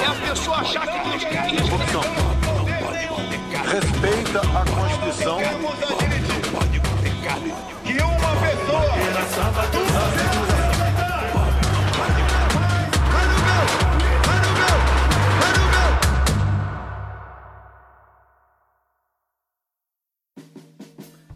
É 0.00 0.06
a 0.06 0.14
pessoa 0.28 0.58
achar 0.58 0.86
que 0.86 1.08
Deus 1.08 1.24
quer 1.24 1.54
isso. 1.54 1.70
Corrupção. 1.70 2.02
Respeita 3.66 4.40
a 4.40 4.64
Constituição. 4.64 5.38
que 7.84 8.02
uma 8.02 8.36
pessoa. 8.40 8.98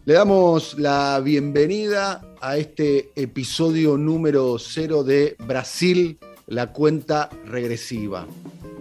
Le 0.05 0.15
damos 0.15 0.77
la 0.77 1.21
bienvenida 1.21 2.21
a 2.41 2.57
este 2.57 3.13
episodio 3.15 3.97
número 3.97 4.57
0 4.57 5.01
de 5.01 5.33
Brasil, 5.39 6.17
la 6.47 6.71
cuenta 6.73 7.29
regresiva. 7.45 8.27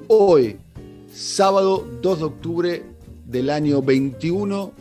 Hoy, 0.09 0.57
sábado 1.15 1.87
2 2.03 2.19
de 2.19 2.25
octubre 2.25 2.83
del 3.27 3.51
año 3.51 3.83
21 3.83 4.73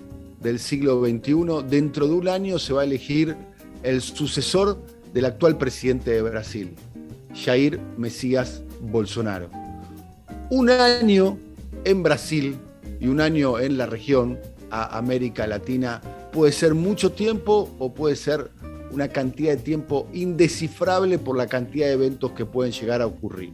del 0.42 0.59
siglo 0.59 1.02
XXI, 1.06 1.67
dentro 1.69 2.08
de 2.08 2.14
un 2.14 2.28
año 2.28 2.59
se 2.59 2.73
va 2.73 2.81
a 2.81 2.86
elegir 2.86 3.36
el 3.83 4.02
sucesor 4.02 4.80
del 5.14 5.25
actual 5.25 5.58
presidente 5.58 6.11
de 6.11 6.22
Brasil, 6.22 6.75
Jair 7.36 7.80
Mesías 7.97 8.64
Bolsonaro. 8.81 9.50
Un 10.50 10.69
año 10.69 11.38
en 11.86 12.03
Brasil 12.03 12.58
y 13.00 13.08
un 13.08 13.22
año 13.22 13.59
en 13.59 13.78
la 13.78 13.86
región, 13.86 14.39
a 14.69 14.97
América 14.97 15.47
Latina, 15.47 16.02
puede 16.31 16.52
ser 16.52 16.73
mucho 16.73 17.11
tiempo 17.11 17.69
o 17.78 17.94
puede 17.94 18.16
ser 18.16 18.52
una 18.92 19.08
cantidad 19.08 19.56
de 19.56 19.61
tiempo 19.61 20.08
indescifrable 20.14 21.17
por 21.17 21.38
la 21.38 21.47
cantidad 21.47 21.88
de 21.88 21.94
eventos 21.94 22.31
que 22.31 22.45
pueden 22.45 22.72
llegar 22.72 23.02
a 23.02 23.08
ocurrir. 23.08 23.53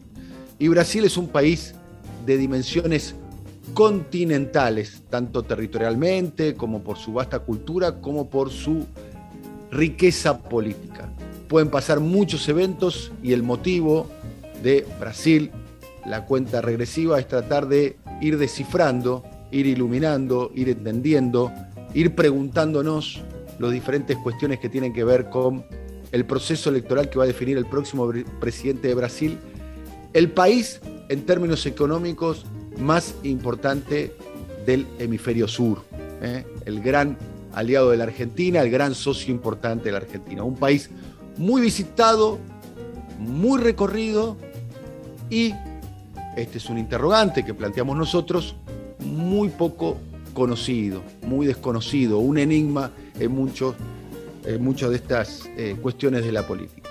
Y 0.58 0.68
Brasil 0.68 1.04
es 1.04 1.16
un 1.16 1.28
país 1.28 1.74
de 2.26 2.36
dimensiones 2.36 3.14
continentales, 3.74 5.02
tanto 5.08 5.42
territorialmente 5.42 6.54
como 6.54 6.82
por 6.82 6.98
su 6.98 7.12
vasta 7.12 7.38
cultura, 7.38 8.00
como 8.00 8.28
por 8.28 8.50
su 8.50 8.86
riqueza 9.70 10.38
política. 10.42 11.08
Pueden 11.48 11.70
pasar 11.70 12.00
muchos 12.00 12.48
eventos 12.48 13.12
y 13.22 13.32
el 13.32 13.42
motivo 13.42 14.06
de 14.62 14.86
Brasil, 14.98 15.50
la 16.04 16.24
cuenta 16.24 16.60
regresiva, 16.60 17.18
es 17.18 17.28
tratar 17.28 17.68
de 17.68 17.96
ir 18.20 18.38
descifrando, 18.38 19.24
ir 19.50 19.66
iluminando, 19.66 20.50
ir 20.54 20.68
entendiendo, 20.68 21.52
ir 21.94 22.14
preguntándonos 22.14 23.22
las 23.58 23.70
diferentes 23.72 24.16
cuestiones 24.18 24.58
que 24.60 24.68
tienen 24.68 24.92
que 24.92 25.04
ver 25.04 25.28
con 25.28 25.64
el 26.12 26.24
proceso 26.24 26.70
electoral 26.70 27.10
que 27.10 27.18
va 27.18 27.24
a 27.24 27.26
definir 27.26 27.56
el 27.58 27.66
próximo 27.66 28.08
pre- 28.08 28.24
presidente 28.40 28.88
de 28.88 28.94
Brasil, 28.94 29.38
el 30.12 30.30
país 30.30 30.80
en 31.08 31.26
términos 31.26 31.66
económicos 31.66 32.46
más 32.78 33.14
importante 33.22 34.14
del 34.64 34.86
hemisferio 34.98 35.48
sur, 35.48 35.82
¿eh? 36.22 36.44
el 36.64 36.80
gran 36.80 37.18
aliado 37.52 37.90
de 37.90 37.96
la 37.96 38.04
Argentina, 38.04 38.60
el 38.60 38.70
gran 38.70 38.94
socio 38.94 39.34
importante 39.34 39.86
de 39.86 39.92
la 39.92 39.98
Argentina, 39.98 40.44
un 40.44 40.56
país 40.56 40.90
muy 41.36 41.60
visitado, 41.60 42.38
muy 43.18 43.60
recorrido 43.60 44.36
y, 45.30 45.54
este 46.36 46.58
es 46.58 46.70
un 46.70 46.78
interrogante 46.78 47.44
que 47.44 47.54
planteamos 47.54 47.96
nosotros, 47.96 48.54
muy 49.00 49.48
poco 49.48 49.98
conocido, 50.34 51.02
muy 51.26 51.46
desconocido, 51.46 52.18
un 52.18 52.38
enigma 52.38 52.92
en 53.18 53.32
muchos 53.32 53.74
en 54.44 54.62
muchas 54.62 54.90
de 54.90 54.96
estas 54.96 55.50
eh, 55.56 55.76
cuestiones 55.80 56.24
de 56.24 56.32
la 56.32 56.46
política. 56.46 56.88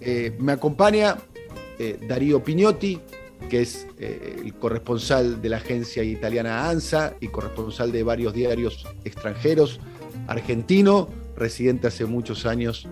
Eh, 0.00 0.36
me 0.38 0.52
acompaña 0.52 1.16
eh, 1.78 1.98
Darío 2.06 2.42
Pignotti, 2.42 3.00
que 3.48 3.62
es 3.62 3.86
eh, 3.98 4.36
el 4.44 4.54
corresponsal 4.54 5.40
de 5.40 5.48
la 5.48 5.56
agencia 5.56 6.02
italiana 6.02 6.68
ANSA 6.68 7.14
y 7.20 7.28
corresponsal 7.28 7.92
de 7.92 8.02
varios 8.02 8.34
diarios 8.34 8.86
extranjeros, 9.04 9.80
argentino, 10.26 11.08
residente 11.36 11.86
hace 11.86 12.04
muchos 12.04 12.46
años 12.46 12.86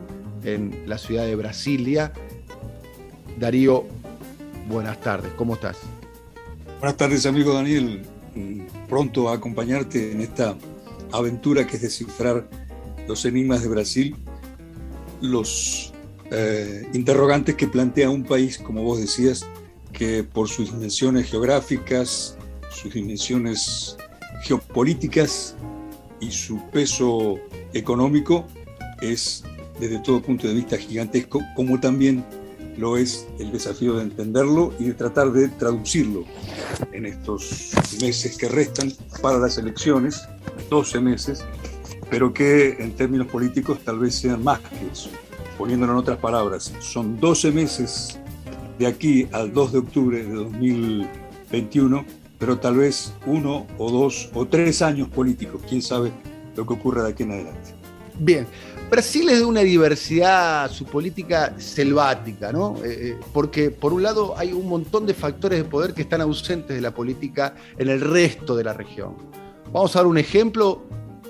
en 0.45 0.85
la 0.87 0.99
ciudad 0.99 1.27
de 1.27 1.37
Brasilia. 1.37 2.13
Darío, 3.39 3.85
buenas 4.69 5.01
tardes, 5.01 5.33
¿cómo 5.37 5.55
estás? 5.55 5.79
Buenas 6.79 6.97
tardes, 6.97 7.27
amigo 7.27 7.53
Daniel. 7.53 8.03
Mm, 8.35 8.61
Pronto 8.89 9.29
a 9.29 9.35
acompañarte 9.35 10.13
en 10.13 10.21
esta 10.21 10.57
aventura 11.13 11.67
que 11.67 11.77
es 11.77 11.83
descifrar 11.83 12.47
los 13.07 13.25
enigmas 13.25 13.63
de 13.63 13.69
Brasil, 13.69 14.17
los 15.21 15.93
eh, 16.31 16.87
interrogantes 16.93 17.55
que 17.55 17.67
plantea 17.67 18.11
un 18.11 18.25
país, 18.25 18.59
como 18.59 18.83
vos 18.83 19.01
decías, 19.01 19.47
que 19.93 20.25
por 20.25 20.49
sus 20.49 20.73
dimensiones 20.73 21.31
geográficas, 21.31 22.37
sus 22.71 22.93
dimensiones 22.93 23.97
geopolíticas 24.43 25.55
y 26.21 26.31
su 26.31 26.61
peso 26.71 27.39
económico 27.73 28.47
es 29.01 29.45
desde 29.81 29.99
todo 30.01 30.23
punto 30.23 30.49
de 30.49 30.55
vista 30.55 30.77
gigantesco, 30.77 31.41
como 31.55 31.79
también 31.81 32.25
lo 32.77 32.97
es 32.97 33.27
el 33.39 33.53
desafío 33.53 33.95
de 33.95 34.03
entenderlo 34.03 34.73
y 34.79 34.85
de 34.85 34.95
tratar 34.95 35.33
de 35.33 35.49
traducirlo 35.49 36.25
en 36.93 37.07
estos 37.07 37.71
meses 38.01 38.37
que 38.37 38.49
restan 38.49 38.93
para 39.23 39.39
las 39.39 39.57
elecciones, 39.59 40.23
12 40.69 41.01
meses, 41.01 41.45
pero 42.11 42.33
que 42.33 42.77
en 42.79 42.93
términos 42.93 43.27
políticos 43.27 43.81
tal 43.85 43.99
vez 43.99 44.15
sean 44.15 44.43
más 44.43 44.61
que 44.61 44.87
eso. 44.93 45.11
Poniéndolo 45.59 45.93
en 45.93 45.99
otras 45.99 46.19
palabras, 46.19 46.73
son 46.81 47.19
12 47.19 47.51
meses 47.51 48.19
de 48.79 48.87
aquí 48.87 49.29
al 49.33 49.53
2 49.53 49.73
de 49.73 49.79
octubre 49.79 50.25
de 50.25 50.33
2021, 50.33 52.05
pero 52.39 52.59
tal 52.59 52.77
vez 52.77 53.13
uno 53.27 53.67
o 53.79 53.91
dos 53.91 54.31
o 54.35 54.47
tres 54.47 54.83
años 54.83 55.09
políticos, 55.09 55.63
quién 55.69 55.81
sabe 55.81 56.13
lo 56.55 56.67
que 56.67 56.75
ocurra 56.75 57.05
de 57.05 57.11
aquí 57.11 57.23
en 57.23 57.33
adelante. 57.33 57.75
Bien, 58.19 58.47
Brasil 58.91 59.29
es 59.29 59.41
de 59.41 59.45
una 59.45 59.61
diversidad, 59.61 60.71
su 60.71 60.85
política 60.85 61.55
selvática, 61.59 62.53
¿no? 62.53 62.77
Eh, 62.83 63.11
eh, 63.11 63.19
porque 63.33 63.71
por 63.71 63.93
un 63.93 64.03
lado 64.03 64.39
hay 64.39 64.53
un 64.53 64.69
montón 64.69 65.07
de 65.07 65.13
factores 65.13 65.59
de 65.59 65.65
poder 65.65 65.93
que 65.93 66.03
están 66.03 66.21
ausentes 66.21 66.75
de 66.75 66.81
la 66.81 66.95
política 66.95 67.55
en 67.77 67.89
el 67.89 68.01
resto 68.01 68.57
de 68.57 68.65
la 68.65 68.73
región. 68.73 69.17
Vamos 69.73 69.95
a 69.97 69.99
dar 69.99 70.07
un 70.07 70.19
ejemplo 70.19 70.83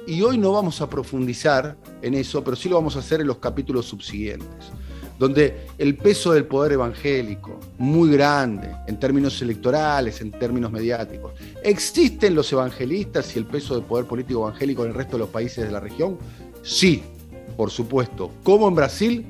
y 0.07 0.23
hoy 0.23 0.39
no 0.39 0.53
vamos 0.53 0.81
a 0.81 0.89
profundizar 0.89 1.77
en 2.03 2.15
eso, 2.15 2.43
pero 2.45 2.57
sí 2.57 2.69
lo 2.69 2.77
vamos 2.77 2.97
a 2.97 3.01
hacer 3.01 3.21
en 3.21 3.27
los 3.27 3.39
capítulos 3.39 3.87
subsiguientes, 3.87 4.49
donde 5.19 5.67
el 5.79 5.97
peso 5.97 6.33
del 6.33 6.47
poder 6.47 6.73
evangélico, 6.73 7.59
muy 7.79 8.11
grande 8.11 8.71
en 8.87 8.99
términos 9.01 9.41
electorales, 9.43 10.21
en 10.21 10.31
términos 10.31 10.71
mediáticos. 10.71 11.33
¿Existen 11.63 12.35
los 12.35 12.53
evangelistas 12.53 13.35
y 13.35 13.39
el 13.39 13.47
peso 13.47 13.75
del 13.75 13.85
poder 13.85 14.07
político 14.07 14.47
evangélico 14.47 14.85
en 14.85 14.91
el 14.91 14.95
resto 14.95 15.13
de 15.13 15.21
los 15.21 15.31
países 15.31 15.65
de 15.65 15.73
la 15.73 15.81
región? 15.81 16.19
Sí, 16.63 17.03
por 17.57 17.71
supuesto. 17.71 18.31
¿Como 18.43 18.69
en 18.69 18.75
Brasil? 18.75 19.27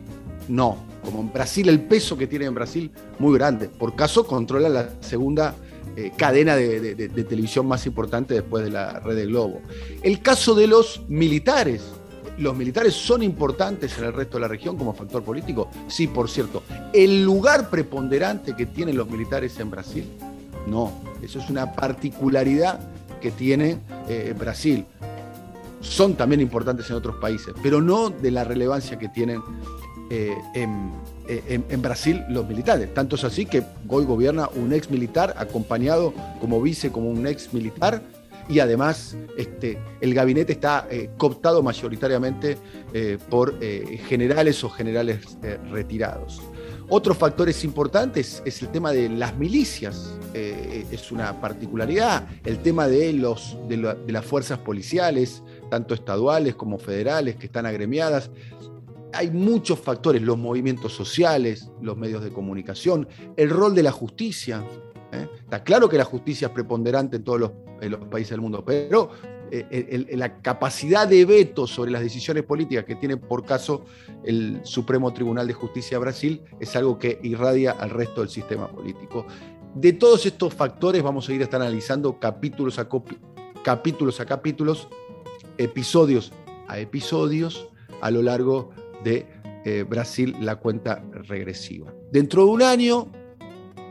No. 0.49 0.85
Como 1.03 1.21
en 1.21 1.33
Brasil, 1.33 1.69
el 1.69 1.81
peso 1.81 2.19
que 2.19 2.27
tiene 2.27 2.47
en 2.47 2.55
Brasil, 2.55 2.91
muy 3.19 3.39
grande. 3.39 3.69
Por 3.69 3.95
caso, 3.95 4.27
controla 4.27 4.69
la 4.69 4.91
segunda 5.01 5.55
eh, 5.97 6.13
cadena 6.17 6.57
de, 6.57 7.09
televisión 7.09 7.67
más 7.67 7.87
importante 7.87 8.35
después 8.35 8.65
de 8.65 8.71
la 8.71 9.01
red 9.01 9.17
de 9.17 9.27
Globo. 9.27 9.61
El 10.03 10.21
caso 10.21 10.55
de 10.55 10.67
los 10.67 11.03
militares. 11.09 11.83
¿Los 12.39 12.55
militares 12.55 12.93
son 12.93 13.23
importantes 13.23 13.97
en 13.97 14.05
el 14.05 14.13
resto 14.13 14.37
de 14.37 14.43
la 14.43 14.49
región 14.49 14.77
como 14.77 14.93
factor 14.93 15.23
político? 15.23 15.71
Sí, 15.89 16.07
por 16.07 16.29
cierto. 16.29 16.63
¿El 16.93 17.25
lugar 17.25 17.71
preponderante 17.71 18.55
que 18.55 18.67
tienen 18.67 18.95
los 18.95 19.09
militares 19.09 19.59
en 19.59 19.71
Brasil? 19.71 20.05
No. 20.67 20.93
Eso 21.23 21.39
es 21.39 21.49
una 21.49 21.73
particularidad 21.73 22.79
que 23.23 23.31
tiene 23.31 23.79
eh, 24.09 24.35
Brasil 24.39 24.85
son 25.87 26.15
también 26.15 26.41
importantes 26.41 26.89
en 26.91 26.97
otros 26.97 27.17
países, 27.17 27.55
pero 27.63 27.81
no 27.81 28.11
de 28.11 28.31
la 28.31 28.45
relevancia 28.45 28.99
que 28.99 29.09
tienen 29.09 29.41
eh, 30.11 30.37
en, 30.55 30.93
en- 31.29 31.65
en 31.69 31.83
Brasil 31.83 32.25
los 32.29 32.47
militares. 32.49 32.93
Tanto 32.95 33.17
es 33.17 33.25
así 33.25 33.47
que 33.47 33.63
hoy 33.89 34.05
gobierna 34.05 34.49
un 34.55 34.73
ex 34.73 34.91
militar 34.91 35.35
acompañado 35.39 36.13
como 36.41 36.61
vice, 36.63 36.91
como 36.91 37.11
un 37.11 37.27
ex 37.27 37.53
militar, 37.53 38.03
y 38.49 38.61
además 38.61 39.17
este, 39.37 39.77
el 40.01 40.15
gabinete 40.15 40.53
está 40.53 40.87
eh, 40.89 41.11
cooptado 41.17 41.63
mayoritariamente 41.65 42.57
eh, 42.93 43.19
por 43.29 43.57
eh, 43.61 44.01
generales 44.07 44.63
o 44.63 44.69
generales 44.71 45.19
eh, 45.43 45.59
retirados. 45.71 46.41
Otros 46.89 47.17
factores 47.19 47.65
importantes 47.65 48.41
es 48.45 48.63
el 48.63 48.69
tema 48.69 48.93
de 48.93 49.09
las 49.09 49.37
milicias, 49.37 50.13
eh, 50.35 50.87
es 50.93 51.11
una 51.11 51.41
particularidad, 51.41 52.29
el 52.45 52.59
tema 52.59 52.87
de, 52.87 53.13
los, 53.13 53.57
de, 53.69 53.77
las 54.13 54.25
fuerzas 54.25 54.61
policiales, 54.61 55.43
tanto 55.69 55.95
estaduales 55.95 56.55
como 56.55 56.79
federales, 56.79 57.35
que 57.35 57.47
están 57.47 57.67
agremiadas. 57.67 58.31
Hay 59.13 59.31
muchos 59.31 59.79
factores, 59.79 60.23
los 60.23 60.39
movimientos 60.39 60.93
sociales, 60.93 61.71
los 61.81 61.97
medios 61.97 62.23
de 62.23 62.33
comunicación, 62.33 63.09
el 63.37 63.51
rol 63.51 63.75
de 63.75 63.83
la 63.83 63.93
justicia. 63.93 64.65
¿eh? 65.13 65.29
Está 65.39 65.63
claro 65.63 65.89
que 65.89 65.97
la 65.97 66.05
justicia 66.05 66.49
es 66.49 66.53
preponderante 66.53 67.17
en 67.17 67.25
todos 67.25 67.41
los, 67.41 67.51
países 68.11 68.31
del 68.31 68.41
mundo, 68.41 68.65
pero 68.65 69.11
eh, 69.51 70.07
la 70.15 70.41
capacidad 70.41 71.07
de 71.07 71.25
veto 71.25 71.67
sobre 71.67 71.91
las 71.91 72.03
decisiones 72.03 72.43
políticas 72.43 72.85
que 72.85 72.97
tiene 72.97 73.17
por 73.17 73.45
caso 73.45 73.85
el 74.25 74.61
Supremo 74.65 75.13
Tribunal 75.13 75.47
de 75.47 75.53
Justicia 75.53 75.99
de 75.99 76.01
Brasil 76.01 76.43
es 76.59 76.75
algo 76.75 76.99
que 76.99 77.21
irradia 77.23 77.73
al 77.73 77.91
resto 77.91 78.23
del 78.23 78.31
sistema 78.31 78.67
político. 78.69 79.27
De 79.75 79.93
todos 79.93 80.25
estos 80.25 80.55
factores 80.55 81.03
vamos 81.03 81.29
a 81.29 81.35
ir 81.35 81.43
a 81.43 81.45
estar 81.45 81.61
analizando 81.61 82.19
capítulos 82.19 82.79
a, 82.79 82.89
capítulos, 83.63 84.21
a 84.21 84.27
capítulos, 84.27 84.89
episodios 85.59 86.33
a 86.69 86.79
episodios 86.79 87.69
a 88.01 88.11
lo 88.11 88.23
largo 88.23 88.71
de 88.77 88.86
eh, 89.05 89.85
Brasil, 89.89 90.37
la 90.41 90.57
cuenta 90.57 91.03
regresiva. 91.13 91.93
Dentro 92.13 92.45
de 92.45 92.51
un 92.51 92.63
año, 92.63 93.09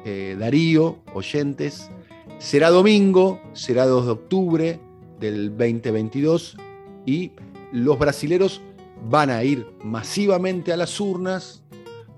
eh, 0.05 0.35
Darío, 0.39 0.99
oyentes, 1.13 1.89
será 2.37 2.69
domingo, 2.69 3.41
será 3.53 3.85
2 3.85 4.05
de 4.05 4.11
octubre, 4.11 4.79
del 5.19 5.49
2022 5.49 6.57
y 7.05 7.31
los 7.71 7.97
brasileros 7.97 8.61
van 9.09 9.29
a 9.29 9.43
ir 9.43 9.67
masivamente 9.83 10.73
a 10.73 10.77
las 10.77 10.99
urnas 10.99 11.63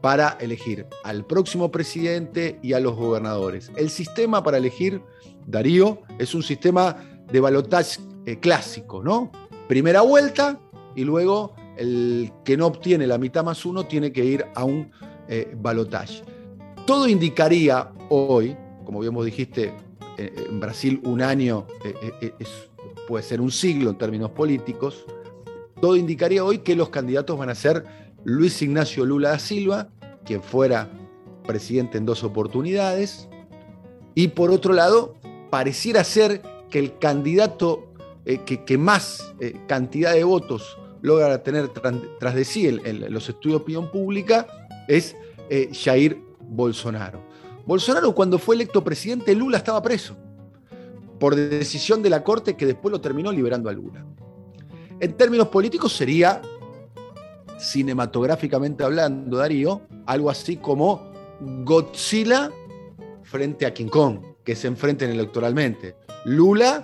para 0.01 0.37
elegir 0.39 0.85
al 1.03 1.25
próximo 1.25 1.71
presidente 1.71 2.59
y 2.61 2.73
a 2.73 2.79
los 2.79 2.95
gobernadores. 2.95 3.71
El 3.75 3.89
sistema 3.89 4.43
para 4.43 4.57
elegir, 4.57 5.01
Darío, 5.45 6.01
es 6.19 6.35
un 6.35 6.43
sistema 6.43 6.97
de 7.31 7.39
balotaje 7.39 7.99
eh, 8.25 8.39
clásico, 8.39 9.03
¿no? 9.03 9.31
Primera 9.67 10.01
vuelta 10.01 10.59
y 10.95 11.03
luego 11.03 11.55
el 11.77 12.31
que 12.43 12.57
no 12.57 12.67
obtiene 12.67 13.07
la 13.07 13.17
mitad 13.17 13.43
más 13.43 13.65
uno 13.65 13.85
tiene 13.85 14.11
que 14.11 14.25
ir 14.25 14.45
a 14.55 14.63
un 14.63 14.91
eh, 15.27 15.53
balotaje. 15.55 16.23
Todo 16.85 17.07
indicaría 17.07 17.91
hoy, 18.09 18.55
como 18.85 18.99
bien 18.99 19.13
vos 19.13 19.25
dijiste, 19.25 19.73
eh, 20.17 20.45
en 20.49 20.59
Brasil 20.59 21.01
un 21.03 21.21
año 21.21 21.67
es 22.39 22.69
puede 23.07 23.23
ser 23.23 23.39
un 23.41 23.51
siglo 23.51 23.89
en 23.89 23.97
términos 23.97 24.31
políticos, 24.31 25.05
todo 25.81 25.95
indicaría 25.95 26.43
hoy 26.43 26.59
que 26.59 26.75
los 26.75 26.89
candidatos 26.89 27.37
van 27.37 27.49
a 27.49 27.55
ser 27.55 27.85
Luis 28.23 28.61
Ignacio 28.61 29.05
Lula 29.05 29.29
da 29.29 29.39
Silva, 29.39 29.89
quien 30.25 30.43
fuera 30.43 30.89
presidente 31.45 31.97
en 31.97 32.05
dos 32.05 32.23
oportunidades, 32.23 33.29
y 34.13 34.29
por 34.29 34.51
otro 34.51 34.73
lado, 34.73 35.15
pareciera 35.49 36.03
ser 36.03 36.41
que 36.69 36.79
el 36.79 36.97
candidato 36.97 37.87
eh, 38.25 38.39
que, 38.43 38.77
más 38.77 39.33
eh, 39.39 39.53
cantidad 39.67 40.13
de 40.13 40.25
votos 40.25 40.77
logra 41.01 41.41
tener 41.43 41.69
tras, 41.69 42.35
de 42.35 42.45
sí 42.45 42.67
en, 42.67 43.13
los 43.13 43.29
estudios 43.29 43.59
de 43.59 43.63
opinión 43.63 43.91
pública 43.91 44.47
es 44.87 45.15
eh, 45.49 45.69
Jair 45.73 46.21
Bolsonaro. 46.39 47.21
Bolsonaro 47.65 48.13
cuando 48.13 48.39
fue 48.39 48.55
electo 48.55 48.83
presidente, 48.83 49.35
Lula 49.35 49.57
estaba 49.57 49.81
preso 49.81 50.15
por 51.19 51.35
decisión 51.35 52.01
de 52.01 52.09
la 52.09 52.23
Corte 52.23 52.55
que 52.55 52.65
después 52.65 52.91
lo 52.91 53.01
terminó 53.01 53.31
liberando 53.31 53.69
a 53.69 53.73
Lula. 53.73 54.05
En 54.99 55.13
términos 55.13 55.47
políticos 55.49 55.95
sería, 55.95 56.41
cinematográficamente 57.57 58.83
hablando, 58.83 59.37
Darío, 59.37 59.81
algo 60.05 60.29
así 60.29 60.57
como 60.57 61.11
Godzilla 61.39 62.51
frente 63.23 63.65
a 63.65 63.73
King 63.73 63.87
Kong, 63.87 64.19
que 64.43 64.55
se 64.55 64.67
enfrenten 64.67 65.11
electoralmente. 65.11 65.95
Lula 66.25 66.83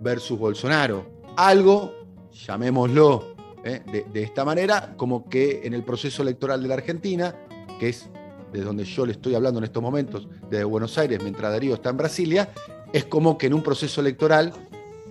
versus 0.00 0.38
Bolsonaro. 0.38 1.06
Algo, 1.36 1.92
llamémoslo 2.32 3.29
¿eh? 3.64 3.80
de, 4.12 4.22
esta 4.22 4.44
manera, 4.44 4.94
como 4.96 5.28
que 5.28 5.60
en 5.64 5.74
el 5.74 5.82
proceso 5.82 6.22
electoral 6.22 6.62
de 6.62 6.68
la 6.68 6.74
Argentina, 6.74 7.34
que 7.78 7.88
es 7.88 8.08
de 8.52 8.62
donde 8.62 8.84
yo 8.84 9.06
le 9.06 9.12
estoy 9.12 9.34
hablando 9.34 9.58
en 9.58 9.64
estos 9.64 9.82
momentos, 9.82 10.28
desde 10.50 10.64
Buenos 10.64 10.96
Aires, 10.98 11.20
mientras 11.22 11.52
Darío 11.52 11.74
está 11.74 11.90
en 11.90 11.96
Brasilia, 11.96 12.50
es 12.92 13.04
como 13.04 13.38
que 13.38 13.46
en 13.46 13.54
un 13.54 13.62
proceso 13.62 14.00
electoral, 14.00 14.52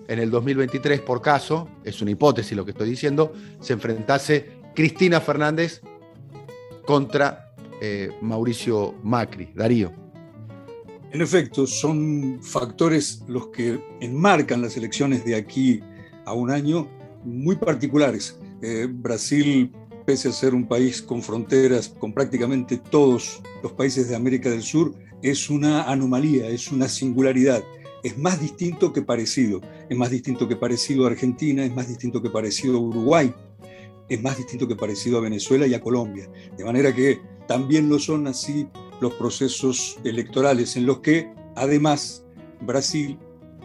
en 0.08 0.20
el 0.20 0.30
2023, 0.32 1.02
por 1.02 1.22
caso, 1.22 1.70
es 1.84 2.02
una 2.02 2.12
hipótesis 2.12 2.58
lo 2.58 2.66
que 2.66 2.72
estoy 2.72 2.90
diciendo, 2.90 3.34
se 3.60 3.74
enfrentase 3.74 4.60
Cristina 4.76 5.22
Fernández 5.22 5.82
contra 6.86 7.54
eh, 7.82 8.12
Mauricio 8.22 8.96
Macri. 9.04 9.52
Darío. 9.54 9.92
En 11.12 11.22
efecto, 11.22 11.66
son 11.66 12.40
factores 12.42 13.24
los 13.28 13.48
que 13.48 13.80
enmarcan 14.00 14.62
las 14.62 14.78
elecciones 14.78 15.26
de 15.26 15.36
aquí 15.36 15.82
a 16.26 16.34
un 16.34 16.52
año 16.52 16.88
muy 17.24 17.56
particulares. 17.56 18.38
Eh, 18.62 18.88
Brasil, 18.90 19.72
pese 20.06 20.30
a 20.30 20.32
ser 20.32 20.54
un 20.54 20.68
país 20.68 21.02
con 21.02 21.22
fronteras 21.22 21.90
con 21.90 22.14
prácticamente 22.14 22.78
todos 22.78 23.42
los 23.64 23.72
países 23.74 24.10
de 24.10 24.16
América 24.16 24.50
del 24.50 24.64
Sur, 24.64 24.94
es 25.22 25.50
una 25.50 25.84
anomalía, 25.84 26.48
es 26.48 26.72
una 26.72 26.88
singularidad. 26.88 27.64
Es 28.04 28.18
más 28.18 28.40
distinto 28.40 28.94
que 28.94 29.02
parecido. 29.02 29.62
Es 29.90 29.98
más 29.98 30.10
distinto 30.10 30.48
que 30.48 30.56
parecido 30.56 31.06
a 31.06 31.10
Argentina, 31.10 31.66
es 31.66 31.76
más 31.76 31.88
distinto 31.88 32.22
que 32.22 32.30
parecido 32.30 32.78
a 32.78 32.82
Uruguay, 32.82 33.34
es 34.08 34.22
más 34.22 34.38
distinto 34.38 34.68
que 34.68 34.76
parecido 34.76 35.18
a 35.18 35.22
Venezuela 35.22 35.68
y 35.68 35.74
a 35.74 35.82
Colombia. 35.82 36.30
De 36.58 36.64
manera 36.64 36.94
que 36.94 37.22
también 37.48 37.90
lo 37.90 38.00
son 38.00 38.28
así 38.28 38.68
los 39.02 39.14
procesos 39.14 39.98
electorales 40.04 40.76
en 40.76 40.86
los 40.86 41.00
que 41.00 41.32
además 41.56 42.26
Brasil 42.62 43.18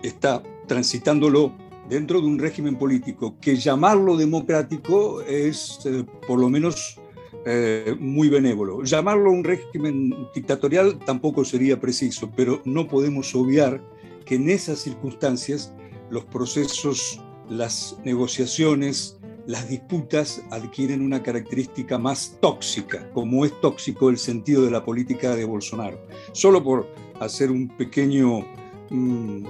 está 0.03 0.43
transitándolo 0.67 1.56
dentro 1.89 2.21
de 2.21 2.27
un 2.27 2.39
régimen 2.39 2.77
político 2.77 3.37
que 3.41 3.57
llamarlo 3.57 4.17
democrático 4.17 5.23
es 5.23 5.81
eh, 5.85 6.05
por 6.27 6.39
lo 6.39 6.49
menos 6.49 6.99
eh, 7.47 7.95
muy 7.99 8.29
benévolo. 8.29 8.83
Llamarlo 8.83 9.31
un 9.31 9.45
régimen 9.45 10.29
dictatorial 10.35 10.99
tampoco 11.01 11.45
sería 11.45 11.79
preciso, 11.79 12.31
pero 12.35 12.63
no 12.65 12.89
podemos 12.89 13.35
obviar 13.35 13.83
que 14.25 14.37
en 14.37 14.49
esas 14.49 14.79
circunstancias 14.79 15.75
los 16.11 16.25
procesos, 16.25 17.21
las 17.51 17.99
negociaciones, 18.05 19.19
las 19.47 19.69
disputas 19.69 20.43
adquieren 20.51 21.03
una 21.03 21.23
característica 21.23 21.99
más 21.99 22.39
tóxica, 22.41 23.11
como 23.13 23.45
es 23.45 23.53
tóxico 23.61 24.09
el 24.09 24.17
sentido 24.17 24.65
de 24.65 24.71
la 24.71 24.85
política 24.85 25.37
de 25.37 25.45
Bolsonaro. 25.45 26.01
Solo 26.33 26.65
por 26.65 26.89
hacer 27.21 27.51
un 27.51 27.69
pequeño 27.69 28.41
mm, 28.89 29.45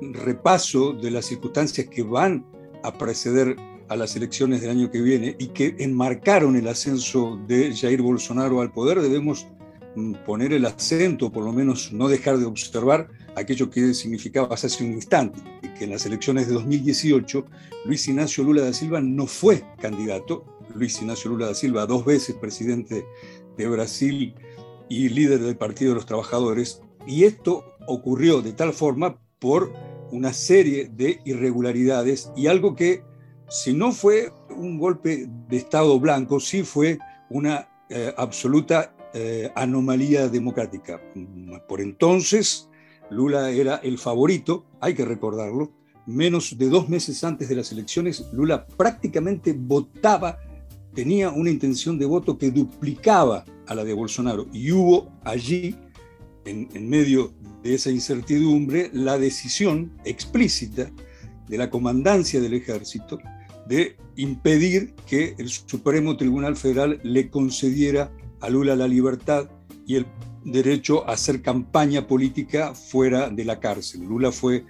repaso 0.00 0.92
de 0.92 1.10
las 1.10 1.26
circunstancias 1.26 1.88
que 1.88 2.02
van 2.02 2.44
a 2.82 2.96
preceder 2.96 3.56
a 3.88 3.96
las 3.96 4.16
elecciones 4.16 4.60
del 4.60 4.70
año 4.70 4.90
que 4.90 5.00
viene 5.00 5.36
y 5.38 5.48
que 5.48 5.76
enmarcaron 5.78 6.56
el 6.56 6.68
ascenso 6.68 7.38
de 7.46 7.74
Jair 7.74 8.02
Bolsonaro 8.02 8.60
al 8.60 8.72
poder, 8.72 9.00
debemos 9.00 9.46
mm, 9.94 10.14
poner 10.26 10.52
el 10.52 10.64
acento, 10.64 11.30
por 11.30 11.44
lo 11.44 11.52
menos 11.52 11.92
no 11.92 12.08
dejar 12.08 12.38
de 12.38 12.46
observar 12.46 13.08
aquello 13.36 13.70
que 13.70 13.94
significaba 13.94 14.54
hace 14.54 14.82
un 14.82 14.92
instante, 14.92 15.40
que 15.78 15.84
en 15.84 15.90
las 15.90 16.06
elecciones 16.06 16.48
de 16.48 16.54
2018 16.54 17.46
Luis 17.84 18.08
Ignacio 18.08 18.42
Lula 18.44 18.62
da 18.62 18.72
Silva 18.72 19.00
no 19.00 19.26
fue 19.26 19.62
candidato, 19.80 20.44
Luis 20.74 21.00
Ignacio 21.00 21.30
Lula 21.30 21.46
da 21.46 21.54
Silva, 21.54 21.86
dos 21.86 22.04
veces 22.04 22.34
presidente 22.34 23.06
de 23.56 23.68
Brasil 23.68 24.34
y 24.88 25.08
líder 25.08 25.40
del 25.40 25.56
Partido 25.56 25.90
de 25.90 25.96
los 25.96 26.06
Trabajadores, 26.06 26.82
y 27.06 27.24
esto 27.24 27.76
ocurrió 27.86 28.42
de 28.42 28.52
tal 28.52 28.72
forma 28.72 29.18
por 29.46 29.72
una 30.10 30.32
serie 30.32 30.88
de 30.88 31.20
irregularidades 31.24 32.32
y 32.34 32.48
algo 32.48 32.74
que 32.74 33.04
si 33.48 33.72
no 33.72 33.92
fue 33.92 34.32
un 34.50 34.76
golpe 34.76 35.28
de 35.48 35.56
Estado 35.56 36.00
blanco, 36.00 36.40
sí 36.40 36.64
fue 36.64 36.98
una 37.30 37.68
eh, 37.88 38.12
absoluta 38.16 38.92
eh, 39.14 39.52
anomalía 39.54 40.28
democrática. 40.28 41.00
Por 41.68 41.80
entonces, 41.80 42.68
Lula 43.08 43.52
era 43.52 43.76
el 43.76 43.98
favorito, 43.98 44.66
hay 44.80 44.94
que 44.94 45.04
recordarlo. 45.04 45.70
Menos 46.06 46.58
de 46.58 46.68
dos 46.68 46.88
meses 46.88 47.22
antes 47.22 47.48
de 47.48 47.54
las 47.54 47.70
elecciones, 47.70 48.26
Lula 48.32 48.66
prácticamente 48.66 49.54
votaba, 49.56 50.40
tenía 50.92 51.30
una 51.30 51.50
intención 51.50 52.00
de 52.00 52.06
voto 52.06 52.36
que 52.36 52.50
duplicaba 52.50 53.44
a 53.68 53.76
la 53.76 53.84
de 53.84 53.92
Bolsonaro. 53.92 54.48
Y 54.52 54.72
hubo 54.72 55.12
allí, 55.22 55.76
en, 56.46 56.68
en 56.72 56.88
medio 56.88 57.34
de 57.62 57.74
esa 57.74 57.90
incertidumbre, 57.90 58.90
la 58.92 59.18
decisión 59.18 59.92
explícita 60.04 60.90
de 61.48 61.58
la 61.58 61.70
comandancia 61.70 62.40
del 62.40 62.54
ejército 62.54 63.18
de 63.68 63.96
impedir 64.16 64.94
que 65.06 65.34
el 65.38 65.48
Supremo 65.48 66.16
Tribunal 66.16 66.56
Federal 66.56 67.00
le 67.02 67.30
concediera 67.30 68.10
a 68.40 68.48
Lula 68.48 68.76
la 68.76 68.88
libertad 68.88 69.50
y 69.86 69.96
el 69.96 70.06
derecho 70.44 71.08
a 71.08 71.12
hacer 71.12 71.42
campaña 71.42 72.06
política 72.06 72.74
fuera 72.74 73.28
de 73.28 73.44
la 73.44 73.58
cárcel. 73.58 74.04
Lula 74.04 74.30
fue 74.30 74.64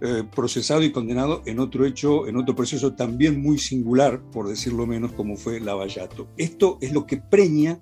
eh, 0.00 0.24
procesado 0.34 0.82
y 0.82 0.92
condenado 0.92 1.42
en 1.46 1.58
otro 1.58 1.86
hecho, 1.86 2.26
en 2.26 2.36
otro 2.36 2.54
proceso 2.54 2.94
también 2.94 3.40
muy 3.40 3.58
singular, 3.58 4.20
por 4.32 4.48
decirlo 4.48 4.86
menos, 4.86 5.12
como 5.12 5.36
fue 5.36 5.60
Lavallato. 5.60 6.28
Esto 6.36 6.78
es 6.80 6.92
lo 6.92 7.06
que 7.06 7.16
preña 7.16 7.80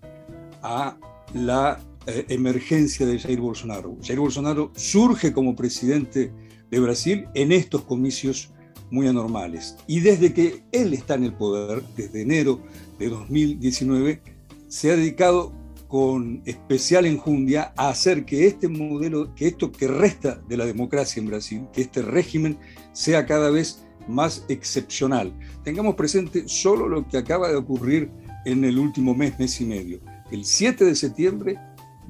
a 0.63 0.97
la 1.35 1.81
eh, 2.07 2.25
emergencia 2.29 3.07
de 3.07 3.19
Jair 3.19 3.41
Bolsonaro. 3.41 3.97
Jair 4.03 4.19
Bolsonaro 4.19 4.73
surge 4.75 5.33
como 5.33 5.55
presidente 5.55 6.33
de 6.71 6.81
Brasil 6.81 7.27
en 7.35 7.53
estos 7.53 7.83
comicios 7.83 8.53
muy 8.91 9.07
anormales. 9.07 9.77
Y 9.87 10.01
desde 10.01 10.33
que 10.33 10.65
él 10.73 10.95
está 10.95 11.15
en 11.15 11.25
el 11.25 11.35
poder, 11.35 11.83
desde 11.97 12.23
enero 12.23 12.61
de 12.99 13.09
2019, 13.09 14.23
se 14.69 14.91
ha 14.91 14.97
dedicado 14.97 15.53
con 15.89 16.41
especial 16.45 17.05
enjundia 17.05 17.73
a 17.77 17.89
hacer 17.89 18.25
que 18.25 18.47
este 18.47 18.69
modelo, 18.69 19.35
que 19.35 19.49
esto 19.49 19.73
que 19.73 19.89
resta 19.89 20.41
de 20.49 20.57
la 20.57 20.65
democracia 20.65 21.21
en 21.21 21.27
Brasil, 21.27 21.67
que 21.73 21.83
este 21.83 22.01
régimen 22.03 22.59
sea 22.93 23.27
cada 23.27 23.51
vez 23.51 23.83
más 24.07 24.45
excepcional. 24.49 25.37
Tengamos 25.65 25.97
presente 25.97 26.45
solo 26.47 26.89
lo 26.89 27.09
que 27.09 27.19
acaba 27.19 27.49
de 27.49 27.57
ocurrir 27.57 28.11
en 28.45 28.65
el 28.65 28.79
último 28.79 29.15
mes, 29.15 29.39
mes 29.39 29.61
y 29.61 29.65
medio. 29.65 30.01
El 30.31 30.45
7 30.45 30.85
de 30.85 30.95
septiembre, 30.95 31.59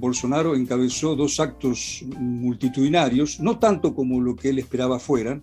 Bolsonaro 0.00 0.56
encabezó 0.56 1.14
dos 1.14 1.38
actos 1.38 2.02
multitudinarios, 2.18 3.38
no 3.38 3.58
tanto 3.58 3.94
como 3.94 4.20
lo 4.20 4.34
que 4.34 4.48
él 4.48 4.58
esperaba 4.58 4.98
fueran, 4.98 5.42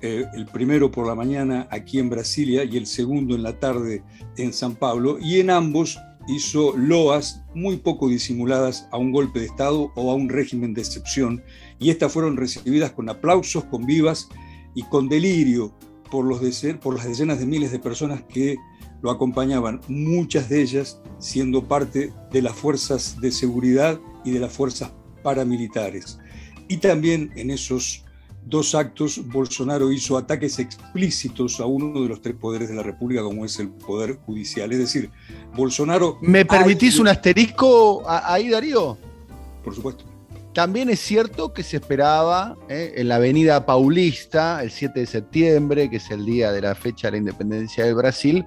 eh, 0.00 0.24
el 0.34 0.46
primero 0.46 0.90
por 0.90 1.06
la 1.06 1.14
mañana 1.14 1.66
aquí 1.70 1.98
en 1.98 2.08
Brasilia 2.08 2.64
y 2.64 2.76
el 2.76 2.86
segundo 2.86 3.34
en 3.34 3.42
la 3.42 3.58
tarde 3.58 4.04
en 4.36 4.52
San 4.52 4.76
Pablo, 4.76 5.18
y 5.20 5.40
en 5.40 5.50
ambos 5.50 5.98
hizo 6.28 6.76
loas 6.76 7.42
muy 7.54 7.78
poco 7.78 8.08
disimuladas 8.08 8.88
a 8.92 8.98
un 8.98 9.10
golpe 9.10 9.40
de 9.40 9.46
Estado 9.46 9.90
o 9.96 10.10
a 10.10 10.14
un 10.14 10.28
régimen 10.28 10.72
de 10.72 10.82
excepción, 10.82 11.42
y 11.80 11.90
estas 11.90 12.12
fueron 12.12 12.36
recibidas 12.36 12.92
con 12.92 13.08
aplausos, 13.08 13.64
con 13.64 13.86
vivas 13.86 14.28
y 14.74 14.82
con 14.84 15.08
delirio 15.08 15.74
por, 16.10 16.24
los 16.24 16.40
por 16.80 16.96
las 16.96 17.08
decenas 17.08 17.40
de 17.40 17.46
miles 17.46 17.72
de 17.72 17.80
personas 17.80 18.22
que 18.22 18.56
lo 19.02 19.10
acompañaban, 19.10 19.80
muchas 19.88 20.48
de 20.48 20.62
ellas 20.62 21.00
siendo 21.18 21.64
parte 21.64 22.12
de 22.30 22.42
las 22.42 22.54
fuerzas 22.54 23.20
de 23.20 23.30
seguridad 23.30 23.98
y 24.24 24.32
de 24.32 24.40
las 24.40 24.52
fuerzas 24.52 24.90
paramilitares. 25.22 26.18
Y 26.68 26.78
también 26.78 27.30
en 27.36 27.50
esos 27.50 28.04
dos 28.46 28.74
actos, 28.74 29.26
Bolsonaro 29.26 29.90
hizo 29.90 30.16
ataques 30.16 30.58
explícitos 30.58 31.60
a 31.60 31.66
uno 31.66 32.00
de 32.00 32.08
los 32.08 32.22
tres 32.22 32.36
poderes 32.36 32.68
de 32.68 32.74
la 32.74 32.82
República, 32.82 33.22
como 33.22 33.44
es 33.44 33.58
el 33.58 33.68
Poder 33.68 34.18
Judicial. 34.24 34.72
Es 34.72 34.78
decir, 34.78 35.10
Bolsonaro... 35.54 36.18
¿Me 36.22 36.44
permitís 36.44 36.98
un 36.98 37.08
asterisco 37.08 38.04
ahí, 38.06 38.48
Darío? 38.48 38.96
Por 39.64 39.74
supuesto. 39.74 40.04
También 40.54 40.88
es 40.88 41.00
cierto 41.00 41.52
que 41.52 41.62
se 41.62 41.76
esperaba 41.76 42.56
eh, 42.70 42.94
en 42.96 43.08
la 43.08 43.16
Avenida 43.16 43.66
Paulista, 43.66 44.62
el 44.62 44.70
7 44.70 45.00
de 45.00 45.06
septiembre, 45.06 45.90
que 45.90 45.96
es 45.96 46.10
el 46.10 46.24
día 46.24 46.50
de 46.50 46.62
la 46.62 46.74
fecha 46.74 47.08
de 47.08 47.12
la 47.12 47.18
independencia 47.18 47.84
del 47.84 47.94
Brasil, 47.94 48.42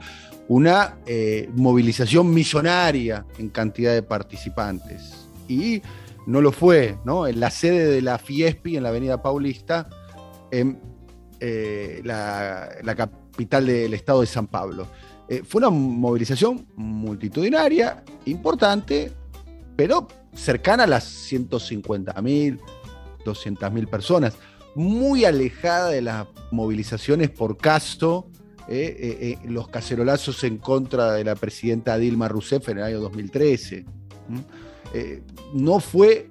una 0.50 0.98
eh, 1.06 1.48
movilización 1.54 2.34
millonaria 2.34 3.26
en 3.38 3.50
cantidad 3.50 3.94
de 3.94 4.02
participantes. 4.02 5.30
Y 5.48 5.82
no 6.26 6.42
lo 6.42 6.52
fue, 6.52 6.98
¿no? 7.06 7.28
En 7.28 7.40
la 7.40 7.52
sede 7.52 7.86
de 7.86 8.02
la 8.02 8.18
Fiespi, 8.18 8.76
en 8.76 8.84
la 8.84 8.90
Avenida 8.90 9.22
Paulista, 9.22 9.88
en 10.52 10.80
eh, 11.40 12.02
la, 12.04 12.96
capital 12.98 13.68
del 13.68 13.94
estado 13.94 14.22
de 14.22 14.28
San 14.28 14.48
Pablo. 14.48 14.88
Eh, 15.28 15.44
fue 15.48 15.60
una 15.60 15.70
movilización 15.70 16.66
multitudinaria, 16.76 18.04
importante, 18.26 19.12
pero 19.76 20.08
cercana 20.34 20.86
a 20.86 20.88
las 20.88 21.32
150.000, 21.32 22.60
200.000 23.24 23.88
personas, 23.88 24.34
muy 24.74 25.26
alejada 25.26 25.90
de 25.90 26.02
las 26.02 26.26
movilizaciones 26.52 27.30
por 27.30 27.56
caso 27.58 28.32
eh, 28.72 28.96
eh, 29.00 29.18
eh, 29.44 29.50
los 29.50 29.68
cacerolazos 29.68 30.44
en 30.44 30.60
contra 30.60 31.14
de 31.14 31.24
la 31.24 31.34
presidenta 31.34 31.98
Dilma 31.98 32.28
Rousseff 32.28 32.70
en 32.70 32.78
el 32.78 32.84
año 32.84 33.00
2013. 33.00 33.84
no 35.56 35.80
fue 35.80 36.30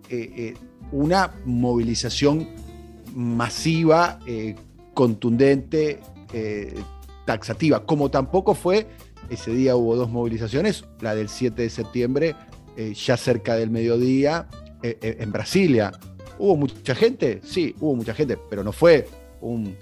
una 0.93 1.33
movilización 1.45 2.49
masiva, 3.13 4.21
contundente, 4.95 5.99
taxativa, 7.25 7.85
como 7.85 8.09
tampoco 8.09 8.55
fue, 8.55 8.87
ese 9.29 9.51
día 9.51 9.75
hubo 9.75 9.97
dos 9.97 10.09
movilizaciones, 10.09 10.85
la 11.01 11.17
del 11.17 11.29
7 11.29 11.61
de 11.61 11.71
septiembre, 11.71 12.37
ya 12.95 13.17
cerca 13.17 13.57
del 13.57 13.71
mediodía, 13.71 14.47
en 14.81 15.33
Brasilia. 15.33 15.91
¿Hubo 16.39 16.57
mucha 16.57 16.95
gente? 16.95 17.41
Sí, 17.43 17.75
hubo 17.81 17.97
mucha 17.97 18.15
gente, 18.15 18.39
pero 18.49 18.63
no 18.63 18.71
fue 18.71 19.09
un 19.41 19.77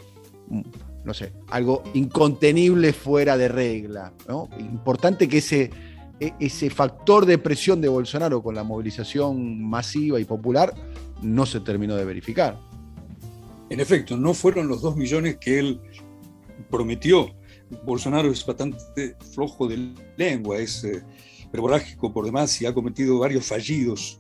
no 1.07 1.15
sé, 1.15 1.33
algo 1.49 1.85
incontenible 1.95 2.93
fuera 2.93 3.37
de 3.37 3.47
regla. 3.47 4.13
Importante 4.59 5.29
que 5.29 5.39
ese, 5.39 5.71
e, 6.19 6.33
ese 6.41 6.69
factor 6.69 7.25
de 7.25 7.39
presión 7.39 7.81
de 7.81 7.89
Bolsonaro 7.89 8.43
con 8.43 8.57
la 8.57 8.65
movilización 8.65 9.63
masiva 9.63 10.19
y 10.19 10.25
popular 10.25 10.75
no 11.23 11.47
se 11.47 11.61
terminó 11.61 11.95
de 11.95 12.05
verificar. 12.05 12.59
En 13.71 13.79
efecto, 13.79 14.17
no 14.17 14.35
fueron 14.35 14.67
los 14.67 14.83
dos 14.83 14.97
millones 14.97 15.37
que 15.37 15.61
él 15.61 15.81
prometió. 16.71 17.33
Bolsonaro 17.85 18.31
es 18.31 18.45
bastante 18.45 19.17
flojo 19.33 19.69
de 19.69 19.95
lengua, 20.17 20.59
es 20.59 20.83
eh, 20.83 21.03
por 21.53 22.25
demás 22.25 22.61
y 22.61 22.67
ha 22.67 22.75
cometido 22.75 23.19
varios 23.21 23.47
fallidos 23.47 24.19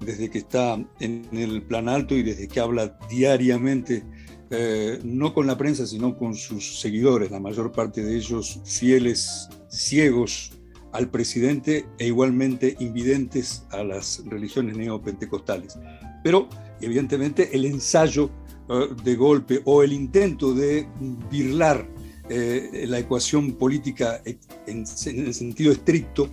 desde 0.00 0.30
que 0.30 0.38
está 0.38 0.78
en 1.00 1.26
el 1.32 1.62
plan 1.62 1.88
alto 1.88 2.14
y 2.14 2.22
desde 2.22 2.46
que 2.46 2.60
habla 2.60 2.98
diariamente 3.08 4.04
eh, 4.50 5.00
no 5.02 5.34
con 5.34 5.46
la 5.46 5.56
prensa, 5.58 5.86
sino 5.86 6.16
con 6.16 6.34
sus 6.34 6.80
seguidores, 6.80 7.30
la 7.30 7.40
mayor 7.40 7.72
parte 7.72 8.02
de 8.02 8.16
ellos 8.16 8.60
fieles, 8.64 9.48
ciegos 9.68 10.52
al 10.92 11.10
presidente 11.10 11.86
e 11.98 12.06
igualmente 12.06 12.76
invidentes 12.80 13.66
a 13.70 13.82
las 13.82 14.22
religiones 14.26 14.76
neopentecostales. 14.76 15.78
Pero, 16.22 16.48
evidentemente, 16.80 17.54
el 17.54 17.64
ensayo 17.64 18.30
eh, 18.68 18.88
de 19.04 19.16
golpe 19.16 19.62
o 19.64 19.82
el 19.82 19.92
intento 19.92 20.54
de 20.54 20.88
birlar 21.30 21.88
eh, 22.28 22.84
la 22.88 22.98
ecuación 22.98 23.52
política 23.52 24.20
en, 24.24 24.84
el 25.06 25.34
sentido 25.34 25.70
estricto 25.70 26.28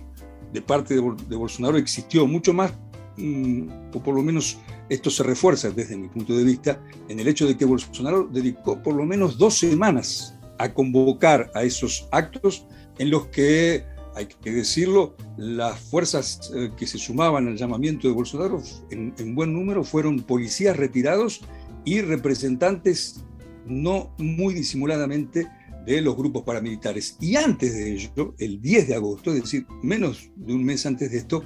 de 0.52 0.60
parte 0.60 0.94
de, 0.94 1.00
Bolsonaro 1.36 1.76
existió 1.76 2.26
mucho 2.26 2.52
más, 2.52 2.72
o 3.16 4.02
por 4.02 4.14
lo 4.14 4.22
menos 4.22 4.58
esto 4.88 5.10
se 5.10 5.22
refuerza 5.22 5.70
desde 5.70 5.96
mi 5.96 6.08
punto 6.08 6.36
de 6.36 6.44
vista 6.44 6.80
en 7.08 7.20
el 7.20 7.28
hecho 7.28 7.46
de 7.46 7.56
que 7.56 7.64
Bolsonaro 7.64 8.28
dedicó 8.30 8.82
por 8.82 8.94
lo 8.94 9.04
menos 9.04 9.38
dos 9.38 9.58
semanas 9.58 10.34
a 10.58 10.72
convocar 10.72 11.50
a 11.54 11.62
esos 11.62 12.08
actos 12.10 12.66
en 12.98 13.10
los 13.10 13.26
que, 13.26 13.84
hay 14.14 14.26
que 14.26 14.52
decirlo, 14.52 15.16
las 15.36 15.78
fuerzas 15.80 16.52
eh, 16.54 16.70
que 16.76 16.86
se 16.86 16.98
sumaban 16.98 17.48
al 17.48 17.56
llamamiento 17.56 18.06
de 18.06 18.14
Bolsonaro 18.14 18.62
en, 18.90 19.34
buen 19.34 19.52
número 19.52 19.82
fueron 19.84 20.22
policías 20.22 20.76
retirados 20.76 21.40
y 21.84 22.00
representantes 22.00 23.24
no 23.66 24.14
muy 24.18 24.54
disimuladamente 24.54 25.48
de 25.86 26.00
los 26.00 26.16
grupos 26.16 26.44
paramilitares. 26.44 27.16
Y 27.20 27.36
antes 27.36 27.74
de 27.74 27.92
ello, 27.92 28.34
el 28.38 28.60
10 28.60 28.88
de 28.88 28.94
agosto, 28.94 29.32
es 29.32 29.42
decir, 29.42 29.66
menos 29.82 30.30
de 30.36 30.54
un 30.54 30.64
mes 30.64 30.86
antes 30.86 31.10
de 31.10 31.18
esto, 31.18 31.42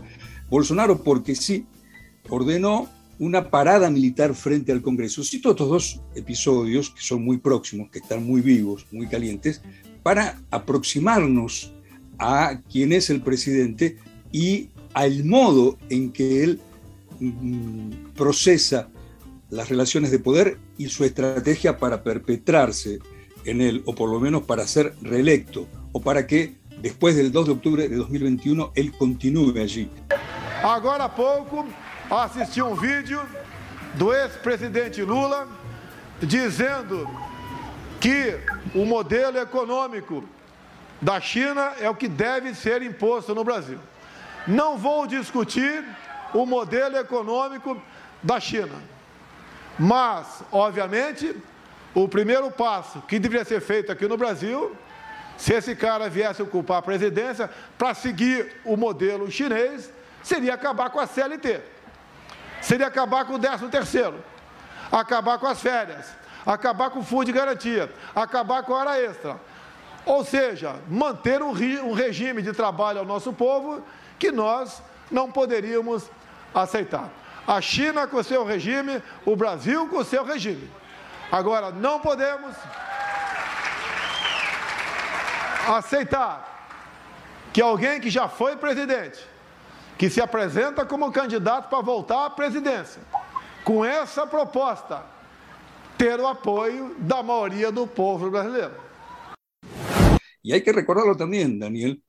Bolsonaro, 0.51 1.03
porque 1.03 1.35
sí, 1.35 1.67
ordenó 2.29 2.89
una 3.19 3.51
parada 3.51 3.91
militar 3.91 4.35
frente 4.35 4.73
al 4.73 4.83
Congreso. 4.83 5.25
Cito 5.25 5.51
estos 5.51 5.69
dos 5.69 6.01
episodios 6.15 6.91
que 6.91 7.03
son 7.03 7.25
muy 7.25 7.39
próximos, 7.39 7.91
que 7.91 7.99
están 7.99 8.25
muy 8.25 8.41
vivos, 8.41 8.87
muy 8.93 9.09
calientes, 9.09 9.61
para 10.03 10.41
aproximarnos 10.51 11.73
a 12.19 12.61
quién 12.71 12.93
es 12.93 13.11
el 13.11 13.21
presidente 13.21 13.99
y 14.33 14.69
al 14.95 15.25
modo 15.25 15.79
en 15.91 16.13
que 16.13 16.45
él 16.45 16.61
mm, 17.21 18.15
procesa 18.17 18.89
las 19.51 19.69
relaciones 19.69 20.11
de 20.11 20.19
poder 20.19 20.59
y 20.77 20.89
su 20.89 21.05
estrategia 21.05 21.79
para 21.79 22.03
perpetrarse 22.03 22.99
en 23.45 23.61
él, 23.61 23.83
o 23.87 23.95
por 23.95 24.11
lo 24.11 24.21
menos 24.21 24.43
para 24.43 24.67
ser 24.67 24.95
reelecto, 25.01 25.67
o 25.93 26.01
para 26.01 26.27
que 26.27 26.57
después 26.83 27.17
del 27.17 27.33
2 27.33 27.47
de 27.47 27.53
octubre 27.53 27.89
de 27.89 27.97
2021 27.97 28.73
él 28.75 28.93
continúe 28.93 29.59
allí. 29.59 29.89
Ahora 30.63 31.09
poco 31.09 31.69
assisti 32.11 32.61
um 32.61 32.75
vídeo 32.75 33.25
do 33.95 34.13
ex-presidente 34.13 35.01
Lula 35.03 35.47
dizendo 36.21 37.09
que 38.01 38.41
o 38.75 38.85
modelo 38.85 39.39
econômico 39.39 40.25
da 41.01 41.21
China 41.21 41.75
é 41.79 41.89
o 41.89 41.95
que 41.95 42.09
deve 42.09 42.55
ser 42.57 42.83
imposto 42.83 43.37
no 43.37 43.45
Brasil. 43.45 43.79
Não 44.49 44.77
vou 44.77 45.07
discutir 45.07 45.85
o 46.35 46.45
modelo 46.45 46.97
econômico 46.97 47.81
da 48.21 48.41
China, 48.41 48.83
mas, 49.79 50.43
obviamente, 50.51 51.37
o 51.95 52.09
primeiro 52.09 52.51
passo 52.51 53.01
que 53.03 53.21
deveria 53.21 53.45
ser 53.45 53.61
feito 53.61 53.93
aqui 53.93 54.09
no 54.09 54.17
Brasil, 54.17 54.77
se 55.37 55.55
esse 55.55 55.77
cara 55.77 56.11
viesse 56.11 56.43
ocupar 56.43 56.79
a 56.79 56.83
presidência 56.83 57.49
para 57.79 57.95
seguir 57.95 58.57
o 58.65 58.77
modelo 58.77 59.31
chinês, 59.31 59.97
seria 60.23 60.55
acabar 60.55 60.91
com 60.91 61.01
a 61.01 61.07
CLT 61.07 61.79
seria 62.61 62.87
acabar 62.87 63.25
com 63.25 63.35
o 63.35 63.39
13 63.39 63.69
terceiro, 63.69 64.23
acabar 64.91 65.39
com 65.39 65.47
as 65.47 65.61
férias, 65.61 66.07
acabar 66.45 66.91
com 66.91 67.01
o 67.01 67.05
fundo 67.05 67.27
de 67.27 67.33
garantia, 67.33 67.93
acabar 68.15 68.63
com 68.63 68.75
a 68.75 68.79
hora 68.79 69.01
extra. 69.01 69.41
Ou 70.05 70.25
seja, 70.25 70.77
manter 70.89 71.43
um, 71.43 71.51
um 71.51 71.93
regime 71.93 72.43
de 72.43 72.53
trabalho 72.53 73.01
ao 73.01 73.05
nosso 73.05 73.33
povo 73.33 73.83
que 74.19 74.33
nós 74.33 74.83
não 75.11 75.31
poderíamos 75.31 76.11
aceitar. 76.55 77.11
A 77.47 77.61
China 77.61 78.07
com 78.07 78.23
seu 78.23 78.45
regime, 78.45 79.03
o 79.25 79.35
Brasil 79.35 79.89
com 79.89 80.05
seu 80.05 80.25
regime. 80.25 80.71
Agora, 81.31 81.71
não 81.71 82.01
podemos 82.01 82.55
aceitar 85.67 86.69
que 87.53 87.61
alguém 87.61 88.01
que 88.01 88.11
já 88.11 88.29
foi 88.29 88.57
presidente, 88.57 89.19
que 89.99 90.09
se 90.09 90.23
apresenta 90.23 90.87
como 90.87 91.11
candidato 91.11 91.69
para 91.69 91.83
voltar 91.83 92.27
à 92.27 92.31
presidência, 92.31 93.03
com 93.65 93.85
essa 93.85 94.27
proposta, 94.27 95.05
ter 95.99 96.21
o 96.21 96.27
apoio 96.29 96.95
da 97.01 97.21
maioria 97.21 97.73
do 97.73 97.85
povo 97.87 98.31
brasileiro. 98.31 98.75
Y 100.43 100.53
hay 100.53 100.63
que 100.63 100.73
recordarlo 100.73 101.17
también, 101.17 101.59
Daniel, 101.59 102.01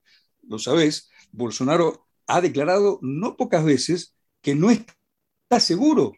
lo 0.46 0.58
sabés, 0.58 1.10
Bolsonaro 1.32 2.06
ha 2.28 2.40
declarado 2.40 3.00
no 3.02 3.36
pocas 3.36 3.64
veces 3.64 4.14
que 4.40 4.54
no 4.54 4.70
está 4.70 5.58
seguro 5.58 6.12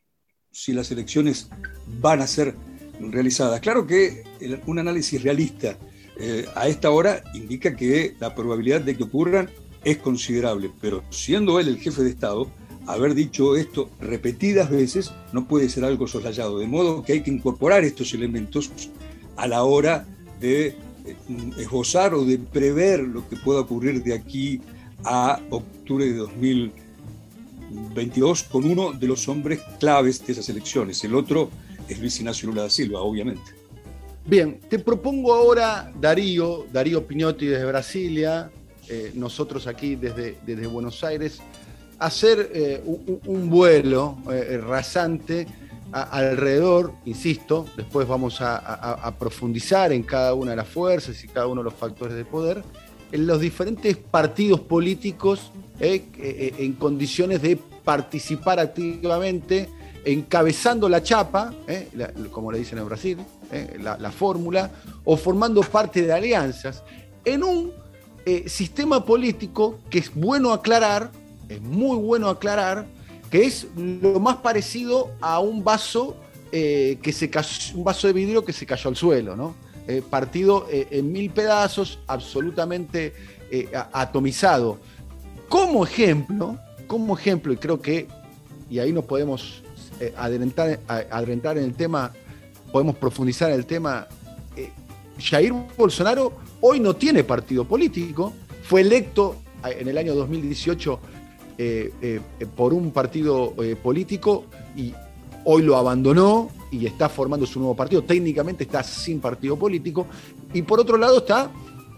si 0.50 0.74
las 0.74 0.90
elecciones 0.90 1.48
van 1.86 2.20
a 2.20 2.26
ser 2.26 2.54
realizadas. 3.00 3.60
Claro 3.60 3.86
que 3.86 4.22
un 4.66 4.78
análisis 4.78 5.22
realista 5.22 5.78
eh, 6.18 6.46
a 6.54 6.68
esta 6.68 6.90
hora 6.90 7.24
indica 7.32 7.74
que 7.74 8.14
la 8.20 8.34
probabilidad 8.34 8.82
de 8.82 8.94
que 8.94 9.04
ocurran 9.04 9.50
es 9.84 9.98
considerable, 9.98 10.70
pero 10.80 11.04
siendo 11.10 11.60
él 11.60 11.68
el 11.68 11.78
jefe 11.78 12.02
de 12.02 12.10
Estado, 12.10 12.48
haber 12.86 13.14
dicho 13.14 13.56
esto 13.56 13.88
repetidas 14.00 14.70
veces 14.70 15.12
no 15.32 15.46
puede 15.46 15.68
ser 15.68 15.84
algo 15.84 16.06
soslayado, 16.06 16.58
de 16.58 16.66
modo 16.66 17.02
que 17.02 17.12
hay 17.14 17.22
que 17.22 17.30
incorporar 17.30 17.84
estos 17.84 18.14
elementos 18.14 18.70
a 19.36 19.46
la 19.46 19.64
hora 19.64 20.06
de 20.40 20.68
eh, 20.68 20.76
esbozar 21.58 22.14
o 22.14 22.24
de 22.24 22.38
prever 22.38 23.00
lo 23.00 23.28
que 23.28 23.36
pueda 23.36 23.60
ocurrir 23.60 24.02
de 24.02 24.14
aquí 24.14 24.62
a 25.04 25.38
octubre 25.50 26.06
de 26.06 26.14
2022 26.14 28.44
con 28.44 28.64
uno 28.64 28.92
de 28.92 29.06
los 29.06 29.28
hombres 29.28 29.60
claves 29.80 30.26
de 30.26 30.32
esas 30.32 30.48
elecciones. 30.48 31.04
El 31.04 31.14
otro 31.14 31.50
es 31.88 31.98
Luis 31.98 32.18
Ignacio 32.18 32.48
Lula 32.48 32.62
da 32.62 32.70
Silva, 32.70 33.00
obviamente. 33.00 33.42
Bien, 34.24 34.60
te 34.68 34.78
propongo 34.78 35.34
ahora, 35.34 35.92
Darío, 36.00 36.64
Darío 36.72 37.04
Piñotti 37.04 37.46
desde 37.46 37.64
Brasilia, 37.64 38.52
eh, 38.88 39.12
nosotros 39.14 39.66
aquí 39.66 39.94
desde, 39.94 40.38
desde 40.44 40.66
Buenos 40.66 41.04
Aires, 41.04 41.40
hacer 42.00 42.50
eh, 42.52 42.82
un, 42.84 43.48
vuelo 43.48 44.18
eh, 44.30 44.58
rasante 44.58 45.46
alrededor, 45.92 46.92
insisto, 47.04 47.66
después 47.76 48.08
vamos 48.08 48.38
a, 48.40 49.14
profundizar 49.18 49.92
en 49.92 50.02
cada 50.02 50.32
una 50.32 50.52
de 50.52 50.56
las 50.56 50.68
fuerzas 50.68 51.22
y 51.22 51.28
cada 51.28 51.46
uno 51.46 51.60
de 51.60 51.66
los 51.66 51.74
factores 51.74 52.14
de 52.16 52.24
poder, 52.24 52.64
en 53.12 53.26
los 53.26 53.38
diferentes 53.40 53.98
partidos 53.98 54.60
políticos 54.60 55.52
en 55.78 56.72
condiciones 56.74 57.42
de 57.42 57.56
participar 57.56 58.58
activamente, 58.58 59.68
encabezando 60.06 60.88
la 60.88 61.02
chapa, 61.02 61.52
como 62.30 62.50
le 62.50 62.58
dicen 62.58 62.78
en 62.78 62.86
Brasil, 62.86 63.18
la, 63.78 63.98
la 63.98 64.10
fórmula, 64.10 64.70
o 65.04 65.18
formando 65.18 65.60
parte 65.60 66.00
de 66.00 66.12
alianzas, 66.14 66.82
en 67.26 67.44
un 67.44 67.81
sistema 68.46 69.04
político 69.04 69.78
que 69.90 69.98
es 69.98 70.14
bueno 70.14 70.52
aclarar, 70.52 71.10
es 71.48 71.60
muy 71.60 71.96
bueno 71.96 72.28
aclarar 72.28 72.86
que 73.32 73.46
es 73.46 73.66
lo 73.76 74.20
más 74.20 74.36
parecido 74.36 75.10
a 75.22 75.40
un 75.40 75.64
vaso 75.64 76.16
eh, 76.54 76.98
que 77.00 77.14
se 77.14 77.30
un 77.74 77.82
vaso 77.82 78.06
de 78.06 78.12
vidrio 78.12 78.44
que 78.44 78.52
se 78.52 78.66
cayó 78.66 78.90
al 78.90 78.96
suelo, 78.96 79.34
¿no? 79.34 79.54
Eh, 79.88 80.02
partido 80.08 80.66
eh, 80.70 80.86
en 80.90 81.10
mil 81.10 81.30
pedazos, 81.30 81.98
absolutamente 82.06 83.14
atomizado. 83.92 84.78
Como 85.48 85.84
ejemplo, 85.84 86.58
como 86.86 87.16
ejemplo, 87.16 87.54
y 87.54 87.56
creo 87.56 87.80
que, 87.80 88.06
y 88.68 88.78
ahí 88.78 88.92
nos 88.92 89.04
podemos 89.04 89.62
adentrar 90.16 91.58
en 91.58 91.64
el 91.64 91.74
tema, 91.74 92.12
podemos 92.70 92.96
profundizar 92.96 93.50
en 93.50 93.56
el 93.56 93.66
tema, 93.66 94.08
Jair 95.18 95.52
Bolsonaro 95.76 96.32
hoy 96.60 96.80
no 96.80 96.94
tiene 96.94 97.24
partido 97.24 97.64
político, 97.64 98.32
fue 98.62 98.80
electo 98.80 99.36
en 99.64 99.88
el 99.88 99.98
año 99.98 100.14
2018 100.14 101.00
eh, 101.58 101.92
eh, 102.00 102.20
por 102.56 102.72
un 102.72 102.90
partido 102.90 103.54
eh, 103.62 103.76
político 103.76 104.46
y 104.76 104.94
hoy 105.44 105.62
lo 105.62 105.76
abandonó 105.76 106.50
y 106.70 106.86
está 106.86 107.08
formando 107.08 107.46
su 107.46 107.58
nuevo 107.58 107.76
partido. 107.76 108.02
Técnicamente 108.02 108.64
está 108.64 108.82
sin 108.82 109.20
partido 109.20 109.58
político. 109.58 110.06
Y 110.54 110.62
por 110.62 110.80
otro 110.80 110.96
lado 110.96 111.18
está 111.18 111.50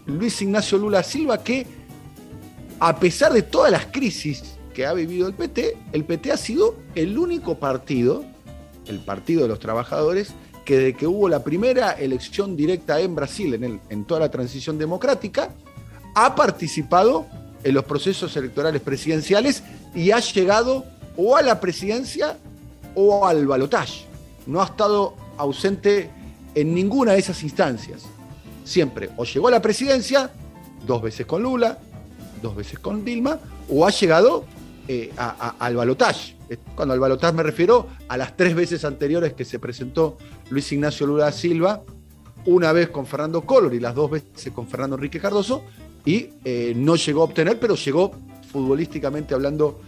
Luis 0.06 0.42
Ignacio 0.42 0.78
Lula 0.78 1.02
Silva, 1.02 1.42
que 1.42 1.66
a 2.80 2.98
pesar 2.98 3.32
de 3.32 3.42
todas 3.42 3.70
las 3.70 3.86
crisis 3.86 4.42
que 4.74 4.84
ha 4.84 4.92
vivido 4.92 5.28
el 5.28 5.34
PT, 5.34 5.76
el 5.92 6.04
PT 6.04 6.32
ha 6.32 6.36
sido 6.36 6.76
el 6.94 7.16
único 7.16 7.58
partido, 7.58 8.24
el 8.86 8.98
Partido 8.98 9.42
de 9.42 9.48
los 9.48 9.60
Trabajadores, 9.60 10.34
que 10.64 10.76
desde 10.76 10.94
que 10.94 11.06
hubo 11.06 11.28
la 11.28 11.42
primera 11.42 11.92
elección 11.92 12.56
directa 12.56 13.00
en 13.00 13.14
Brasil, 13.14 13.54
en, 13.54 13.80
en 13.88 14.04
toda 14.04 14.20
la 14.20 14.30
transición 14.30 14.78
democrática, 14.78 15.50
ha 16.14 16.34
participado 16.34 17.26
en 17.62 17.74
los 17.74 17.84
procesos 17.84 18.36
electorales 18.36 18.80
presidenciales 18.82 19.62
y 19.94 20.10
ha 20.10 20.20
llegado 20.20 20.84
o 21.16 21.36
a 21.36 21.42
la 21.42 21.60
presidencia 21.60 22.36
o 22.94 23.26
al 23.26 23.46
balotaje. 23.46 24.04
No 24.46 24.60
ha 24.60 24.66
estado 24.66 25.14
ausente 25.36 26.10
en 26.54 26.74
ninguna 26.74 27.12
de 27.12 27.18
esas 27.18 27.42
instancias. 27.42 28.02
Siempre 28.64 29.10
o 29.16 29.24
llegó 29.24 29.48
a 29.48 29.50
la 29.50 29.62
presidencia, 29.62 30.30
dos 30.86 31.02
veces 31.02 31.26
con 31.26 31.42
Lula, 31.42 31.78
dos 32.42 32.54
veces 32.56 32.78
con 32.78 33.04
Dilma, 33.04 33.38
o 33.68 33.86
ha 33.86 33.90
llegado 33.90 34.44
eh, 34.88 35.12
al 35.16 35.76
balotaje. 35.76 36.33
Cuando 36.74 36.94
al 36.94 37.00
balotaje 37.00 37.32
me 37.32 37.42
refiero 37.42 37.88
a 38.08 38.16
las 38.16 38.36
tres 38.36 38.54
veces 38.54 38.84
anteriores 38.84 39.32
que 39.32 39.44
se 39.44 39.58
presentó 39.58 40.18
Luis 40.50 40.70
Ignacio 40.72 41.06
Lula 41.06 41.32
Silva, 41.32 41.82
una 42.46 42.72
vez 42.72 42.90
con 42.90 43.06
Fernando 43.06 43.42
Collor 43.42 43.74
y 43.74 43.80
las 43.80 43.94
dos 43.94 44.10
veces 44.10 44.52
con 44.52 44.66
Fernando 44.66 44.96
Enrique 44.96 45.20
Cardoso, 45.20 45.64
y 46.04 46.30
eh, 46.44 46.74
no 46.76 46.96
llegó 46.96 47.22
a 47.22 47.24
obtener, 47.24 47.58
pero 47.58 47.74
llegó 47.76 48.12
futbolísticamente 48.52 49.34
hablando 49.34 49.80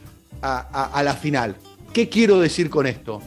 a, 0.42 1.02
la 1.02 1.14
final. 1.14 1.56
¿Qué 1.92 2.08
quiero 2.08 2.40
decir 2.40 2.70
con 2.70 2.86
esto? 2.86 3.20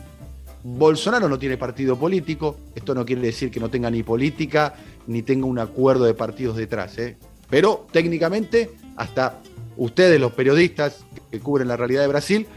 Bolsonaro 0.63 1.29
no 1.29 1.39
tiene 1.39 1.57
partido 1.57 1.97
político, 1.97 2.57
esto 2.75 2.93
no 2.93 3.05
quiere 3.05 3.21
decir 3.21 3.49
que 3.49 3.59
no 3.59 3.69
tenga 3.69 3.89
ni 3.89 4.03
política 4.03 4.75
ni 5.07 5.23
tenga 5.23 5.45
un 5.45 5.59
acuerdo 5.59 6.05
de 6.05 6.13
partidos 6.13 6.57
detrás, 6.57 6.97
¿eh? 6.97 7.17
pero 7.49 7.87
técnicamente 7.91 8.71
hasta 8.95 9.39
ustedes 9.77 10.19
los 10.19 10.33
periodistas 10.33 11.05
que 11.31 11.39
cubren 11.39 11.67
la 11.67 11.77
realidad 11.77 12.01
de 12.01 12.07
Brasil, 12.09 12.47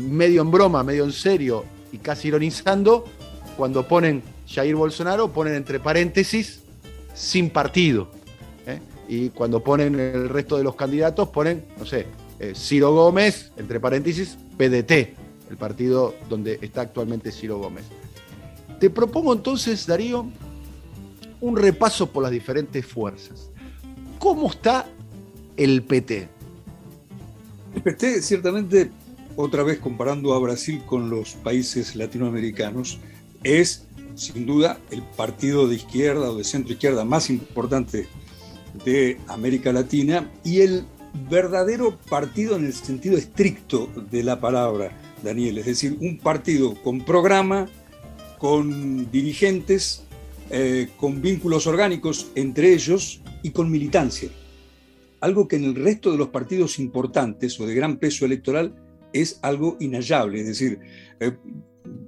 medio 0.00 0.42
en 0.42 0.50
broma, 0.50 0.82
medio 0.82 1.04
en 1.04 1.12
serio 1.12 1.64
y 1.92 1.98
casi 1.98 2.28
ironizando, 2.28 3.04
cuando 3.56 3.86
ponen 3.86 4.22
Jair 4.48 4.74
Bolsonaro, 4.74 5.32
ponen 5.32 5.54
entre 5.54 5.80
paréntesis 5.80 6.60
sin 7.14 7.50
partido 7.50 8.08
y 9.10 9.30
cuando 9.30 9.62
ponen 9.64 9.98
el 9.98 10.28
resto 10.28 10.56
de 10.56 10.62
los 10.62 10.76
candidatos 10.76 11.30
ponen, 11.30 11.64
no 11.76 11.84
sé, 11.84 12.06
eh, 12.38 12.52
Ciro 12.54 12.94
Gómez, 12.94 13.50
entre 13.56 13.80
paréntesis, 13.80 14.38
PDT, 14.56 14.92
el 15.50 15.56
partido 15.58 16.14
donde 16.28 16.60
está 16.62 16.82
actualmente 16.82 17.32
Ciro 17.32 17.58
Gómez. 17.58 17.86
Te 18.78 18.88
propongo 18.88 19.32
entonces, 19.32 19.84
Darío, 19.84 20.26
un 21.40 21.56
repaso 21.56 22.08
por 22.08 22.22
las 22.22 22.30
diferentes 22.30 22.86
fuerzas. 22.86 23.50
¿Cómo 24.20 24.48
está 24.48 24.86
el 25.56 25.82
PT? 25.82 26.28
El 27.74 27.82
PT, 27.82 28.22
ciertamente, 28.22 28.92
otra 29.36 29.62
vez 29.62 29.78
comparando 29.78 30.34
a 30.34 30.38
Brasil 30.38 30.82
con 30.86 31.10
los 31.10 31.34
países 31.34 31.96
latinoamericanos, 31.96 32.98
es 33.42 33.86
sin 34.14 34.46
duda 34.46 34.78
el 34.90 35.02
partido 35.02 35.66
de 35.68 35.76
izquierda 35.76 36.30
o 36.30 36.36
de 36.36 36.44
centro 36.44 36.72
izquierda 36.72 37.04
más 37.04 37.30
importante 37.30 38.06
de 38.84 39.18
América 39.28 39.72
Latina 39.72 40.30
y 40.44 40.60
el 40.60 40.84
verdadero 41.28 41.98
partido 42.08 42.56
en 42.56 42.66
el 42.66 42.72
sentido 42.72 43.16
estricto 43.16 43.88
de 44.10 44.22
la 44.22 44.40
palabra, 44.40 44.92
Daniel, 45.22 45.58
es 45.58 45.66
decir, 45.66 45.96
un 46.00 46.18
partido 46.18 46.74
con 46.82 47.00
programa, 47.04 47.66
con 48.38 49.10
dirigentes, 49.10 50.02
eh, 50.50 50.88
con 50.96 51.20
vínculos 51.20 51.66
orgánicos 51.66 52.30
entre 52.34 52.72
ellos 52.72 53.20
y 53.42 53.50
con 53.50 53.70
militancia. 53.70 54.30
Algo 55.20 55.48
que 55.48 55.56
en 55.56 55.64
el 55.64 55.74
resto 55.74 56.10
de 56.12 56.18
los 56.18 56.28
partidos 56.28 56.78
importantes 56.78 57.58
o 57.60 57.66
de 57.66 57.74
gran 57.74 57.98
peso 57.98 58.24
electoral 58.24 58.74
es 59.12 59.38
algo 59.42 59.76
inhallable, 59.80 60.40
es 60.40 60.46
decir, 60.46 60.78
eh, 61.20 61.36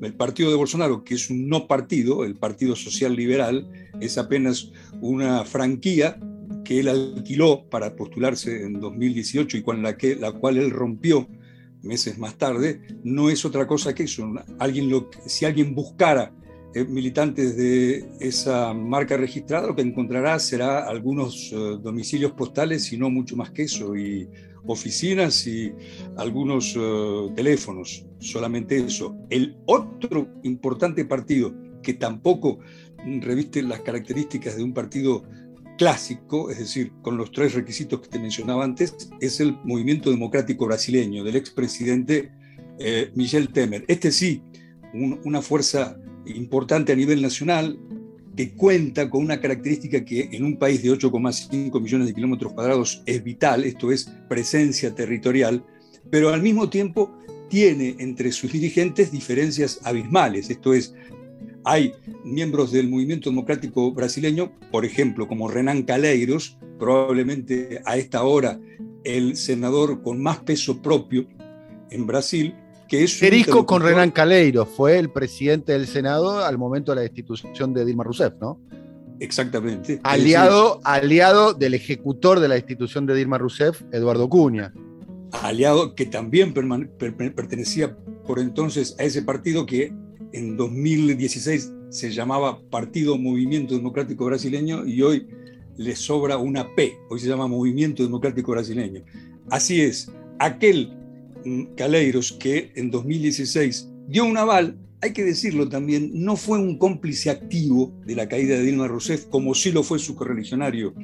el 0.01 0.15
partido 0.15 0.51
de 0.51 0.57
Bolsonaro, 0.57 1.05
que 1.05 1.15
es 1.15 1.31
un 1.31 1.49
no 1.49 1.67
partido, 1.67 2.25
el 2.25 2.37
Partido 2.37 2.77
Social 2.77 3.15
Liberal, 3.15 3.69
es 4.01 4.19
apenas 4.19 4.71
una 5.01 5.45
franquía 5.45 6.19
que 6.65 6.81
él 6.81 6.89
alquiló 6.89 7.69
para 7.69 7.95
postularse 7.97 8.63
en 8.65 8.81
2018 8.81 9.57
y 9.57 9.63
con 9.63 9.83
la, 9.83 9.97
que, 9.97 10.17
la 10.17 10.33
cual 10.33 10.59
él 10.59 10.71
rompió 10.71 11.29
meses 11.83 12.19
más 12.19 12.37
tarde, 12.37 12.81
no 13.03 13.31
es 13.31 13.45
otra 13.45 13.67
cosa 13.67 13.95
que 13.95 14.05
eso. 14.05 14.33
Alguien 14.59 14.89
lo, 14.89 15.11
si 15.27 15.45
alguien 15.45 15.75
buscara 15.75 16.33
eh, 16.75 16.85
militantes 16.85 17.57
de 17.57 18.09
esa 18.21 18.73
marca 18.73 19.17
registrada, 19.17 19.67
lo 19.67 19.77
que 19.77 19.83
encontrará 19.83 20.39
será 20.39 20.89
algunos 20.89 21.51
eh, 21.53 21.79
domicilios 21.83 22.33
postales 22.33 22.93
y 22.93 22.97
no 22.97 23.11
mucho 23.11 23.37
más 23.37 23.51
que 23.51 23.65
eso. 23.65 23.95
Oficinas 24.67 25.47
y 25.47 25.73
algunos 26.17 26.75
eh, 26.77 27.33
teléfonos, 27.35 28.07
solamente 28.19 28.77
eso. 28.77 29.17
El 29.31 29.57
otro 29.67 30.29
importante 30.43 31.05
partido 31.05 31.55
que 31.83 31.95
tampoco 31.95 32.61
reviste 33.21 33.63
las 33.63 33.81
características 33.81 34.57
de 34.57 34.63
un 34.63 34.73
partido 34.73 35.25
clásico, 35.79 36.51
es 36.51 36.59
decir, 36.59 36.93
con 37.03 37.17
los 37.17 37.33
tres 37.33 37.55
requisitos 37.55 38.01
que 38.01 38.09
te 38.09 38.19
mencionaba 38.19 38.65
antes, 38.65 39.11
es 39.21 39.41
el 39.41 39.57
movimiento 39.65 40.11
democrático 40.11 40.67
brasileño 40.67 41.25
del 41.25 41.37
expresidente 41.37 42.31
eh, 42.79 43.11
Michel 43.15 43.49
Temer. 43.49 43.85
Este 43.89 44.13
sí, 44.13 44.43
una 44.93 45.43
fuerza 45.43 45.97
importante 46.27 46.93
a 46.93 46.97
nivel 46.97 47.23
nacional, 47.23 47.79
que 48.37 48.53
cuenta 48.53 49.11
con 49.11 49.23
una 49.25 49.41
característica 49.41 50.05
que 50.05 50.29
en 50.33 50.45
un 50.45 50.57
país 50.57 50.83
de 50.83 50.91
8,5 50.91 51.81
millones 51.81 52.09
de 52.09 52.15
kilómetros 52.15 52.53
cuadrados 52.53 53.03
es 53.07 53.23
vital, 53.23 53.65
esto 53.65 53.93
es 53.93 54.11
presencia 54.29 54.95
territorial, 54.95 55.65
pero 56.11 56.31
al 56.31 56.43
mismo 56.43 56.69
tiempo 56.71 57.19
tiene 57.49 57.97
entre 57.99 58.33
sus 58.33 58.53
dirigentes 58.53 59.13
diferencias 59.13 59.81
abismales, 59.85 60.49
esto 60.49 60.73
es, 60.73 60.95
hay 61.65 61.93
miembros 62.25 62.73
del 62.73 62.89
movimiento 62.89 63.29
democrático 63.29 63.93
brasileño, 63.93 64.53
por 64.71 64.87
ejemplo, 64.87 65.29
como 65.29 65.49
Renan 65.49 65.83
Calheiros, 65.83 66.59
probablemente 66.79 67.81
a 67.85 67.97
esta 67.97 68.23
hora 68.25 68.59
el 69.05 69.37
senador 69.37 70.03
con 70.03 70.23
más 70.23 70.39
peso 70.41 70.81
propio 70.81 71.27
en 71.91 72.07
Brasil, 72.07 72.55
que 72.93 73.05
es... 73.05 73.19
Perisco 73.19 73.65
con 73.65 73.81
Renan 73.81 74.11
Calheiros, 74.11 74.69
fue 74.69 74.99
el 74.99 75.09
presidente 75.09 75.73
del 75.73 75.87
Senado 75.87 76.45
al 76.45 76.59
momento 76.59 76.93
de 76.93 76.97
la 76.97 77.03
destitución 77.03 77.73
de 77.73 77.87
Dilma 77.87 78.05
Rousseff, 78.05 78.35
¿no? 78.39 78.61
Exactamente. 79.19 79.99
Aliado, 80.03 80.79
aliado 80.85 81.55
del 81.55 81.73
ejecutor 81.73 82.39
de 82.39 82.49
la 82.49 82.55
destitución 82.55 83.07
de 83.07 83.15
Dilma 83.15 83.39
Rousseff, 83.39 83.81
Eduardo 83.93 84.29
Cuña. 84.29 84.75
Aliado 85.31 85.95
que 85.95 86.05
también 86.05 86.53
pertenecía 86.53 87.97
por 88.27 88.39
entonces 88.39 88.95
a 88.99 89.05
ese 89.05 89.23
partido 89.23 89.65
que 89.65 89.91
en 90.35 90.59
2016 90.59 91.73
se 91.89 92.13
llamaba 92.13 92.61
Partido 92.71 93.17
Movimiento 93.17 93.75
Democrático 93.75 94.27
Brasileño 94.27 94.85
y 94.85 95.01
hoy 95.01 95.29
le 95.79 95.97
sobra 95.97 96.37
una 96.37 96.75
P, 96.75 96.99
hoy 97.09 97.21
se 97.21 97.29
llama 97.29 97.47
Movimiento 97.47 98.03
Democrático 98.03 98.53
Brasileño. 98.53 99.03
Así 99.49 99.81
es, 99.81 100.13
aquel 100.39 100.95
Caleiros 101.77 102.33
que 102.33 102.73
en 102.77 102.91
2016 102.91 103.89
dio 104.09 104.25
un 104.25 104.37
aval, 104.37 104.79
hay 105.01 105.13
que 105.13 105.25
decirlo 105.25 105.69
también, 105.69 106.11
no 106.15 106.37
fue 106.37 106.59
un 106.59 106.79
cómplice 106.79 107.31
activo 107.31 107.93
de 108.07 108.15
la 108.15 108.29
caída 108.29 108.57
de 108.57 108.63
Dilma 108.63 108.87
Rousseff, 108.87 109.27
como 109.27 109.55
sí 109.55 109.73
lo 109.73 109.83
fue 109.83 109.99
su 109.99 110.15
correligionario 110.15 110.95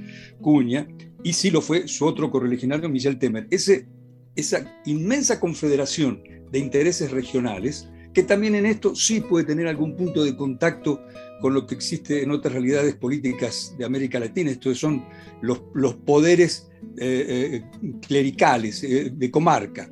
Cuña, 0.41 0.87
y 1.25 1.33
sí 1.33 1.51
lo 1.51 1.61
fue 1.61 1.89
su 1.89 2.07
otro 2.07 2.31
correligionario 2.31 2.89
Michel 2.89 3.19
Temer. 3.19 3.49
Esa 3.51 4.81
inmensa 4.87 5.41
confederación 5.41 6.23
de 6.53 6.59
intereses 6.61 7.11
regionales 7.11 7.89
que 8.15 8.23
también 8.23 8.55
en 8.55 8.67
esto 8.67 8.95
sí 8.95 9.21
puede 9.21 9.45
tener 9.45 9.67
algún 9.67 9.97
punto 9.97 10.25
de 10.25 10.37
contacto 10.37 11.01
con 11.41 11.55
lo 11.55 11.67
que 11.67 11.75
existe 11.75 12.23
en 12.23 12.31
otras 12.31 12.53
realidades 12.55 12.95
políticas 12.95 13.75
de 13.79 13.85
América 13.85 14.19
Latina. 14.19 14.51
Estos 14.51 14.79
son 14.79 15.05
los, 15.41 15.63
los 15.75 15.95
poderes 15.95 16.69
eh, 16.97 17.63
eh, 17.63 17.99
clericales 18.07 18.83
eh, 18.83 19.11
de 19.13 19.31
comarca, 19.31 19.91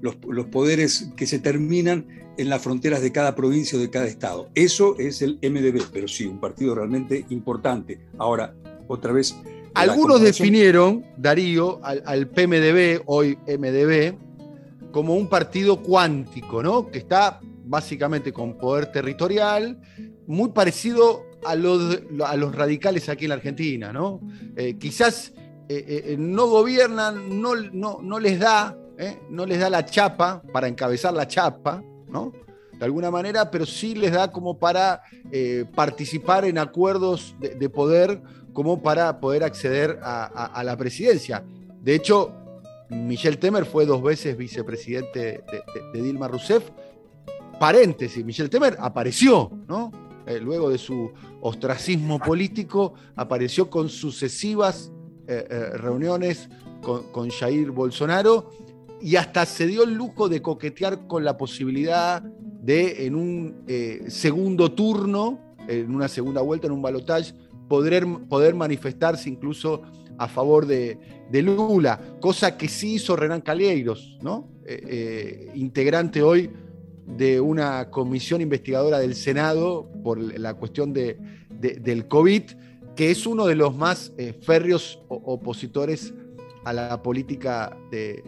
los, 0.00 0.16
los, 0.28 0.46
poderes 0.46 1.10
que 1.16 1.26
se 1.26 1.38
terminan 1.38 2.06
en 2.38 2.48
las 2.48 2.62
fronteras 2.62 3.02
de 3.02 3.12
cada 3.12 3.34
provincia 3.34 3.78
o 3.78 3.80
de 3.80 3.90
cada 3.90 4.06
estado. 4.06 4.48
Eso 4.54 4.96
es 4.98 5.22
el 5.22 5.38
MDB, 5.42 5.90
pero 5.92 6.08
sí, 6.08 6.26
un 6.26 6.40
partido 6.40 6.74
realmente 6.74 7.24
importante. 7.30 8.00
Ahora, 8.18 8.54
otra 8.88 9.12
vez... 9.12 9.36
Algunos 9.74 10.20
definieron, 10.20 11.04
Darío, 11.16 11.78
al, 11.84 12.02
al 12.04 12.28
PMDB, 12.28 13.02
hoy 13.06 13.38
MDB, 13.46 14.14
como 14.90 15.14
un 15.14 15.28
partido 15.28 15.82
cuántico, 15.82 16.62
¿no? 16.62 16.90
Que 16.90 16.98
está 16.98 17.40
básicamente 17.70 18.32
con 18.32 18.58
poder 18.58 18.90
territorial, 18.90 19.80
muy 20.26 20.50
parecido 20.50 21.24
a 21.44 21.54
los, 21.54 22.00
a 22.26 22.36
los 22.36 22.52
radicales 22.52 23.08
aquí 23.08 23.26
en 23.26 23.28
la 23.28 23.36
Argentina, 23.36 23.92
¿no? 23.92 24.20
Eh, 24.56 24.76
quizás 24.76 25.32
eh, 25.68 26.02
eh, 26.08 26.16
no 26.18 26.48
gobiernan, 26.48 27.40
no, 27.40 27.54
no, 27.54 28.00
no 28.02 28.18
les 28.18 28.40
da, 28.40 28.76
no 29.30 29.46
les 29.46 29.60
da 29.60 29.70
la 29.70 29.86
chapa 29.86 30.42
para 30.52 30.66
encabezar 30.66 31.14
la 31.14 31.28
chapa, 31.28 31.80
¿no? 32.08 32.32
De 32.76 32.84
alguna 32.84 33.08
manera, 33.10 33.52
pero 33.52 33.64
sí 33.64 33.94
les 33.94 34.12
da 34.12 34.32
como 34.32 34.58
para 34.58 35.02
participar 35.74 36.46
en 36.46 36.58
acuerdos 36.58 37.36
de, 37.38 37.68
poder, 37.68 38.20
como 38.52 38.82
para 38.82 39.20
poder 39.20 39.44
acceder 39.44 40.00
a, 40.02 40.62
la 40.64 40.76
presidencia. 40.76 41.44
De 41.82 41.94
hecho, 41.94 42.32
Michel 42.88 43.38
Temer 43.38 43.64
fue 43.64 43.86
dos 43.86 44.02
veces 44.02 44.36
vicepresidente 44.36 45.44
de 45.92 46.02
Dilma 46.02 46.26
Rousseff 46.26 46.64
paréntesis, 47.60 48.24
Michel 48.24 48.48
Temer 48.48 48.74
apareció, 48.80 49.50
¿no? 49.68 49.92
Eh, 50.26 50.40
luego 50.40 50.70
de 50.70 50.78
su 50.78 51.10
ostracismo 51.42 52.18
político, 52.18 52.94
apareció 53.16 53.68
con 53.68 53.90
sucesivas 53.90 54.90
eh, 55.28 55.46
eh, 55.50 55.76
reuniones 55.76 56.48
con, 56.80 57.28
Jair 57.28 57.70
Bolsonaro 57.70 58.48
y 59.02 59.16
hasta 59.16 59.44
se 59.44 59.66
dio 59.66 59.82
el 59.82 59.92
lujo 59.92 60.30
de 60.30 60.40
coquetear 60.40 61.06
con 61.06 61.22
la 61.22 61.36
posibilidad 61.36 62.22
de, 62.22 63.04
en 63.04 63.14
un 63.14 63.64
segundo 64.08 64.72
turno, 64.72 65.38
en 65.68 65.94
una 65.94 66.08
segunda 66.08 66.40
vuelta, 66.40 66.66
en 66.66 66.72
un 66.72 66.80
balotaje, 66.80 67.34
poder, 67.68 68.54
manifestarse 68.54 69.28
incluso 69.28 69.82
a 70.16 70.28
favor 70.28 70.64
de, 70.64 70.98
de, 71.30 71.42
Lula, 71.42 72.00
cosa 72.20 72.56
que 72.56 72.68
sí 72.68 72.94
hizo 72.94 73.16
Renan 73.16 73.42
Calheiros, 73.42 74.18
¿no? 74.22 74.48
integrante 75.54 76.22
hoy 76.22 76.50
de 77.16 77.40
una 77.40 77.90
comisión 77.90 78.40
investigadora 78.40 78.98
del 78.98 79.14
Senado 79.14 79.90
por 80.02 80.18
la 80.18 80.54
cuestión 80.54 80.92
de, 80.92 81.18
del 81.60 82.08
COVID, 82.08 82.42
que 82.96 83.10
es 83.10 83.26
uno 83.26 83.46
de 83.46 83.54
los 83.54 83.74
más 83.74 84.12
eh, 84.18 84.32
férreos 84.32 85.00
opositores 85.08 86.14
a 86.64 86.72
la 86.72 87.02
política 87.02 87.76
de, 87.90 88.22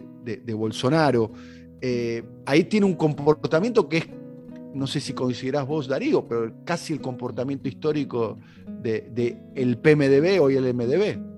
Bolsonaro. 0.53 1.31
Eh, 1.81 2.23
ahí 2.45 2.63
tiene 2.63 2.85
un 2.85 2.95
comportamiento 2.95 3.89
que 3.89 3.97
es, 3.97 4.07
no 4.73 4.87
sé 4.87 4.99
si 4.99 5.13
considerás 5.13 5.67
vos, 5.67 5.87
Darío, 5.87 6.27
pero 6.27 6.53
casi 6.63 6.93
el 6.93 7.01
comportamiento 7.01 7.67
histórico 7.67 8.37
del 8.81 9.13
de, 9.13 9.37
el 9.55 9.77
PMDB, 9.77 10.41
hoy 10.41 10.55
el 10.55 10.73
MDB. 10.73 11.33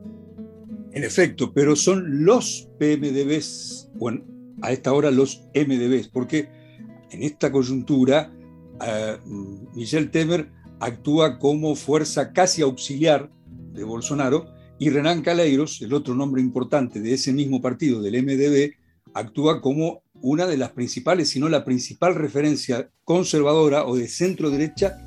En 0.94 1.04
efecto, 1.04 1.52
pero 1.54 1.76
son 1.76 2.24
los 2.24 2.70
PMDBs, 2.80 3.90
bueno, 3.96 4.24
a 4.62 4.72
esta 4.72 4.94
hora 4.94 5.12
los 5.12 5.48
MDBs, 5.54 6.08
porque 6.08 6.48
en 7.16 7.24
esta 7.24 7.52
coyuntura, 7.52 8.32
eh, 8.86 9.18
Michel 9.74 10.12
Temer 10.12 10.52
actúa 10.80 11.40
como 11.40 11.76
fuerza 11.76 12.34
casi 12.34 12.62
auxiliar 12.62 13.32
de 13.74 13.84
Bolsonaro 13.84 14.48
y 14.78 14.90
Renan 14.90 15.22
Caleiros, 15.22 15.82
el 15.82 15.94
otro 15.94 16.14
nombre 16.14 16.42
importante 16.42 17.00
de 17.00 17.14
ese 17.14 17.32
mismo 17.32 17.62
partido, 17.62 18.02
del 18.02 18.22
MDB, 18.22 18.74
actúa 19.14 19.62
como 19.62 20.04
una 20.22 20.46
de 20.46 20.58
las 20.58 20.72
principales, 20.72 21.30
si 21.30 21.40
no 21.40 21.48
la 21.48 21.64
principal 21.64 22.16
referencia 22.16 22.90
conservadora 23.06 23.86
o 23.86 23.96
de 23.96 24.08
centro 24.10 24.50
derecha 24.50 24.98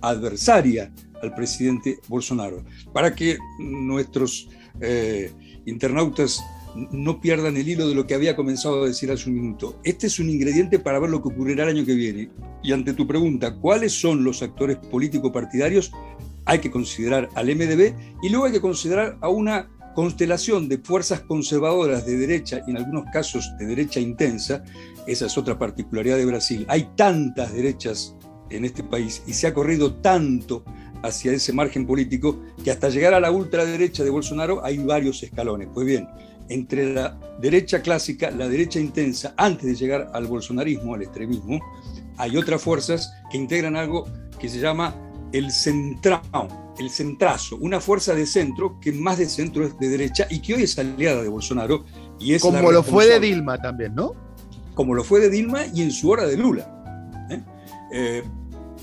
adversaria 0.00 0.92
al 1.22 1.34
presidente 1.34 1.98
Bolsonaro. 2.08 2.64
Para 2.94 3.14
que 3.14 3.36
nuestros 3.58 4.48
eh, 4.80 5.32
internautas 5.66 6.42
no 6.74 7.20
pierdan 7.20 7.56
el 7.56 7.68
hilo 7.68 7.88
de 7.88 7.94
lo 7.94 8.06
que 8.06 8.14
había 8.14 8.36
comenzado 8.36 8.82
a 8.82 8.86
decir 8.86 9.10
hace 9.10 9.28
un 9.28 9.36
minuto. 9.36 9.80
Este 9.84 10.06
es 10.06 10.18
un 10.18 10.28
ingrediente 10.30 10.78
para 10.78 10.98
ver 10.98 11.10
lo 11.10 11.22
que 11.22 11.28
ocurrirá 11.28 11.64
el 11.64 11.76
año 11.76 11.84
que 11.84 11.94
viene. 11.94 12.30
Y 12.62 12.72
ante 12.72 12.94
tu 12.94 13.06
pregunta, 13.06 13.54
¿cuáles 13.56 13.92
son 13.92 14.24
los 14.24 14.42
actores 14.42 14.76
político-partidarios? 14.76 15.92
Hay 16.44 16.60
que 16.60 16.70
considerar 16.70 17.28
al 17.34 17.46
MDB 17.46 17.94
y 18.22 18.28
luego 18.28 18.46
hay 18.46 18.52
que 18.52 18.60
considerar 18.60 19.18
a 19.20 19.28
una 19.28 19.68
constelación 19.94 20.68
de 20.68 20.78
fuerzas 20.78 21.20
conservadoras 21.22 22.06
de 22.06 22.16
derecha 22.16 22.60
y 22.66 22.70
en 22.70 22.76
algunos 22.76 23.04
casos 23.12 23.50
de 23.58 23.66
derecha 23.66 24.00
intensa. 24.00 24.62
Esa 25.06 25.26
es 25.26 25.36
otra 25.36 25.58
particularidad 25.58 26.16
de 26.16 26.26
Brasil. 26.26 26.64
Hay 26.68 26.88
tantas 26.96 27.52
derechas 27.52 28.14
en 28.50 28.64
este 28.64 28.82
país 28.82 29.22
y 29.26 29.32
se 29.32 29.46
ha 29.46 29.54
corrido 29.54 29.94
tanto 29.94 30.64
hacia 31.02 31.32
ese 31.32 31.52
margen 31.52 31.86
político 31.86 32.40
que 32.62 32.70
hasta 32.70 32.88
llegar 32.88 33.14
a 33.14 33.20
la 33.20 33.30
ultraderecha 33.30 34.04
de 34.04 34.10
Bolsonaro 34.10 34.64
hay 34.64 34.78
varios 34.78 35.22
escalones. 35.22 35.68
Pues 35.72 35.86
bien, 35.86 36.08
entre 36.48 36.92
la 36.92 37.18
derecha 37.40 37.82
clásica, 37.82 38.30
la 38.30 38.48
derecha 38.48 38.80
intensa, 38.80 39.34
antes 39.36 39.66
de 39.66 39.74
llegar 39.74 40.10
al 40.12 40.26
bolsonarismo, 40.26 40.94
al 40.94 41.02
extremismo, 41.02 41.60
hay 42.16 42.36
otras 42.36 42.60
fuerzas 42.62 43.12
que 43.30 43.36
integran 43.36 43.76
algo 43.76 44.06
que 44.38 44.48
se 44.48 44.58
llama 44.58 44.94
el 45.32 45.50
centrao, 45.50 46.74
el 46.78 46.90
centrazo, 46.90 47.56
una 47.56 47.80
fuerza 47.80 48.14
de 48.14 48.26
centro 48.26 48.78
que 48.80 48.92
más 48.92 49.18
de 49.18 49.26
centro 49.26 49.64
es 49.64 49.78
de 49.78 49.88
derecha 49.88 50.26
y 50.30 50.40
que 50.40 50.54
hoy 50.54 50.62
es 50.62 50.78
aliada 50.78 51.22
de 51.22 51.28
Bolsonaro. 51.28 51.84
Y 52.18 52.34
es 52.34 52.42
Como 52.42 52.72
lo 52.72 52.82
fue 52.82 53.06
de 53.06 53.20
Dilma 53.20 53.60
también, 53.60 53.94
¿no? 53.94 54.14
Como 54.74 54.94
lo 54.94 55.04
fue 55.04 55.20
de 55.20 55.30
Dilma 55.30 55.66
y 55.66 55.82
en 55.82 55.90
su 55.90 56.10
hora 56.10 56.26
de 56.26 56.36
Lula. 56.36 57.26
¿eh? 57.30 57.42
Eh, 57.92 58.22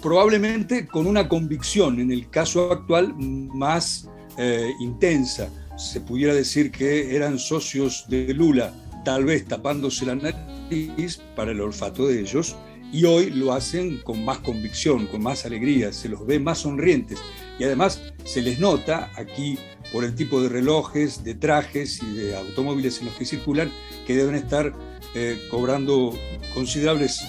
probablemente 0.01 0.86
con 0.88 1.08
una 1.08 1.28
convicción, 1.28 1.99
en 1.99 2.12
el 2.12 2.30
caso 2.30 2.71
actual, 2.71 3.15
más 3.17 4.08
eh, 4.38 4.71
intensa 4.80 5.49
se 5.78 6.02
pudiera 6.02 6.34
decir 6.34 6.72
que 6.72 7.16
eran 7.16 7.40
socios 7.40 8.06
de 8.08 8.34
Lula 8.34 8.74
tal 9.04 9.26
vez 9.26 9.46
tapándose 9.46 10.06
la 10.06 10.16
nariz 10.16 11.22
para 11.36 11.52
el 11.52 11.62
olfato 11.62 12.08
de 12.08 12.20
ellos, 12.20 12.56
y 12.92 13.04
hoy 13.06 13.30
lo 13.30 13.54
hacen 13.54 14.00
con 14.04 14.24
más 14.24 14.40
convicción, 14.40 15.08
con 15.08 15.22
más 15.22 15.46
alegría, 15.46 15.92
se 15.92 16.10
los 16.10 16.26
ve 16.26 16.40
más 16.40 16.60
sonrientes. 16.60 17.20
Y 17.60 17.64
además 17.64 18.02
se 18.24 18.42
les 18.42 18.60
nota 18.60 19.12
aquí 19.16 19.58
por 19.92 20.04
el 20.04 20.16
tipo 20.16 20.42
de 20.42 20.50
relojes, 20.50 21.24
de 21.24 21.36
trajes 21.36 22.02
y 22.02 22.16
de 22.16 22.36
automóviles 22.36 23.00
en 23.00 23.08
los 23.08 23.16
que 23.16 23.26
circulan 23.26 23.72
que 24.08 24.16
deben 24.16 24.36
estar 24.36 24.74
eh, 25.14 25.40
cobrando 25.50 26.18
considerables 26.54 27.22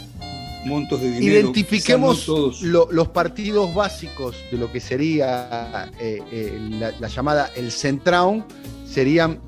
montos 0.67 1.01
de 1.01 1.13
dinero. 1.13 1.41
Identifiquemos 1.41 2.29
los 2.63 3.09
partidos 3.09 3.75
básicos 3.75 4.37
de 4.51 4.59
lo 4.59 4.71
que 4.71 4.81
sería 4.81 5.91
eh, 5.99 6.23
eh, 6.31 6.59
la, 7.01 7.09
llamada 7.09 7.51
el 7.57 7.73
Centraun, 7.73 8.45
serían 8.87 9.41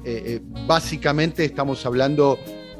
básicamente, 0.66 1.44
estamos 1.44 1.85
hablando 1.87 2.38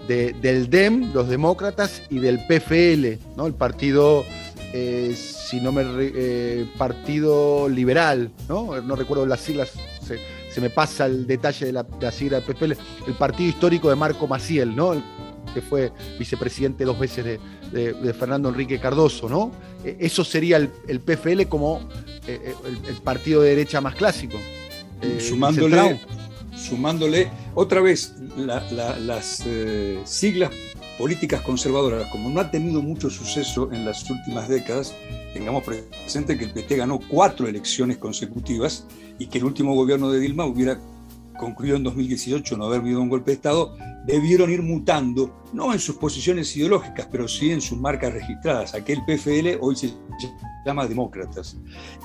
del 0.09 0.70
DEM, 0.70 1.12
los 1.12 1.29
demócratas, 1.29 2.03
y 2.09 2.18
del 2.18 2.40
PFL, 2.46 3.18
¿no? 3.37 3.46
el 3.46 3.55
partido, 3.55 4.24
eh, 4.72 5.14
si 5.14 5.61
no 5.61 5.70
me 5.70 5.85
eh, 5.85 6.66
partido 6.79 7.68
liberal, 7.68 8.31
¿no? 8.48 8.81
no 8.81 8.96
recuerdo 8.96 9.27
las 9.27 9.40
siglas, 9.40 9.72
se, 10.03 10.18
me 10.61 10.70
pasa 10.70 11.07
el 11.07 11.27
detalle 11.27 11.66
de 11.66 11.72
la, 11.72 11.87
sigla 12.11 12.40
del 12.40 12.55
PFL, 12.55 12.72
el 13.07 13.14
partido 13.16 13.51
histórico 13.51 13.90
de 13.90 13.96
Marco 13.96 14.27
Maciel, 14.27 14.74
¿no? 14.74 15.01
que 15.53 15.61
fue 15.61 15.92
vicepresidente 16.18 16.85
dos 16.85 16.98
veces 16.98 17.24
de, 17.24 17.40
Fernando 18.19 18.49
Enrique 18.49 18.79
Cardoso, 18.79 19.29
¿no? 19.29 19.53
E, 19.85 19.97
eso 20.01 20.25
sería 20.25 20.57
el, 20.57 21.01
PFL 21.01 21.43
como 21.49 21.81
eh, 22.27 22.55
el, 22.89 22.97
partido 22.97 23.43
de 23.43 23.51
derecha 23.51 23.81
más 23.81 23.95
clásico. 23.95 24.39
sumándole, 25.21 26.01
sumándole 26.57 27.31
otra 27.55 27.81
vez 27.81 28.15
las 28.37 29.43
eh, 29.47 30.01
siglas 30.05 30.51
políticas 30.99 31.41
conservadoras, 31.43 32.11
como 32.11 32.29
no 32.29 32.41
ha 32.41 32.51
tenido 32.51 32.83
mucho 32.83 33.09
suceso 33.09 33.71
en 33.73 33.85
las 33.85 34.11
últimas 34.11 34.49
décadas, 34.49 34.95
tengamos 35.33 35.63
presente 35.63 36.37
que 36.37 36.45
el 36.45 36.51
PT 36.51 36.77
ganó 36.77 36.99
cuatro 37.09 37.47
elecciones 37.47 37.99
consecutivas 37.99 38.85
y 39.19 39.27
que 39.27 39.39
el 39.39 39.45
último 39.45 39.75
gobierno 39.77 40.11
de 40.11 40.19
Dilma 40.19 40.45
hubiera 40.45 40.79
concluido 41.38 41.77
en 41.77 41.85
2018 41.85 42.57
no 42.59 42.66
haber 42.66 42.81
habido 42.81 43.01
un 43.01 43.09
golpe 43.09 43.31
de 43.31 43.37
Estado, 43.37 43.74
debieron 44.05 44.51
ir 44.51 44.62
mutando, 44.62 45.42
no 45.55 45.72
en 45.72 45.79
sus 45.79 45.96
posiciones 45.96 46.55
ideológicas, 46.57 47.09
pero 47.11 47.27
sí 47.27 47.51
en 47.51 47.62
sus 47.62 47.79
marcas 47.79 48.12
registradas. 48.12 48.74
Aquel 48.74 49.03
PFL 49.07 49.59
hoy 49.61 49.77
se 49.77 49.94
llama 50.66 50.87
Demócratas. 50.87 51.57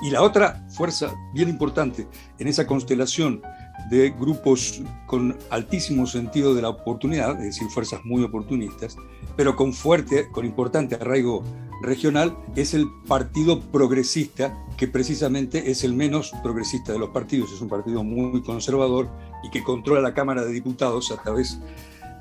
Y 0.02 0.10
la 0.10 0.22
otra 0.22 0.64
fuerza 0.70 1.12
bien 1.34 1.50
importante 1.50 2.06
en 2.38 2.48
esa 2.48 2.66
constelación 2.66 3.42
de 3.90 4.10
grupos 4.10 4.82
con 5.06 5.36
altísimo 5.50 6.06
sentido 6.06 6.54
de 6.54 6.62
la 6.62 6.70
oportunidad, 6.70 7.32
es 7.38 7.56
decir, 7.56 7.68
fuerzas 7.68 8.00
muy 8.04 8.22
oportunistas, 8.22 8.96
pero 9.36 9.56
con 9.56 9.72
fuerte, 9.72 10.28
con 10.30 10.46
importante 10.46 10.94
arraigo 10.94 11.44
regional, 11.84 12.36
es 12.56 12.74
el 12.74 12.86
Partido 13.06 13.60
Progresista, 13.60 14.58
que 14.76 14.88
precisamente 14.88 15.70
es 15.70 15.84
el 15.84 15.94
menos 15.94 16.32
progresista 16.42 16.92
de 16.92 16.98
los 16.98 17.10
partidos, 17.10 17.52
es 17.52 17.60
un 17.60 17.68
partido 17.68 18.02
muy 18.02 18.42
conservador 18.42 19.08
y 19.44 19.50
que 19.50 19.62
controla 19.62 20.00
la 20.00 20.14
Cámara 20.14 20.44
de 20.44 20.52
Diputados 20.52 21.12
a 21.12 21.22
través 21.22 21.60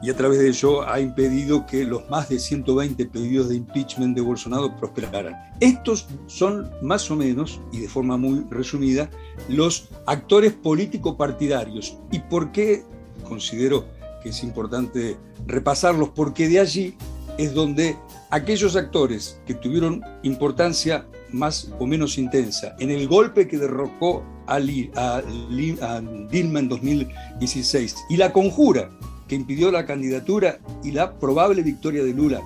y 0.04 0.10
a 0.10 0.18
través 0.18 0.40
de 0.40 0.50
ello 0.50 0.88
ha 0.88 1.00
impedido 1.00 1.66
que 1.66 1.86
los 1.86 2.10
más 2.10 2.28
de 2.28 2.38
120 2.38 3.06
pedidos 3.06 3.48
de 3.48 3.56
impeachment 3.56 4.14
de 4.14 4.22
Bolsonaro 4.22 4.76
prosperaran. 4.76 5.34
Estos 5.62 6.10
son 6.28 6.70
más 6.82 7.10
o 7.10 7.16
menos, 7.16 7.62
y 7.72 7.80
de 7.80 7.88
forma 7.88 8.18
muy 8.18 8.46
resumida, 8.50 9.10
los 9.48 9.88
actores 10.06 10.52
político-partidarios. 10.52 11.98
¿Y 12.12 12.20
por 12.20 12.52
qué 12.52 12.84
considero 13.24 13.86
que 14.22 14.30
es 14.30 14.44
importante 14.44 15.16
repasarlos? 15.48 16.10
Porque 16.10 16.50
de 16.50 16.60
allí 16.60 16.98
es 17.38 17.54
donde 17.54 17.96
aquellos 18.34 18.76
actores 18.76 19.40
que 19.46 19.54
tuvieron 19.54 20.02
importancia 20.24 21.06
más 21.32 21.72
o 21.78 21.86
menos 21.86 22.18
intensa 22.18 22.76
en 22.80 22.90
el 22.90 23.08
golpe 23.08 23.48
que 23.48 23.60
derrocó 23.60 24.24
a, 24.48 24.56
a 24.56 26.02
Dilma 26.32 26.60
en 26.60 26.68
2016 26.68 27.96
y 28.10 28.18
la 28.18 28.34
conjura 28.34 28.90
que 29.28 29.36
impidió 29.36 29.72
la 29.72 29.86
candidatura 29.86 30.58
y 30.84 30.92
la 30.92 31.18
probable 31.20 31.62
victoria 31.62 32.04
de 32.04 32.12
Lula 32.12 32.42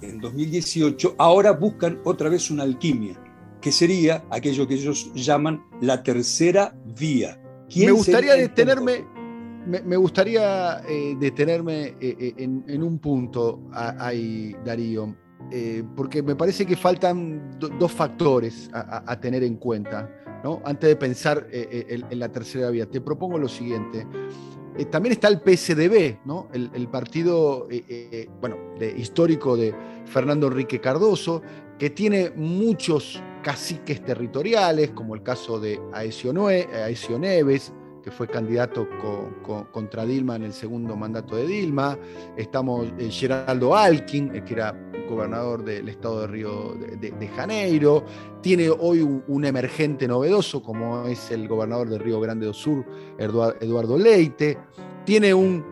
en 0.00 0.20
2018, 0.20 1.16
ahora 1.18 1.52
buscan 1.52 2.00
otra 2.04 2.28
vez 2.28 2.50
una 2.50 2.62
alquimia, 2.62 3.14
que 3.60 3.72
sería 3.72 4.24
aquello 4.30 4.66
que 4.66 4.74
ellos 4.74 5.12
llaman 5.14 5.64
la 5.80 6.02
tercera 6.02 6.74
vía. 6.98 7.40
Me 7.74 7.90
gustaría 7.90 8.34
detenerme, 8.34 9.04
me, 9.66 9.96
gustaría 9.96 10.82
eh, 10.88 11.16
detenerme 11.18 11.94
eh, 12.00 12.16
eh, 12.18 12.34
en, 12.36 12.82
un 12.82 12.98
punto 12.98 13.60
ahí, 13.72 14.54
Darío, 14.64 15.14
porque 15.94 16.22
me 16.22 16.34
parece 16.34 16.64
que 16.64 16.76
faltan 16.76 17.58
dos 17.58 17.92
factores 17.92 18.70
a, 18.72 19.20
tener 19.20 19.42
en 19.42 19.56
cuenta, 19.56 20.10
¿no? 20.42 20.62
antes 20.64 20.88
de 20.88 20.96
pensar 20.96 21.46
en 21.50 22.18
la 22.18 22.30
tercera 22.30 22.70
vía. 22.70 22.86
Te 22.86 23.00
propongo 23.00 23.38
lo 23.38 23.48
siguiente. 23.48 24.06
Eh, 24.78 24.86
también 24.86 25.12
está 25.12 25.28
el 25.28 25.40
PSDB, 25.40 26.24
¿no? 26.24 26.48
el, 26.52 26.88
partido 26.88 27.68
eh, 27.70 27.84
eh, 27.88 28.28
bueno, 28.40 28.56
histórico 28.96 29.54
de 29.56 29.74
Fernando 30.06 30.46
Enrique 30.46 30.80
Cardoso, 30.80 31.42
que 31.78 31.90
tiene 31.90 32.30
muchos 32.30 33.22
caciques 33.42 34.02
territoriales, 34.02 34.92
como 34.92 35.14
el 35.14 35.22
caso 35.22 35.60
de 35.60 35.78
Aesio, 35.92 36.32
Neves, 36.32 37.72
que 38.02 38.10
fue 38.10 38.28
candidato 38.28 38.88
contra 39.72 40.04
Dilma 40.04 40.36
en 40.36 40.44
el 40.44 40.52
segundo 40.52 40.96
mandato 40.96 41.36
de 41.36 41.46
Dilma. 41.46 41.98
Estamos 42.36 42.92
Geraldo 43.10 43.76
Alkin, 43.76 44.44
que 44.44 44.54
era 44.54 44.74
gobernador 45.08 45.64
del 45.64 45.88
estado 45.88 46.22
de 46.22 46.26
Río 46.26 46.74
de, 46.74 47.28
Janeiro, 47.28 48.04
tiene 48.40 48.70
hoy 48.70 49.00
un, 49.02 49.44
emergente 49.44 50.08
novedoso 50.08 50.62
como 50.62 51.06
es 51.06 51.30
el 51.30 51.48
gobernador 51.48 51.88
de 51.88 51.98
Río 51.98 52.20
Grande 52.20 52.46
do 52.46 52.52
Sur, 52.52 52.84
Eduardo 53.18 53.98
Leite, 53.98 54.58
tiene 55.04 55.34
un 55.34 55.64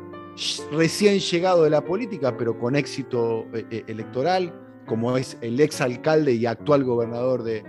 recién 0.73 1.19
llegado 1.19 1.64
de 1.64 1.71
la 1.71 1.85
política, 1.85 2.37
pero 2.37 2.59
con 2.59 2.77
éxito 2.77 3.47
eh, 3.53 3.66
eh, 3.71 3.85
electoral, 3.87 4.53
como 4.87 5.16
es 5.16 5.37
el 5.40 5.61
ex 5.61 5.81
alcalde 5.81 6.33
y 6.33 6.47
actual 6.47 6.85
gobernador 6.85 7.43
de, 7.43 7.62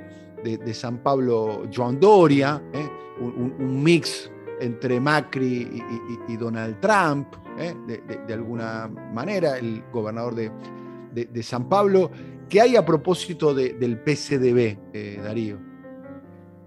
San 0.73 1.03
Pablo, 1.03 1.63
Joan 1.73 1.99
Doria, 1.99 2.61
eh, 2.73 2.89
un, 3.19 3.83
mix 3.83 4.31
entre 4.61 4.99
Macri 4.99 5.83
y, 6.27 6.37
Donald 6.37 6.79
Trump, 6.79 7.27
de, 7.57 8.33
alguna 8.33 8.87
manera, 8.87 9.57
el 9.57 9.83
gobernador 9.91 10.35
de, 10.35 11.43
San 11.43 11.67
Pablo. 11.67 12.11
¿Qué 12.47 12.61
hay 12.61 12.75
a 12.75 12.85
propósito 12.85 13.53
del 13.53 13.99
PCDB, 13.99 14.77
eh, 14.93 15.19
Darío? 15.23 15.57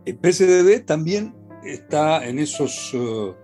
El 0.05 0.17
PCDB 0.17 0.85
también 0.85 1.35
está 1.65 2.27
en 2.27 2.39
esos 2.39 2.93
uh, 2.95 3.35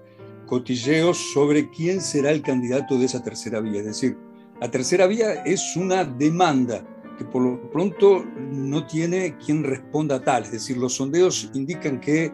cotilleos 0.47 1.17
sobre 1.33 1.71
quién 1.71 2.01
será 2.01 2.31
el 2.31 2.43
candidato 2.43 2.99
de 2.99 3.07
esa 3.07 3.23
tercera 3.23 3.61
vía. 3.61 3.81
Es 3.81 3.87
decir, 3.87 4.17
la 4.61 4.71
tercera 4.71 5.07
vía 5.07 5.43
es 5.45 5.75
una 5.77 6.05
demanda 6.05 6.85
que 7.17 7.25
por 7.25 7.43
lo 7.43 7.71
pronto 7.71 8.25
no 8.51 8.87
tiene 8.87 9.37
quien 9.39 9.65
responda 9.65 10.17
a 10.17 10.21
tal. 10.21 10.43
Es 10.45 10.53
decir, 10.53 10.77
los 10.77 10.97
sondeos 10.97 11.51
indican 11.55 12.01
que 12.01 12.33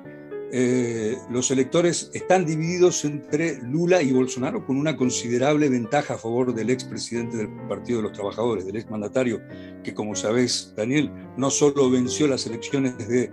eh, 0.52 1.16
los 1.28 1.50
electores 1.50 2.10
están 2.14 2.46
divididos 2.46 3.04
entre 3.04 3.60
Lula 3.62 4.00
y 4.02 4.12
Bolsonaro 4.12 4.64
con 4.64 4.76
una 4.76 4.96
considerable 4.96 5.68
ventaja 5.68 6.14
a 6.14 6.18
favor 6.18 6.54
del 6.54 6.70
expresidente 6.70 7.36
del 7.36 7.48
Partido 7.68 7.98
de 7.98 8.04
los 8.04 8.12
Trabajadores, 8.12 8.64
del 8.64 8.76
exmandatario, 8.76 9.40
que 9.82 9.92
como 9.92 10.14
sabéis, 10.14 10.72
Daniel, 10.76 11.10
no 11.36 11.50
solo 11.50 11.90
venció 11.90 12.28
las 12.28 12.46
elecciones 12.46 12.96
de 13.08 13.30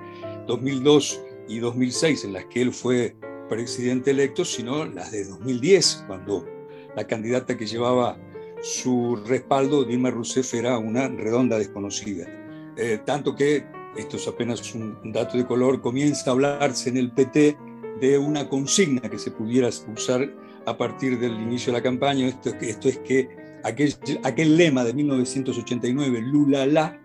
2002 0.47 1.21
y 1.47 1.59
2006 1.59 2.25
en 2.25 2.33
las 2.33 2.45
que 2.45 2.61
él 2.61 2.73
fue 2.73 3.15
presidente 3.47 4.11
electo, 4.11 4.43
sino 4.43 4.85
las 4.85 5.11
de 5.11 5.25
2010, 5.25 6.05
cuando 6.07 6.47
la 6.95 7.05
candidata 7.05 7.55
que 7.57 7.67
llevaba 7.67 8.17
su 8.61 9.17
respaldo, 9.27 9.83
Dilma 9.83 10.09
Rousseff, 10.09 10.53
era 10.53 10.77
una 10.77 11.07
redonda 11.09 11.59
desconocida. 11.59 12.27
Eh, 12.77 12.99
tanto 13.05 13.35
que 13.35 13.65
esto 13.97 14.17
es 14.17 14.27
apenas 14.27 14.73
un 14.73 15.11
dato 15.11 15.37
de 15.37 15.45
color, 15.45 15.81
comienza 15.81 16.29
a 16.29 16.33
hablarse 16.33 16.89
en 16.89 16.97
el 16.97 17.11
PT 17.11 17.57
de 18.01 18.17
una 18.17 18.49
consigna 18.49 19.01
que 19.01 19.19
se 19.19 19.31
pudiera 19.31 19.69
usar 19.69 20.29
a 20.65 20.77
partir 20.77 21.19
del 21.19 21.33
inicio 21.33 21.71
de 21.71 21.79
la 21.79 21.83
campaña. 21.83 22.27
Esto, 22.27 22.89
es 22.89 22.97
que 22.99 23.29
aquel, 23.63 24.57
lema 24.57 24.83
de 24.83 24.93
1989, 24.93 26.21
Lula 26.21 26.65
la, 26.65 26.99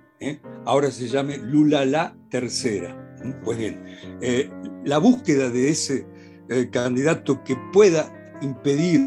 ahora 0.64 0.90
se 0.90 1.08
llame 1.08 1.38
Lula 1.38 1.84
la 1.84 2.16
tercera. 2.30 3.04
Pues 3.44 3.58
bien, 3.58 3.84
eh, 4.20 4.50
la 4.84 4.98
búsqueda 4.98 5.50
de 5.50 5.70
ese 5.70 6.06
eh, 6.48 6.68
candidato 6.70 7.42
que 7.42 7.56
pueda 7.72 8.12
impedir 8.40 9.00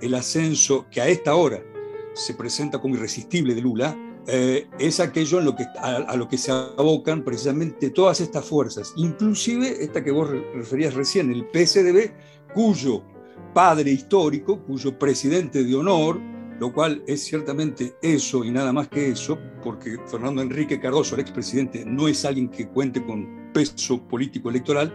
el 0.00 0.14
ascenso 0.14 0.86
que 0.90 1.00
a 1.00 1.08
esta 1.08 1.34
hora 1.34 1.62
se 2.14 2.34
presenta 2.34 2.80
como 2.80 2.94
irresistible 2.94 3.54
de 3.54 3.60
Lula, 3.60 3.96
eh, 4.28 4.68
es 4.78 5.00
aquello 5.00 5.56
que, 5.56 5.64
a, 5.80 6.14
lo 6.14 6.28
que 6.28 6.36
se 6.36 6.52
abocan 6.52 7.24
precisamente 7.24 7.90
todas 7.90 8.20
estas 8.20 8.44
fuerzas, 8.44 8.92
inclusive 8.96 9.82
esta 9.82 10.04
que 10.04 10.10
vos 10.10 10.28
referías 10.54 10.94
recién, 10.94 11.32
el 11.32 11.46
PSDB, 11.50 12.12
cuyo 12.54 13.02
padre 13.54 13.90
histórico, 13.90 14.60
cuyo 14.64 14.98
presidente 14.98 15.64
de 15.64 15.74
honor 15.74 16.20
lo 16.58 16.72
cual 16.72 17.02
es 17.06 17.24
ciertamente 17.24 17.94
eso 18.02 18.44
y 18.44 18.50
nada 18.50 18.72
más 18.72 18.88
que 18.88 19.10
eso, 19.10 19.38
porque 19.62 19.96
Fernando 20.06 20.42
Enrique 20.42 20.80
Cardoso, 20.80 21.14
el 21.14 21.20
expresidente, 21.20 21.84
no 21.84 22.08
es 22.08 22.24
alguien 22.24 22.48
que 22.48 22.68
cuente 22.68 23.04
con 23.04 23.50
peso 23.52 24.02
político 24.08 24.50
electoral, 24.50 24.92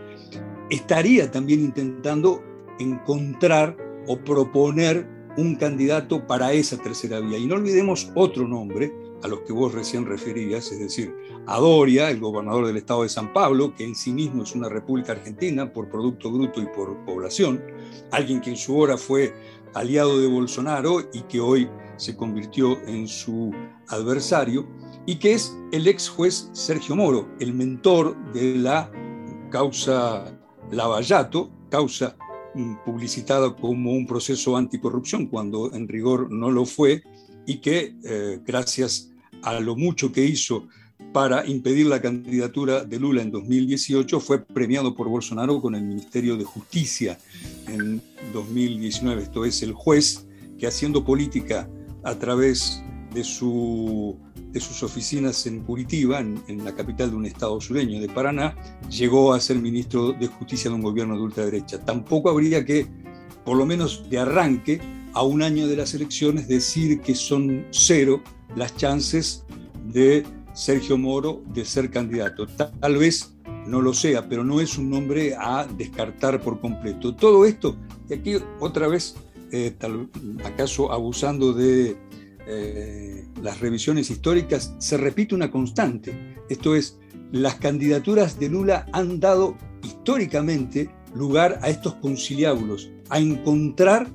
estaría 0.70 1.32
también 1.32 1.62
intentando 1.62 2.44
encontrar 2.80 3.78
o 4.08 4.18
proponer 4.18 5.08
un 5.38 5.56
candidato 5.56 6.28
para 6.28 6.52
esa 6.52 6.78
tercera 6.78 7.20
vía. 7.20 7.38
Y 7.38 7.46
no 7.46 7.56
olvidemos 7.56 8.12
otro 8.16 8.48
nombre 8.48 8.92
a 9.24 9.28
los 9.28 9.40
que 9.42 9.54
vos 9.54 9.74
recién 9.74 10.06
referías, 10.06 10.72
es 10.72 10.80
decir, 10.80 11.16
a 11.48 11.58
Doria, 11.58 12.10
el 12.10 12.20
gobernador 12.20 12.68
del 12.68 12.78
estado 12.78 13.04
de 13.04 13.10
San 13.10 13.32
Pablo, 13.32 13.74
que 13.74 13.86
en 13.86 13.96
sí 13.96 14.12
mismo 14.12 14.44
es 14.44 14.54
una 14.54 14.70
república 14.70 15.14
argentina 15.14 15.72
por 15.72 15.90
Producto 15.90 16.30
Bruto 16.30 16.62
y 16.62 16.66
por 16.68 16.98
población, 17.06 17.64
alguien 18.12 18.42
que 18.42 18.52
en 18.52 18.58
su 18.58 18.78
hora 18.78 18.98
fue 18.98 19.34
aliado 19.74 20.20
de 20.20 20.28
Bolsonaro 20.28 21.02
y 21.14 21.22
que 21.22 21.40
hoy 21.40 21.70
se 21.96 22.16
convirtió 22.18 22.80
en 22.86 23.08
su 23.08 23.52
adversario, 23.88 24.68
y 25.06 25.16
que 25.16 25.34
es 25.34 25.56
el 25.72 25.88
ex 25.88 26.10
juez 26.10 26.50
Sergio 26.54 26.96
Moro, 26.96 27.30
el 27.40 27.54
mentor 27.54 28.16
de 28.34 28.56
la 28.56 28.92
causa 29.50 30.38
Lavallato, 30.72 31.50
causa 31.70 32.18
mm, 32.56 32.76
publicitada 32.86 33.56
como 33.56 33.92
un 33.92 34.06
proceso 34.06 34.58
anticorrupción, 34.58 35.28
cuando 35.28 35.74
en 35.74 35.88
rigor 35.88 36.30
no 36.32 36.52
lo 36.52 36.66
fue, 36.66 37.04
y 37.46 37.58
que 37.58 37.96
eh, 38.04 38.40
gracias 38.46 39.13
a 39.44 39.60
lo 39.60 39.76
mucho 39.76 40.12
que 40.12 40.26
hizo 40.26 40.68
para 41.12 41.46
impedir 41.46 41.88
la 41.88 42.02
candidatura 42.02 42.84
de 42.84 43.00
Lula 43.00 43.22
en 43.22 43.32
2018, 43.32 44.20
fue 44.20 44.44
premiado 44.44 44.96
por 44.96 45.10
Bolsonaro 45.10 45.62
con 45.62 45.76
el 45.76 45.84
Ministerio 45.84 46.38
de 46.38 46.44
Justicia 46.44 47.20
en 47.68 48.02
2019. 48.34 49.24
Esto 49.24 49.46
es 49.46 49.62
el 49.62 49.74
juez 49.74 50.26
que 50.58 50.66
haciendo 50.66 51.04
política 51.04 51.70
a 52.04 52.16
través 52.16 52.82
de, 53.14 53.24
su, 53.24 54.18
de 54.52 54.60
sus 54.60 54.82
oficinas 54.82 55.46
en 55.46 55.62
Curitiba, 55.62 56.20
en, 56.20 56.42
en, 56.48 56.66
la 56.66 56.74
capital 56.74 57.12
de 57.12 57.16
un 57.16 57.26
estado 57.26 57.62
sureño 57.62 58.00
de 58.00 58.10
Paraná, 58.10 58.56
llegó 58.90 59.34
a 59.34 59.40
ser 59.40 59.60
ministro 59.60 60.14
de 60.14 60.28
Justicia 60.28 60.72
de 60.72 60.76
un 60.76 60.82
gobierno 60.82 61.16
de 61.16 61.22
ultraderecha. 61.22 61.80
Tampoco 61.84 62.30
habría 62.30 62.66
que, 62.66 62.88
por 63.46 63.58
lo 63.58 63.66
menos 63.66 64.10
de 64.10 64.20
arranque, 64.20 64.82
a 65.14 65.22
un 65.22 65.44
año 65.44 65.68
de 65.68 65.76
las 65.76 65.94
elecciones, 65.94 66.48
decir 66.48 67.02
que 67.02 67.14
son 67.14 67.68
cero 67.70 68.24
las 68.56 68.76
chances 68.76 69.44
de 69.92 70.26
Sergio 70.54 70.98
Moro 70.98 71.44
de 71.54 71.66
ser 71.66 71.90
candidato. 71.90 72.48
Tal 72.48 72.98
vez 72.98 73.34
no 73.68 73.82
lo 73.82 73.94
sea, 73.94 74.28
pero 74.28 74.44
no 74.44 74.62
es 74.62 74.78
un 74.78 74.90
nombre 74.90 75.36
a 75.38 75.66
descartar 75.78 76.42
por 76.42 76.60
completo. 76.60 77.16
Todo 77.16 77.46
esto, 77.46 77.78
y 78.10 78.14
aquí 78.14 78.36
otra 78.60 78.88
vez, 78.88 79.16
eh, 79.52 79.76
acaso 80.44 80.92
abusando 80.92 81.54
de 81.54 81.98
eh, 82.48 83.26
las 83.42 83.60
revisiones 83.60 84.10
históricas, 84.10 84.74
se 84.80 84.98
repite 84.98 85.36
una 85.36 85.52
constante. 85.52 86.36
Esto 86.50 86.76
es, 86.76 87.00
las 87.32 87.56
candidaturas 87.56 88.40
de 88.40 88.50
Lula 88.50 88.86
han 88.92 89.20
dado 89.20 89.56
históricamente 89.82 90.90
lugar 91.16 91.60
a 91.62 91.70
estos 91.70 91.96
conciliábulos, 91.96 92.92
a 93.10 93.20
encontrar 93.20 94.08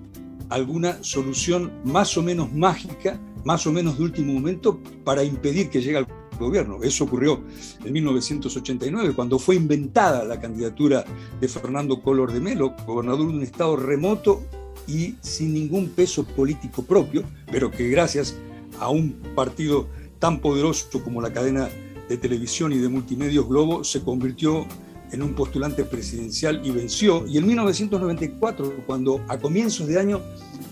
alguna 0.51 1.03
solución 1.03 1.73
más 1.85 2.17
o 2.17 2.23
menos 2.23 2.53
mágica, 2.53 3.21
más 3.45 3.67
o 3.67 3.73
menos 3.73 3.99
de 3.99 4.05
último 4.05 4.33
momento, 4.33 4.81
para 5.05 5.25
impedir 5.25 5.71
que 5.71 5.81
llegue 5.81 5.99
al 5.99 6.07
gobierno. 6.39 6.79
Eso 6.83 7.05
ocurrió 7.05 7.43
en 7.85 7.93
1989, 7.93 9.13
cuando 9.15 9.39
fue 9.39 9.57
inventada 9.57 10.25
la 10.25 10.41
candidatura 10.41 11.05
de 11.41 11.49
Fernando 11.49 12.01
Collor 12.03 12.33
de 12.33 12.41
Melo, 12.41 12.75
gobernador 12.87 13.29
de 13.29 13.35
un 13.35 13.43
estado 13.43 13.77
remoto 13.77 14.43
y 14.87 15.17
sin 15.21 15.53
ningún 15.53 15.89
peso 15.91 16.25
político 16.25 16.83
propio, 16.83 17.25
pero 17.51 17.71
que 17.71 17.89
gracias 17.89 18.37
a 18.79 18.89
un 18.91 19.13
partido 19.35 19.89
tan 20.19 20.41
poderoso 20.41 21.03
como 21.03 21.21
la 21.21 21.33
cadena 21.33 21.69
de 22.09 22.17
televisión 22.17 22.73
y 22.73 22.79
de 22.79 22.89
multimedios 22.89 23.47
Globo 23.47 23.85
se 23.85 24.01
convirtió 24.03 24.67
en 25.13 25.23
un 25.23 25.35
postulante 25.35 25.85
presidencial 25.85 26.61
y 26.65 26.71
venció. 26.71 27.27
Y 27.27 27.39
en 27.39 27.47
1994, 27.47 28.85
cuando 28.87 29.25
a 29.29 29.39
comienzos 29.39 29.87
de 29.87 29.99
año 29.99 30.21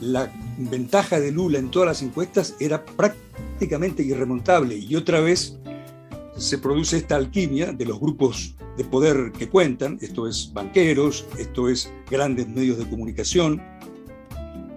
la 0.01 0.33
ventaja 0.59 1.21
de 1.21 1.33
Lula 1.33 1.59
en 1.59 1.71
todas 1.71 1.87
las 1.87 2.03
encuestas 2.03 2.55
era 2.61 2.85
prácticamente 2.85 4.03
irremontable 4.03 4.77
y 4.77 4.95
otra 4.97 5.21
vez 5.21 5.59
se 6.37 6.59
produce 6.59 6.99
esta 6.99 7.17
alquimia 7.17 7.73
de 7.73 7.85
los 7.87 7.99
grupos 7.99 8.55
de 8.77 8.85
poder 8.85 9.33
que 9.33 9.49
cuentan, 9.49 9.99
esto 10.03 10.29
es 10.29 10.51
banqueros, 10.53 11.27
esto 11.39 11.69
es 11.69 11.91
grandes 12.11 12.47
medios 12.47 12.79
de 12.79 12.89
comunicación, 12.89 13.63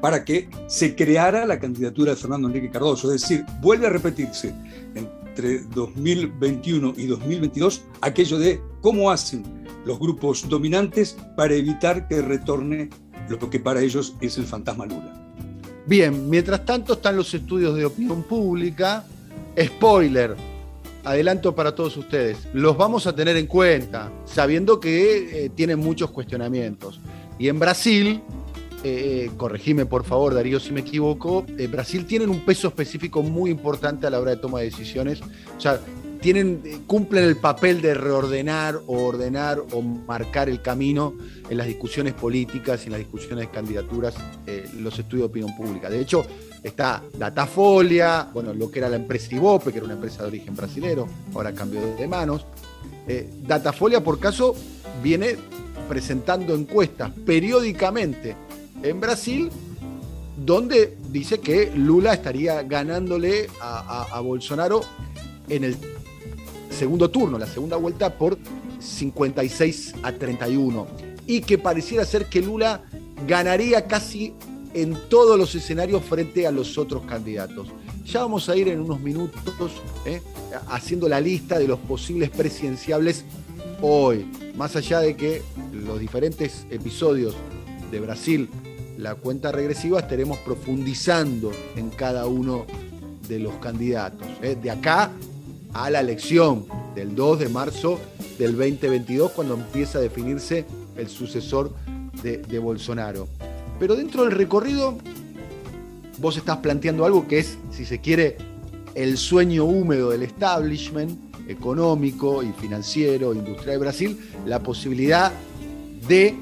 para 0.02 0.24
que 0.24 0.50
se 0.68 0.96
creara 0.96 1.46
la 1.46 1.60
candidatura 1.60 2.12
de 2.12 2.18
Fernando 2.18 2.48
Enrique 2.48 2.70
Cardoso. 2.70 3.14
Es 3.14 3.22
decir, 3.22 3.46
vuelve 3.62 3.88
a 3.88 3.90
repetirse 3.90 4.54
entre 4.96 5.60
2021 5.76 6.94
y 6.96 7.08
2022 7.08 7.84
aquello 8.02 8.40
de 8.40 8.62
cómo 8.82 9.12
hacen 9.12 9.44
los 9.86 10.00
grupos 10.00 10.48
dominantes 10.48 11.18
para 11.36 11.54
evitar 11.54 12.08
que 12.08 12.22
retorne 12.22 12.90
lo 13.30 13.50
que 13.50 13.60
para 13.60 13.82
ellos 13.82 14.16
es 14.22 14.38
el 14.38 14.46
fantasma 14.46 14.86
Lula. 14.86 15.14
Bien, 15.86 16.30
mientras 16.30 16.66
tanto 16.66 16.94
están 16.94 17.16
los 17.16 17.34
estudios 17.34 17.76
de 17.76 17.86
opinión 17.86 18.24
pública. 18.24 19.06
Spoiler, 19.60 20.36
adelanto 21.04 21.56
para 21.56 21.74
todos 21.74 21.98
ustedes, 21.98 22.38
los 22.54 22.78
vamos 22.78 23.08
a 23.08 23.16
tener 23.16 23.36
en 23.38 23.48
cuenta, 23.48 24.12
sabiendo 24.26 24.80
que 24.80 25.46
eh, 25.46 25.50
tienen 25.50 25.80
muchos 25.80 26.12
cuestionamientos. 26.12 27.00
Y 27.38 27.48
en 27.48 27.60
Brasil, 27.60 28.22
eh, 28.84 29.32
corregime 29.36 29.86
por 29.86 30.06
favor 30.06 30.34
Darío 30.34 30.60
si 30.60 30.72
me 30.72 30.82
equivoco, 30.82 31.46
eh, 31.58 31.68
Brasil 31.68 32.06
tiene 32.06 32.26
un 32.28 32.46
peso 32.46 32.70
específico 32.70 33.22
muy 33.22 33.52
importante 33.52 34.08
a 34.08 34.10
la 34.10 34.20
hora 34.20 34.32
de 34.32 34.38
toma 34.38 34.60
de 34.60 34.66
decisiones. 34.66 35.22
O 35.22 35.60
sea, 35.60 35.80
tienen, 36.22 36.62
eh, 36.66 36.80
cumplen 36.86 37.24
el 37.24 37.38
papel 37.38 37.82
de 37.82 37.94
reordenar 37.94 38.80
o 38.88 39.04
ordenar 39.04 39.62
o 39.72 39.82
marcar 39.82 40.50
el 40.50 40.62
camino 40.62 41.14
en 41.50 41.58
las 41.58 41.68
discusiones 41.68 42.14
políticas 42.14 42.84
y 42.84 42.86
en 42.86 42.92
las 42.92 43.00
discusiones 43.00 43.48
de 43.48 43.52
candidaturas, 43.52 44.16
eh, 44.46 44.70
los 44.78 44.98
estudios 45.00 45.28
de 45.28 45.32
opinión 45.32 45.56
pública. 45.56 45.90
De 45.90 46.00
hecho, 46.00 46.26
está 46.64 47.04
Datafolia, 47.18 48.30
bueno, 48.34 48.54
lo 48.54 48.70
que 48.70 48.80
era 48.80 48.90
la 48.90 48.98
empresa 48.98 49.34
Ibope, 49.34 49.72
que 49.72 49.78
era 49.78 49.86
una 49.86 49.96
empresa 49.96 50.24
de 50.24 50.30
origen 50.30 50.56
brasilero, 50.56 51.08
ahora 51.34 51.54
cambió 51.54 51.82
de 51.96 52.08
manos. 52.08 52.46
Eh, 53.08 53.30
Datafolia, 53.48 54.04
por 54.04 54.20
caso, 54.20 54.56
viene 55.02 55.36
presentando 55.88 56.54
encuestas 56.54 57.12
periódicamente 57.26 58.36
en 58.84 59.00
Brasil 59.00 59.50
donde 60.46 60.98
dice 61.10 61.40
que 61.40 61.72
Lula 61.76 62.14
estaría 62.14 62.64
ganándole 62.64 63.48
a, 63.62 64.20
Bolsonaro 64.22 64.82
en 65.48 65.64
el 65.64 65.78
segundo 66.80 67.10
turno, 67.10 67.38
la 67.38 67.46
segunda 67.46 67.76
vuelta, 67.76 68.18
por 68.18 68.38
56 68.80 69.96
a 70.02 70.14
31. 70.14 70.88
Y 71.28 71.42
que 71.42 71.58
pareciera 71.58 72.06
ser 72.06 72.28
que 72.28 72.42
Lula 72.42 72.82
ganaría 73.28 73.86
casi 73.86 74.34
en 74.74 74.98
todos 75.10 75.38
los 75.38 75.54
escenarios 75.54 76.04
frente 76.04 76.48
a 76.48 76.52
los 76.52 76.78
otros 76.78 77.04
candidatos. 77.04 77.68
Ya 78.06 78.22
vamos 78.22 78.48
a 78.50 78.56
ir 78.56 78.70
en 78.70 78.80
unos 78.80 79.00
minutos 79.02 79.72
¿eh? 80.06 80.22
haciendo 80.70 81.08
la 81.10 81.20
lista 81.20 81.60
de 81.60 81.68
los 81.68 81.80
posibles 81.80 82.30
presidenciables 82.30 83.26
hoy. 83.82 84.26
Más 84.56 84.76
allá 84.76 85.02
de 85.02 85.16
que 85.16 85.44
los 85.74 86.00
diferentes 86.00 86.66
episodios 86.72 87.36
de 87.92 88.00
Brasil, 88.00 88.50
la 88.98 89.16
cuenta 89.16 89.52
regresiva, 89.52 90.00
estaremos 90.00 90.38
profundizando 90.40 91.52
en 91.76 91.90
cada 91.90 92.26
uno 92.26 92.66
de 93.28 93.40
los 93.40 93.56
candidatos. 93.56 94.28
¿eh? 94.42 94.58
De 94.60 94.72
acá 94.72 95.12
a 95.74 95.90
la 95.90 96.00
elección 96.00 96.66
del 96.96 97.16
2 97.16 97.40
de 97.40 97.50
marzo 97.50 98.00
del 98.38 98.58
2022, 98.58 99.32
cuando 99.32 99.56
empieza 99.56 100.00
a 100.00 100.02
definirse 100.02 100.66
el 100.98 101.10
sucesor 101.10 101.74
de, 102.24 102.38
de, 102.38 102.60
Bolsonaro. 102.60 103.28
Pero 103.80 103.96
dentro 103.96 104.24
del 104.24 104.32
recorrido, 104.32 104.98
vos 106.18 106.38
estás 106.38 106.58
planteando 106.58 107.06
algo 107.06 107.28
que 107.28 107.40
es, 107.40 107.58
si 107.72 107.86
se 107.86 108.00
quiere, 108.00 108.38
el 108.96 109.18
sueño 109.18 109.66
húmedo 109.66 110.10
del 110.10 110.24
establishment 110.24 111.30
económico 111.48 112.44
y 112.44 112.52
financiero, 112.54 113.34
industrial 113.34 113.72
de 113.72 113.78
Brasil, 113.78 114.20
la 114.46 114.60
posibilidad 114.60 115.32
de 116.08 116.36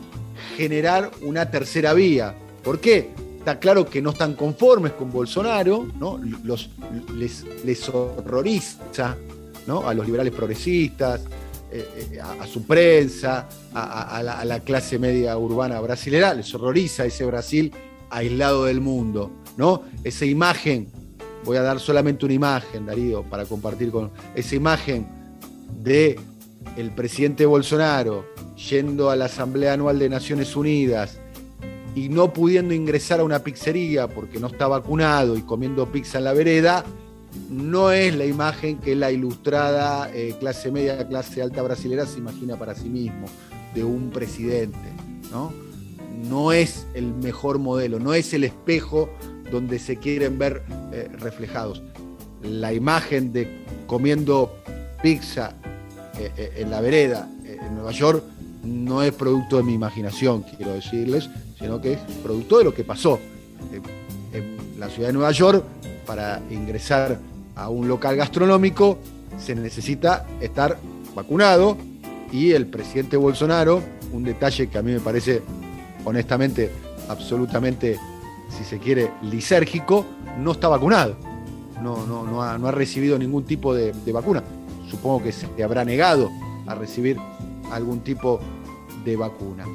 generar 0.55 1.11
una 1.21 1.49
tercera 1.49 1.93
vía. 1.93 2.35
¿Por 2.63 2.79
qué? 2.79 3.09
Está 3.47 3.61
claro 3.61 3.85
que 3.85 4.01
no 4.01 4.09
están 4.09 4.33
conformes 4.33 4.91
con 4.91 5.09
Bolsonaro, 5.09 5.87
¿no? 5.97 6.19
Les, 7.63 7.89
horroriza 7.89 9.15
¿no? 9.65 9.87
a 9.87 9.93
los 9.93 10.05
liberales 10.05 10.33
progresistas, 10.33 11.21
eh, 11.71 12.19
a, 12.21 12.43
a, 12.43 12.45
su 12.45 12.65
prensa, 12.67 13.47
a, 13.73 14.17
a, 14.17 14.21
la, 14.21 14.39
a, 14.41 14.43
la, 14.43 14.59
clase 14.59 14.99
media 14.99 15.37
urbana 15.37 15.79
brasilera, 15.79 16.33
les 16.33 16.53
horroriza 16.53 17.05
ese 17.05 17.23
Brasil 17.23 17.71
aislado 18.09 18.65
del 18.65 18.81
mundo, 18.81 19.31
¿no? 19.55 19.83
Esa 20.03 20.25
imagen, 20.25 20.89
voy 21.45 21.55
a 21.55 21.61
dar 21.61 21.79
solamente 21.79 22.25
una 22.25 22.33
imagen, 22.33 22.85
Darío, 22.85 23.23
para 23.23 23.45
compartir 23.45 23.91
con 23.91 24.11
esa 24.35 24.55
imagen 24.55 25.07
de 25.81 26.19
el 26.75 26.91
presidente 26.91 27.45
Bolsonaro 27.45 28.25
yendo 28.57 29.09
a 29.09 29.15
la 29.15 29.25
Asamblea 29.25 29.71
Anual 29.71 29.99
de 29.99 30.09
Naciones 30.09 30.53
Unidas 30.57 31.21
y 31.97 32.09
no 32.09 32.31
pudiendo 32.31 32.75
ingresar 32.75 33.21
a 33.21 33.23
una 33.23 33.39
pizzería 33.39 34.07
porque 34.07 34.39
no 34.39 34.47
está 34.47 34.67
vacunado 34.67 35.35
y 35.35 35.41
comiendo 35.41 35.91
pizza 35.91 36.19
en 36.19 36.25
la 36.25 36.33
vereda, 36.33 36.85
no 37.49 37.91
es 37.91 38.15
la 38.15 38.25
imagen 38.25 38.77
que 38.77 38.95
la 38.95 39.11
ilustrada 39.11 40.07
eh, 40.13 40.35
clase 40.39 40.71
media, 40.71 41.07
clase 41.07 41.41
alta 41.41 41.63
brasilera 41.63 42.05
se 42.05 42.19
imagina 42.19 42.55
para 42.55 42.75
sí 42.75 42.87
mismo, 42.87 43.25
de 43.73 43.83
un 43.83 44.11
presidente. 44.11 44.77
¿no? 45.31 45.51
no 46.29 46.51
es 46.51 46.85
el 46.93 47.15
mejor 47.15 47.57
modelo, 47.57 47.97
no 47.97 48.13
es 48.13 48.31
el 48.35 48.43
espejo 48.43 49.09
donde 49.51 49.79
se 49.79 49.97
quieren 49.97 50.37
ver 50.37 50.61
eh, 50.91 51.09
reflejados. 51.17 51.81
La 52.43 52.73
imagen 52.73 53.33
de 53.33 53.65
comiendo 53.87 54.55
pizza 55.01 55.55
eh, 56.19 56.53
en 56.57 56.69
la 56.69 56.79
vereda 56.79 57.27
en 57.43 57.73
Nueva 57.73 57.91
York 57.91 58.23
no 58.67 59.01
es 59.01 59.13
producto 59.13 59.57
de 59.57 59.63
mi 59.63 59.73
imaginación, 59.73 60.43
quiero 60.43 60.73
decirles, 60.73 61.29
sino 61.57 61.81
que 61.81 61.93
es 61.93 61.99
producto 62.23 62.57
de 62.57 62.63
lo 62.65 62.73
que 62.73 62.83
pasó. 62.83 63.19
En 64.33 64.79
la 64.79 64.89
ciudad 64.89 65.09
de 65.09 65.13
Nueva 65.13 65.31
York, 65.31 65.63
para 66.05 66.41
ingresar 66.49 67.19
a 67.55 67.69
un 67.69 67.87
local 67.87 68.15
gastronómico, 68.15 68.97
se 69.37 69.55
necesita 69.55 70.25
estar 70.41 70.77
vacunado 71.15 71.77
y 72.31 72.51
el 72.51 72.67
presidente 72.67 73.17
Bolsonaro, 73.17 73.81
un 74.11 74.23
detalle 74.23 74.67
que 74.69 74.77
a 74.77 74.81
mí 74.81 74.91
me 74.91 74.99
parece 74.99 75.41
honestamente 76.05 76.71
absolutamente, 77.09 77.99
si 78.49 78.63
se 78.63 78.79
quiere, 78.79 79.11
lisérgico, 79.23 80.05
no 80.39 80.51
está 80.51 80.67
vacunado. 80.67 81.15
No, 81.81 82.05
no, 82.05 82.23
no, 82.23 82.41
ha, 82.41 82.71
recibido 82.71 83.17
ningún 83.19 83.43
tipo 83.43 83.73
de, 83.73 83.93
vacuna. 84.11 84.43
Supongo 84.89 85.23
que 85.23 85.31
se 85.31 85.63
habrá 85.63 85.85
negado 85.85 86.29
a 86.65 86.75
recibir 86.75 87.17
algún 87.71 87.99
tipo 87.99 88.39
de 89.11 89.17
vacuna. 89.17 89.65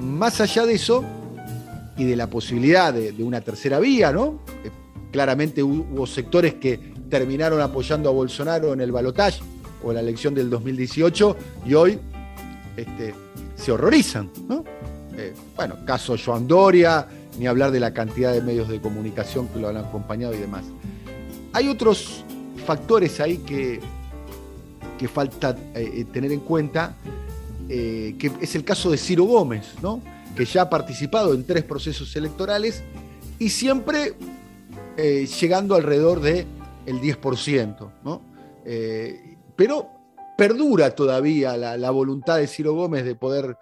Más 0.00 0.40
allá 0.40 0.66
de 0.66 0.74
eso 0.74 1.04
y 1.96 2.04
de 2.04 2.16
la 2.16 2.28
posibilidad 2.28 2.92
de, 2.92 3.12
una 3.22 3.40
tercera 3.40 3.80
vía, 3.80 4.12
¿no? 4.12 4.40
Eh, 4.64 4.70
claramente 5.10 5.62
hubo 5.62 6.06
sectores 6.06 6.54
que 6.54 6.94
terminaron 7.10 7.60
apoyando 7.60 8.08
a 8.08 8.12
Bolsonaro 8.12 8.72
en 8.72 8.80
el 8.80 8.92
balotaje 8.92 9.40
o 9.82 9.92
la 9.92 10.00
elección 10.00 10.34
del 10.34 10.50
2018 10.50 11.36
y 11.66 11.74
hoy 11.74 11.98
este, 12.76 13.14
se 13.56 13.72
horrorizan, 13.72 14.30
eh, 15.16 15.34
bueno, 15.56 15.76
caso 15.84 16.16
Joan 16.22 16.46
Doria, 16.46 17.06
ni 17.38 17.46
hablar 17.46 17.70
de 17.70 17.80
la 17.80 17.92
cantidad 17.92 18.32
de 18.32 18.42
medios 18.42 18.68
de 18.68 18.80
comunicación 18.80 19.48
que 19.48 19.58
lo 19.58 19.68
han 19.68 19.76
acompañado 19.76 20.34
y 20.34 20.38
demás. 20.38 20.64
Hay 21.52 21.68
otros 21.68 22.24
factores 22.66 23.18
ahí 23.20 23.38
que, 23.38 23.80
que 24.98 25.08
falta 25.08 25.56
eh, 25.74 26.04
tener 26.12 26.32
en 26.32 26.40
cuenta 26.40 26.94
eh, 27.70 28.14
que 28.18 28.32
es 28.40 28.54
el 28.54 28.64
caso 28.64 28.90
de 28.90 28.96
Ciro 28.96 29.24
Gómez, 29.24 29.74
¿no? 29.82 30.00
que 30.34 30.46
ya 30.46 30.62
ha 30.62 30.70
participado 30.70 31.34
en 31.34 31.44
tres 31.44 31.64
procesos 31.64 32.14
electorales 32.16 32.82
y 33.38 33.50
siempre 33.50 34.14
eh, 34.96 35.26
llegando 35.40 35.74
alrededor 35.74 36.20
del 36.20 36.46
el 36.86 37.00
10%. 37.00 37.92
¿no? 38.04 38.22
Eh, 38.64 39.36
pero 39.54 39.86
perdura 40.38 40.94
todavía 40.94 41.56
la, 41.58 41.90
voluntad 41.90 42.38
de 42.38 42.46
Ciro 42.46 42.72
Gómez 42.72 43.04
de 43.04 43.14
poder 43.14 43.56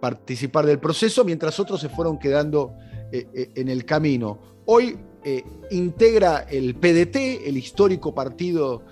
participar 0.00 0.66
del 0.66 0.78
proceso, 0.78 1.24
mientras 1.24 1.58
otros 1.60 1.80
se 1.80 1.88
fueron 1.88 2.18
quedando 2.18 2.74
en 3.10 3.68
el 3.68 3.84
camino. 3.84 4.38
Hoy 4.66 4.98
integra 5.70 6.40
el 6.50 6.74
PDT, 6.74 7.46
el 7.46 7.56
histórico 7.56 8.12
partido 8.12 8.82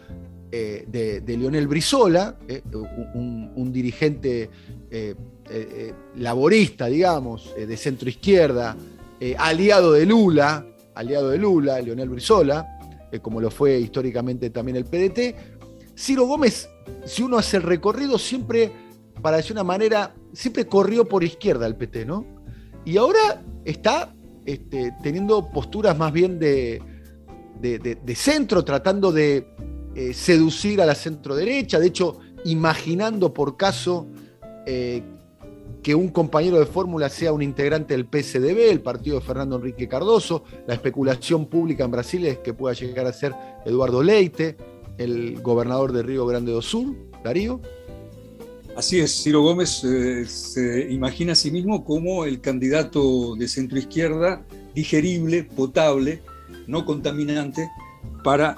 eh, 0.58 1.20
de, 1.22 1.36
Lionel 1.36 1.66
Brizola, 1.66 2.34
eh, 2.48 2.62
un, 2.72 3.70
dirigente 3.70 4.48
eh, 4.90 5.14
laborista, 6.16 6.86
digamos, 6.86 7.54
de 7.54 7.76
centro 7.76 8.08
izquierda, 8.08 8.74
aliado 9.36 9.92
de 9.92 10.06
Lula, 10.06 10.64
aliado 10.94 11.28
de 11.28 11.36
Lula, 11.36 11.78
Lionel 11.80 12.08
Brizola, 12.08 12.66
como 13.20 13.38
lo 13.38 13.50
fue 13.50 13.78
históricamente 13.78 14.48
también 14.48 14.76
el 14.78 14.86
PDT. 14.86 15.94
Ciro 15.94 16.24
Gómez, 16.24 16.70
si 17.04 17.22
uno 17.22 17.36
hace 17.36 17.58
el 17.58 17.62
recorrido, 17.62 18.16
siempre, 18.18 18.72
para 19.20 19.36
decir 19.36 19.52
una 19.52 19.64
manera, 19.64 20.14
siempre 20.32 20.66
corrió 20.66 21.06
por 21.06 21.22
izquierda 21.22 21.66
el 21.66 21.76
PT, 21.76 22.06
¿no? 22.06 22.24
Y 22.86 22.96
ahora 22.96 23.42
está 23.64 24.14
este, 24.46 24.94
teniendo 25.02 25.50
posturas 25.50 25.98
más 25.98 26.12
bien 26.12 26.38
de, 26.38 26.80
de 27.60 28.14
centro, 28.14 28.64
tratando 28.64 29.12
de 29.12 29.54
eh, 29.98 30.12
seducir 30.12 30.82
a 30.82 30.84
la 30.84 30.94
centro 30.94 31.34
derecha, 31.34 31.80
de 31.80 31.86
hecho, 31.86 32.18
imaginando 32.44 33.32
por 33.32 33.56
caso 33.56 34.06
eh, 34.66 35.02
que 35.82 35.94
un 35.94 36.08
compañero 36.08 36.58
de 36.58 36.66
fórmula 36.66 37.08
sea 37.08 37.32
un 37.32 37.40
integrante 37.40 37.96
del 37.96 38.04
PSDB, 38.04 38.70
el 38.70 38.82
partido 38.82 39.18
de 39.18 39.24
Fernando 39.24 39.56
Enrique 39.56 39.88
Cardoso, 39.88 40.44
la 40.66 40.74
especulación 40.74 41.46
pública 41.46 41.84
en 41.84 41.92
Brasil 41.92 42.26
es 42.26 42.36
que 42.40 42.52
pueda 42.52 42.74
llegar 42.74 43.06
a 43.06 43.12
ser 43.14 43.34
Eduardo 43.64 44.02
Leite, 44.02 44.58
el 44.98 45.40
gobernador 45.40 45.92
de 45.92 46.02
Río 46.02 46.26
Grande 46.26 46.52
do 46.52 46.60
Sul, 46.60 46.94
Darío. 47.24 47.62
Así 48.76 49.00
es, 49.00 49.22
Ciro 49.22 49.40
Gómez 49.40 49.82
eh, 49.82 50.26
se 50.26 50.92
imagina 50.92 51.32
a 51.32 51.36
sí 51.36 51.50
mismo 51.50 51.86
como 51.86 52.26
el 52.26 52.42
candidato 52.42 53.34
de 53.34 53.48
centro 53.48 53.78
izquierda 53.78 54.44
digerible, 54.74 55.44
potable, 55.44 56.20
no 56.66 56.84
contaminante, 56.84 57.66
para 58.22 58.56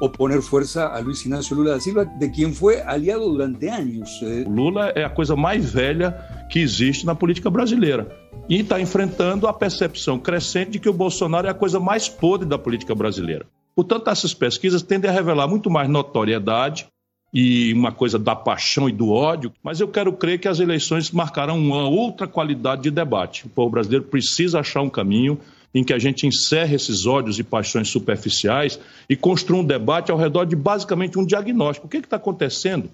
oponer 0.00 0.40
fuerza 0.40 0.86
a 0.86 0.98
Luiz 0.98 1.24
Inácio 1.24 1.54
Lula 1.54 1.74
da 1.74 1.80
Silva, 1.80 2.04
de 2.04 2.28
quem 2.30 2.52
foi 2.52 2.80
aliado 2.80 3.30
durante 3.30 3.68
anos. 3.68 4.10
Lula 4.48 4.92
é 4.94 5.04
a 5.04 5.10
coisa 5.10 5.36
mais 5.36 5.70
velha 5.70 6.12
que 6.50 6.58
existe 6.58 7.04
na 7.04 7.14
política 7.14 7.50
brasileira. 7.50 8.10
E 8.48 8.60
está 8.60 8.80
enfrentando 8.80 9.46
a 9.46 9.52
percepção 9.52 10.18
crescente 10.18 10.72
de 10.72 10.78
que 10.80 10.88
o 10.88 10.92
Bolsonaro 10.92 11.46
é 11.46 11.50
a 11.50 11.54
coisa 11.54 11.78
mais 11.78 12.08
podre 12.08 12.48
da 12.48 12.58
política 12.58 12.94
brasileira. 12.94 13.46
Portanto, 13.76 14.10
essas 14.10 14.34
pesquisas 14.34 14.82
tendem 14.82 15.08
a 15.08 15.14
revelar 15.14 15.46
muito 15.46 15.70
mais 15.70 15.88
notoriedade 15.88 16.88
e 17.32 17.72
uma 17.72 17.92
coisa 17.92 18.18
da 18.18 18.34
paixão 18.34 18.88
e 18.88 18.92
do 18.92 19.10
ódio, 19.10 19.52
mas 19.62 19.80
eu 19.80 19.86
quero 19.86 20.12
crer 20.12 20.40
que 20.40 20.48
as 20.48 20.58
eleições 20.58 21.12
marcarão 21.12 21.58
uma 21.58 21.88
outra 21.88 22.26
qualidade 22.26 22.82
de 22.82 22.90
debate. 22.90 23.46
O 23.46 23.48
povo 23.48 23.70
brasileiro 23.70 24.04
precisa 24.04 24.58
achar 24.58 24.82
um 24.82 24.90
caminho 24.90 25.38
em 25.74 25.84
que 25.84 25.92
a 25.92 25.98
gente 25.98 26.26
encerre 26.26 26.76
esses 26.76 27.06
ódios 27.06 27.38
e 27.38 27.44
paixões 27.44 27.88
superficiais 27.88 28.78
e 29.08 29.16
construa 29.16 29.60
um 29.60 29.64
debate 29.64 30.10
ao 30.10 30.18
redor 30.18 30.44
de 30.44 30.56
basicamente 30.56 31.18
um 31.18 31.24
diagnóstico. 31.24 31.86
O 31.86 31.90
que 31.90 31.98
está 31.98 32.16
acontecendo 32.16 32.90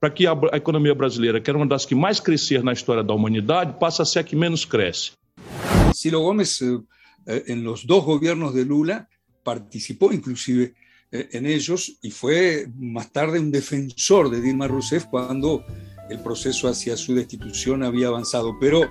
para 0.00 0.10
que 0.10 0.26
a, 0.26 0.32
a, 0.52 0.56
economia 0.56 0.94
brasileira, 0.94 1.40
que 1.40 1.50
era 1.50 1.58
uma 1.58 1.66
das 1.66 1.84
que 1.84 1.94
mais 1.94 2.20
crescia 2.20 2.62
na 2.62 2.72
história 2.72 3.02
da 3.02 3.12
humanidade, 3.12 3.78
passe 3.78 4.00
a 4.00 4.04
ser 4.04 4.20
a 4.20 4.24
que 4.24 4.34
menos 4.34 4.64
cresce? 4.64 5.12
Ciro 5.92 6.22
Gomes, 6.22 6.62
eh, 6.62 7.44
em 7.48 7.62
los 7.62 7.84
dos 7.84 8.04
governos 8.04 8.54
de 8.54 8.64
Lula, 8.64 9.06
participou 9.44 10.12
inclusive 10.12 10.72
eh, 11.12 11.28
en 11.32 11.44
ellos 11.44 11.98
y 12.02 12.10
fue 12.10 12.66
más 12.78 13.12
tarde 13.12 13.40
un 13.40 13.50
defensor 13.50 14.30
de 14.30 14.40
Dilma 14.40 14.68
Rousseff 14.68 15.06
cuando 15.06 15.64
el 16.08 16.20
proceso 16.20 16.68
hacia 16.68 16.96
su 16.96 17.14
destitución 17.14 17.82
había 17.82 18.08
avanzado. 18.08 18.56
Pero 18.58 18.88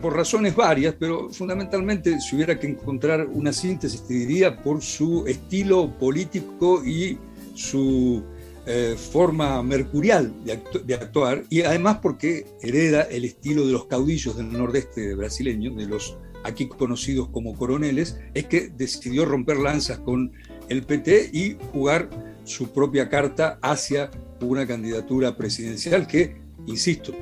por, 0.00 0.14
razones 0.14 0.54
varias, 0.54 0.94
pero 0.98 1.30
fundamentalmente 1.30 2.20
si 2.20 2.36
hubiera 2.36 2.58
que 2.58 2.68
encontrar 2.68 3.26
una 3.26 3.52
síntesis, 3.52 4.06
te 4.06 4.14
diría 4.14 4.62
por 4.62 4.82
su 4.82 5.26
estilo 5.26 5.90
político 5.98 6.84
y 6.84 7.18
su 7.54 8.22
eh, 8.66 8.96
forma 8.96 9.62
mercurial 9.62 10.32
de, 10.44 10.94
actuar, 10.94 11.44
y 11.50 11.62
además 11.62 11.98
porque 12.02 12.46
hereda 12.62 13.02
el 13.02 13.24
estilo 13.24 13.66
de 13.66 13.72
los 13.72 13.86
caudillos 13.86 14.36
del 14.36 14.52
nordeste 14.52 15.14
brasileño, 15.14 15.74
de 15.74 15.86
los 15.86 16.16
aquí 16.44 16.68
conocidos 16.68 17.28
como 17.28 17.54
coroneles, 17.54 18.18
es 18.34 18.46
que 18.46 18.68
decidió 18.68 19.24
romper 19.24 19.58
lanzas 19.58 19.98
con 19.98 20.32
el 20.68 20.82
PT 20.82 21.30
y 21.32 21.56
jugar 21.72 22.08
su 22.44 22.72
propia 22.72 23.08
carta 23.08 23.58
hacia 23.62 24.10
una 24.40 24.66
candidatura 24.66 25.36
presidencial 25.36 26.06
que, 26.06 26.36
insisto, 26.66 27.12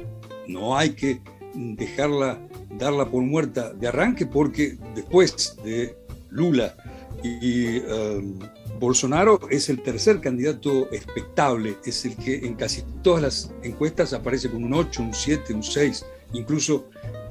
no 0.48 0.76
hay 0.76 0.90
que 0.90 1.20
dejarla, 1.54 2.38
darla 2.78 3.10
por 3.10 3.22
muerta 3.22 3.72
de 3.72 3.88
arranque, 3.88 4.26
porque 4.26 4.76
después 4.94 5.56
de 5.64 5.96
Lula 6.30 6.74
y 7.22 7.78
um, 7.78 8.38
Bolsonaro 8.78 9.38
es 9.50 9.68
el 9.68 9.82
tercer 9.82 10.20
candidato 10.20 10.90
expectable, 10.92 11.76
es 11.84 12.04
el 12.04 12.16
que 12.16 12.38
en 12.38 12.54
casi 12.54 12.82
todas 13.02 13.22
las 13.22 13.52
encuestas 13.62 14.12
aparece 14.12 14.50
con 14.50 14.64
un 14.64 14.74
8, 14.74 15.02
un 15.02 15.14
7, 15.14 15.54
un 15.54 15.62
6, 15.62 16.04
incluso 16.32 16.88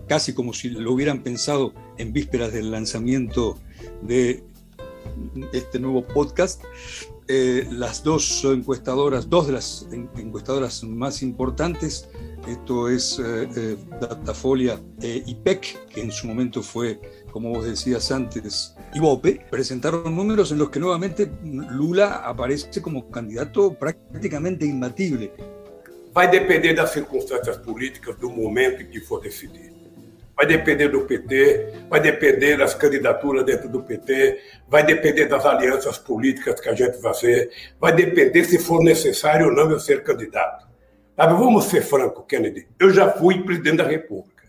casi 0.07 0.33
como 0.33 0.53
si 0.53 0.69
lo 0.69 0.93
hubieran 0.93 1.23
pensado 1.23 1.73
en 1.97 2.13
vísperas 2.13 2.53
del 2.53 2.71
lanzamiento 2.71 3.57
de 4.01 4.43
este 5.53 5.79
nuevo 5.79 6.05
podcast. 6.05 6.63
Eh, 7.33 7.65
las 7.71 8.03
dos 8.03 8.43
encuestadoras, 8.43 9.29
dos 9.29 9.47
de 9.47 9.53
las 9.53 9.87
encuestadoras 10.17 10.83
más 10.83 11.23
importantes, 11.23 12.09
esto 12.45 12.89
es 12.89 13.19
eh, 13.19 13.47
eh, 13.55 13.77
Datafolia 14.01 14.77
e 15.01 15.23
IPEC, 15.25 15.87
que 15.87 16.01
en 16.01 16.11
su 16.11 16.27
momento 16.27 16.61
fue, 16.61 16.99
como 17.31 17.51
vos 17.51 17.63
decías 17.63 18.11
antes, 18.11 18.75
IVOPE, 18.95 19.45
presentaron 19.49 20.13
números 20.13 20.51
en 20.51 20.57
los 20.57 20.71
que 20.71 20.81
nuevamente 20.81 21.31
Lula 21.41 22.17
aparece 22.17 22.81
como 22.81 23.09
candidato 23.09 23.75
prácticamente 23.75 24.65
imbatible. 24.65 25.31
Vai 26.13 26.29
depender 26.29 26.75
das 26.75 26.91
circunstâncias 26.91 27.55
políticas 27.59 28.17
do 28.19 28.29
momento 28.29 28.81
em 28.81 28.87
que 28.87 28.99
for 28.99 29.21
decidir. 29.21 29.70
Vai 30.41 30.47
depender 30.47 30.87
do 30.87 31.01
PT, 31.01 31.85
vai 31.87 31.99
depender 31.99 32.57
das 32.57 32.73
candidaturas 32.73 33.45
dentro 33.45 33.69
do 33.69 33.83
PT, 33.83 34.41
vai 34.67 34.83
depender 34.83 35.27
das 35.27 35.45
alianças 35.45 35.99
políticas 35.99 36.59
que 36.59 36.67
a 36.67 36.73
gente 36.73 36.93
vai 36.93 37.13
fazer, 37.13 37.51
vai 37.79 37.93
depender 37.93 38.43
se 38.45 38.57
for 38.57 38.83
necessário 38.83 39.49
ou 39.49 39.53
não 39.53 39.69
eu 39.69 39.79
ser 39.79 40.03
candidato. 40.03 40.67
Sabe, 41.15 41.33
vamos 41.35 41.65
ser 41.65 41.81
franco, 41.83 42.23
Kennedy. 42.23 42.67
Eu 42.79 42.89
já 42.89 43.11
fui 43.11 43.43
presidente 43.43 43.77
da 43.77 43.83
República. 43.83 44.43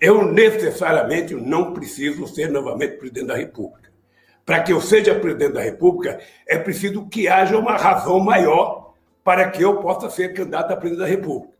Eu 0.00 0.24
necessariamente 0.24 1.34
não 1.34 1.74
preciso 1.74 2.26
ser 2.26 2.48
novamente 2.48 2.96
presidente 2.96 3.26
da 3.26 3.36
República. 3.36 3.90
Para 4.42 4.62
que 4.62 4.72
eu 4.72 4.80
seja 4.80 5.14
presidente 5.14 5.52
da 5.52 5.60
República, 5.60 6.18
é 6.48 6.56
preciso 6.56 7.06
que 7.10 7.28
haja 7.28 7.58
uma 7.58 7.76
razão 7.76 8.20
maior 8.20 8.94
para 9.22 9.50
que 9.50 9.62
eu 9.62 9.82
possa 9.82 10.08
ser 10.08 10.32
candidato 10.32 10.72
a 10.72 10.76
presidente 10.76 11.04
da 11.04 11.06
República. 11.06 11.52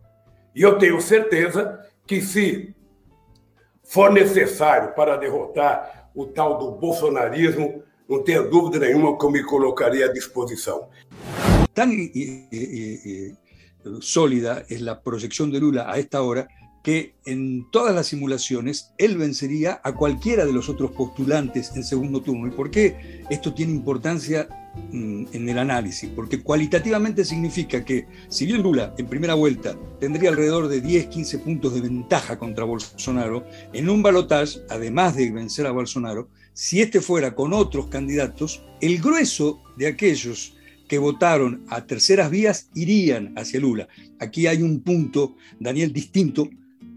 E 0.54 0.62
eu 0.62 0.78
tenho 0.78 0.98
certeza 0.98 1.78
que 2.06 2.22
se 2.22 2.74
for 3.88 4.12
necessário 4.12 4.94
para 4.94 5.16
derrotar 5.16 6.10
o 6.14 6.26
tal 6.26 6.58
do 6.58 6.72
bolsonarismo, 6.72 7.82
não 8.08 8.22
tenha 8.22 8.42
dúvida 8.42 8.86
nenhuma 8.86 9.18
que 9.18 9.24
eu 9.24 9.30
me 9.30 9.42
colocaria 9.42 10.06
à 10.06 10.12
disposição. 10.12 10.88
Tan 11.74 11.92
eh, 11.92 12.48
eh, 12.52 13.34
sólida 14.00 14.64
es 14.68 14.80
la 14.80 15.02
proyección 15.02 15.50
de 15.50 15.60
Lula 15.60 15.90
a 15.90 15.98
esta 15.98 16.22
hora 16.22 16.48
que 16.82 17.16
en 17.26 17.68
todas 17.70 17.94
las 17.94 18.06
simulaciones 18.06 18.92
él 18.96 19.18
vencería 19.18 19.80
a 19.82 19.92
cualquiera 19.92 20.46
de 20.46 20.52
los 20.52 20.68
otros 20.68 20.92
postulantes 20.92 21.74
en 21.74 21.82
segundo 21.82 22.22
turno. 22.22 22.46
¿Y 22.46 22.52
por 22.52 22.70
qué 22.70 23.24
esto 23.28 23.52
tiene 23.52 23.72
importancia 23.72 24.48
en 24.92 25.48
el 25.48 25.58
análisis? 25.58 26.10
Porque 26.10 26.42
cualitativamente 26.42 27.24
significa 27.24 27.84
que 27.84 28.06
si 28.28 28.46
bien 28.46 28.62
Lula 28.62 28.94
en 28.98 29.06
primera 29.06 29.34
vuelta 29.34 29.76
tendría 30.00 30.30
alrededor 30.30 30.68
de 30.68 30.80
10, 30.80 31.06
15 31.06 31.38
puntos 31.40 31.74
de 31.74 31.82
ventaja 31.82 32.38
contra 32.38 32.64
Bolsonaro, 32.64 33.46
en 33.72 33.88
un 33.88 34.02
balotaje, 34.02 34.60
además 34.68 35.16
de 35.16 35.30
vencer 35.30 35.66
a 35.66 35.72
Bolsonaro, 35.72 36.28
si 36.52 36.80
este 36.80 37.00
fuera 37.00 37.34
con 37.34 37.52
otros 37.52 37.88
candidatos, 37.88 38.64
el 38.80 39.00
grueso 39.00 39.62
de 39.76 39.88
aquellos 39.88 40.56
que 40.88 40.98
votaron 40.98 41.64
a 41.68 41.84
terceras 41.84 42.30
vías 42.30 42.70
irían 42.74 43.34
hacia 43.36 43.60
Lula. 43.60 43.88
Aquí 44.20 44.46
hay 44.46 44.62
un 44.62 44.80
punto, 44.80 45.36
Daniel, 45.58 45.92
distinto 45.92 46.48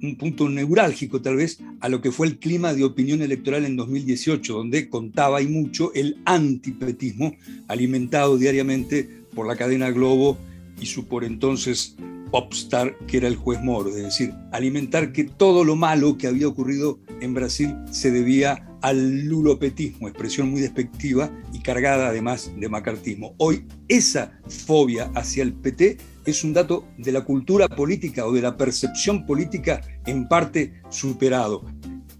un 0.02 0.16
punto 0.16 0.50
neurálgico 0.50 1.22
tal 1.22 1.38
vez 1.38 1.60
a 1.80 1.90
lo 1.90 2.02
que 2.02 2.12
fue 2.12 2.28
el 2.28 2.40
clima 2.40 2.74
de 2.74 2.84
opinión 2.84 3.22
electoral 3.22 3.66
en 3.66 3.76
2018, 3.76 4.54
donde 4.54 4.90
contaba 4.90 5.42
y 5.42 5.48
mucho 5.48 5.94
el 5.94 6.18
antipetismo 6.26 7.36
alimentado 7.68 8.38
diariamente 8.38 9.10
por 9.34 9.48
la 9.48 9.56
cadena 9.56 9.92
Globo 9.92 10.38
y 10.80 10.86
su 10.86 11.06
por 11.06 11.24
entonces 11.24 11.96
popstar 12.32 12.98
que 13.08 13.18
era 13.18 13.28
el 13.28 13.36
juez 13.36 13.62
Moro, 13.62 13.90
es 13.90 13.96
decir, 13.96 14.34
alimentar 14.52 15.12
que 15.12 15.24
todo 15.24 15.64
lo 15.64 15.76
malo 15.76 16.18
que 16.18 16.28
había 16.28 16.48
ocurrido 16.48 17.00
en 17.22 17.34
Brasil 17.34 17.76
se 17.92 18.12
debía 18.12 18.66
al 18.82 19.26
lulopetismo, 19.26 20.08
expresión 20.08 20.50
muy 20.50 20.62
despectiva 20.62 21.32
y 21.54 21.60
cargada 21.60 22.10
además 22.10 22.52
de 22.56 22.70
macartismo. 22.70 23.34
Hoy 23.38 23.66
esa 23.88 24.40
fobia 24.48 25.12
hacia 25.16 25.44
el 25.44 25.54
PT 25.54 25.98
es 26.30 26.44
un 26.44 26.54
dato 26.54 26.86
de 26.98 27.12
la 27.12 27.26
cultura 27.26 27.68
política 27.68 28.26
o 28.26 28.32
de 28.32 28.42
la 28.42 28.58
percepción 28.58 29.26
política 29.26 29.82
en 30.06 30.28
parte 30.28 30.82
superado. 30.90 31.66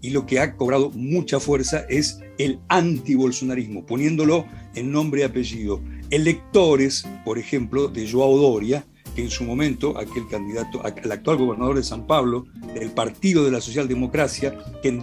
Y 0.02 0.10
lo 0.10 0.26
que 0.26 0.40
ha 0.40 0.56
cobrado 0.56 0.90
mucha 0.90 1.40
fuerza 1.40 1.84
es 1.88 2.20
el 2.38 2.58
anti-bolsonarismo, 2.68 3.84
poniéndolo 3.84 4.46
en 4.74 4.90
nombre 4.90 5.20
y 5.20 5.24
apellido. 5.24 5.80
Electores, 6.10 7.06
por 7.24 7.38
ejemplo, 7.38 7.88
de 7.88 8.10
Joao 8.10 8.38
Doria, 8.38 8.84
que 9.14 9.22
en 9.22 9.30
su 9.30 9.44
momento, 9.44 9.98
aquel 9.98 10.26
candidato, 10.28 10.82
el 10.84 11.12
actual 11.12 11.36
gobernador 11.36 11.76
de 11.76 11.82
San 11.82 12.06
Pablo, 12.06 12.46
del 12.74 12.90
Partido 12.90 13.44
de 13.44 13.50
la 13.50 13.60
Socialdemocracia, 13.60 14.56
que 14.82 14.88
en 14.88 15.00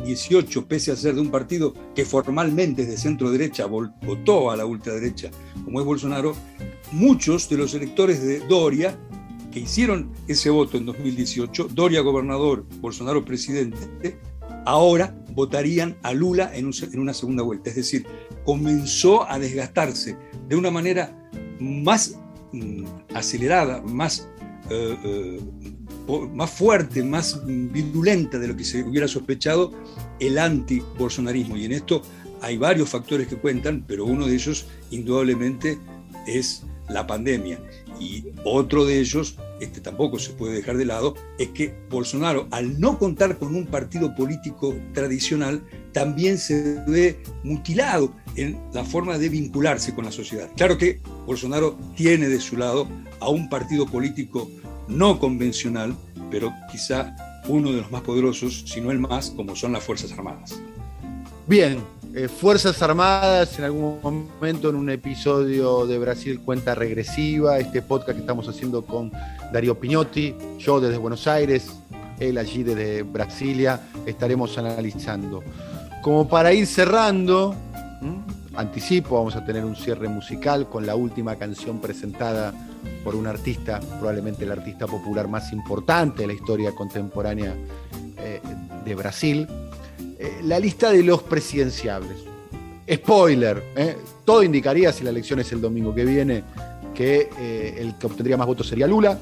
2018, 0.00 0.66
pese 0.66 0.92
a 0.92 0.96
ser 0.96 1.14
de 1.14 1.20
un 1.20 1.30
partido 1.30 1.74
que 1.94 2.04
formalmente 2.04 2.82
es 2.82 2.88
de 2.88 2.96
centro 2.96 3.30
derecha, 3.30 3.66
votó 3.66 4.50
a 4.50 4.56
la 4.56 4.66
ultraderecha, 4.66 5.30
como 5.64 5.80
es 5.80 5.86
Bolsonaro, 5.86 6.34
muchos 6.92 7.48
de 7.48 7.56
los 7.56 7.74
electores 7.74 8.22
de 8.22 8.40
Doria 8.40 8.98
que 9.52 9.60
hicieron 9.60 10.12
ese 10.28 10.50
voto 10.50 10.76
en 10.76 10.86
2018, 10.86 11.68
Doria 11.72 12.00
gobernador, 12.00 12.64
Bolsonaro 12.80 13.24
presidente, 13.24 14.18
ahora 14.64 15.16
votarían 15.34 15.96
a 16.02 16.12
Lula 16.12 16.50
en, 16.54 16.70
una 16.94 17.14
segunda 17.14 17.42
vuelta. 17.42 17.70
Es 17.70 17.76
decir, 17.76 18.06
comenzó 18.44 19.28
a 19.28 19.38
desgastarse 19.38 20.16
de 20.48 20.56
una 20.56 20.70
manera 20.70 21.28
más 21.58 22.16
mm, 22.52 22.84
acelerada, 23.14 23.82
más, 23.82 24.28
eh, 24.70 24.96
eh, 25.04 25.40
más 26.32 26.50
fuerte, 26.50 27.02
más 27.02 27.40
virulenta 27.46 28.38
de 28.38 28.48
lo 28.48 28.56
que 28.56 28.64
se 28.64 28.82
hubiera 28.82 29.08
sospechado 29.08 29.72
el 30.18 30.38
anti-bolsonarismo. 30.38 31.56
Y 31.56 31.64
en 31.64 31.72
esto 31.72 32.02
hay 32.40 32.56
varios 32.56 32.88
factores 32.88 33.28
que 33.28 33.36
cuentan, 33.36 33.84
pero 33.86 34.04
uno 34.04 34.26
de 34.26 34.34
ellos 34.34 34.66
indudablemente 34.90 35.78
es 36.26 36.64
la 36.88 37.06
pandemia. 37.06 37.60
Y 38.00 38.24
otro 38.44 38.86
de 38.86 38.98
ellos, 38.98 39.36
este 39.60 39.80
tampoco 39.80 40.18
se 40.18 40.32
puede 40.32 40.54
dejar 40.54 40.78
de 40.78 40.86
lado, 40.86 41.14
es 41.38 41.48
que 41.48 41.74
Bolsonaro, 41.90 42.48
al 42.50 42.80
no 42.80 42.98
contar 42.98 43.38
con 43.38 43.54
un 43.54 43.66
partido 43.66 44.14
político 44.14 44.74
tradicional, 44.94 45.62
también 45.92 46.38
se 46.38 46.82
ve 46.86 47.22
mutilado 47.44 48.14
en 48.36 48.58
la 48.72 48.84
forma 48.84 49.18
de 49.18 49.28
vincularse 49.28 49.94
con 49.94 50.06
la 50.06 50.12
sociedad. 50.12 50.48
Claro 50.56 50.78
que 50.78 51.00
Bolsonaro 51.26 51.78
tiene 51.94 52.28
de 52.28 52.40
su 52.40 52.56
lado 52.56 52.88
a 53.20 53.28
un 53.28 53.50
partido 53.50 53.86
político 53.86 54.50
no 54.90 55.18
convencional, 55.18 55.94
pero 56.30 56.52
quizá 56.70 57.14
uno 57.48 57.72
de 57.72 57.78
los 57.78 57.90
más 57.90 58.02
poderosos, 58.02 58.64
si 58.66 58.80
no 58.80 58.90
el 58.90 58.98
más, 58.98 59.30
como 59.30 59.56
son 59.56 59.72
las 59.72 59.84
Fuerzas 59.84 60.12
Armadas. 60.12 60.60
Bien, 61.46 61.82
eh, 62.14 62.28
Fuerzas 62.28 62.80
Armadas 62.82 63.58
en 63.58 63.64
algún 63.64 64.00
momento 64.02 64.68
en 64.68 64.76
un 64.76 64.90
episodio 64.90 65.86
de 65.86 65.98
Brasil 65.98 66.40
Cuenta 66.40 66.74
Regresiva, 66.74 67.58
este 67.58 67.82
podcast 67.82 68.16
que 68.16 68.20
estamos 68.20 68.48
haciendo 68.48 68.84
con 68.84 69.10
Darío 69.52 69.78
Piñotti, 69.78 70.34
yo 70.58 70.80
desde 70.80 70.98
Buenos 70.98 71.26
Aires, 71.26 71.70
él 72.18 72.36
allí 72.36 72.62
desde 72.62 73.02
Brasilia, 73.02 73.80
estaremos 74.06 74.58
analizando. 74.58 75.42
Como 76.02 76.28
para 76.28 76.52
ir 76.52 76.66
cerrando, 76.66 77.54
anticipo, 78.54 79.16
vamos 79.16 79.36
a 79.36 79.44
tener 79.44 79.64
un 79.64 79.76
cierre 79.76 80.08
musical 80.08 80.68
con 80.68 80.86
la 80.86 80.94
última 80.94 81.36
canción 81.36 81.80
presentada 81.80 82.52
por 83.04 83.14
un 83.14 83.26
artista, 83.26 83.80
probablemente 83.98 84.44
el 84.44 84.52
artista 84.52 84.86
popular 84.86 85.28
más 85.28 85.52
importante 85.52 86.22
de 86.22 86.28
la 86.28 86.32
historia 86.32 86.74
contemporánea 86.74 87.54
eh, 88.18 88.40
de 88.84 88.94
Brasil, 88.94 89.46
eh, 90.18 90.40
la 90.44 90.58
lista 90.58 90.90
de 90.90 91.02
los 91.02 91.22
presidenciables. 91.22 92.24
Spoiler, 92.92 93.62
¿eh? 93.76 93.96
todo 94.24 94.42
indicaría, 94.42 94.92
si 94.92 95.04
la 95.04 95.10
elección 95.10 95.38
es 95.40 95.52
el 95.52 95.60
domingo 95.60 95.94
que 95.94 96.04
viene, 96.04 96.42
que 96.94 97.30
el 97.78 97.96
que 97.96 98.06
obtendría 98.06 98.36
más 98.36 98.46
votos 98.46 98.66
sería 98.66 98.86
Lula 98.86 99.18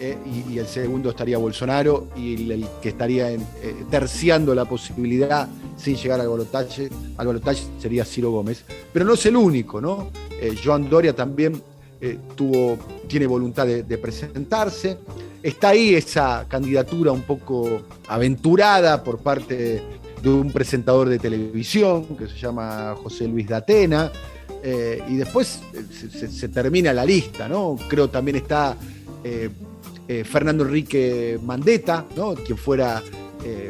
y, 0.00 0.58
el 0.58 0.66
segundo 0.66 1.10
estaría 1.10 1.36
Bolsonaro 1.36 2.08
y 2.16 2.50
el, 2.50 2.66
que 2.80 2.90
estaría 2.90 3.28
terciando 3.90 4.54
la 4.54 4.64
posibilidad 4.64 5.48
sin 5.76 5.96
llegar 5.96 6.20
al 6.20 6.28
balotaje, 6.28 6.88
al 7.16 7.42
sería 7.78 8.04
Ciro 8.04 8.30
Gómez. 8.30 8.64
Pero 8.92 9.04
no 9.04 9.14
es 9.14 9.26
el 9.26 9.36
único, 9.36 9.80
¿no? 9.80 10.10
Joan 10.64 10.88
Doria 10.88 11.14
también 11.14 11.62
tuvo, 12.34 12.78
tiene 13.08 13.26
voluntad 13.26 13.66
de, 13.66 13.82
de 13.82 13.98
presentarse. 13.98 14.98
Está 15.42 15.70
ahí 15.70 15.94
esa 15.94 16.46
candidatura 16.48 17.12
un 17.12 17.22
poco 17.22 17.82
aventurada 18.08 19.02
por 19.02 19.18
parte 19.18 19.82
de 20.22 20.28
un 20.28 20.52
presentador 20.52 21.08
de 21.08 21.18
televisión 21.18 22.04
que 22.16 22.26
se 22.26 22.36
llama 22.36 22.94
José 23.02 23.26
Luis 23.26 23.48
Datena. 23.48 24.10
Eh, 24.62 25.02
y 25.08 25.16
después 25.16 25.62
eh, 25.72 26.28
se, 26.28 26.48
termina 26.48 26.92
la 26.92 27.04
lista, 27.04 27.48
¿no? 27.48 27.76
Creo 27.88 28.10
también 28.10 28.36
está 28.36 28.76
eh, 29.24 29.48
Fernando 30.24 30.64
Enrique 30.64 31.38
Mandetta, 31.42 32.04
¿no? 32.16 32.34
Quien 32.34 32.58
fuera 32.58 33.02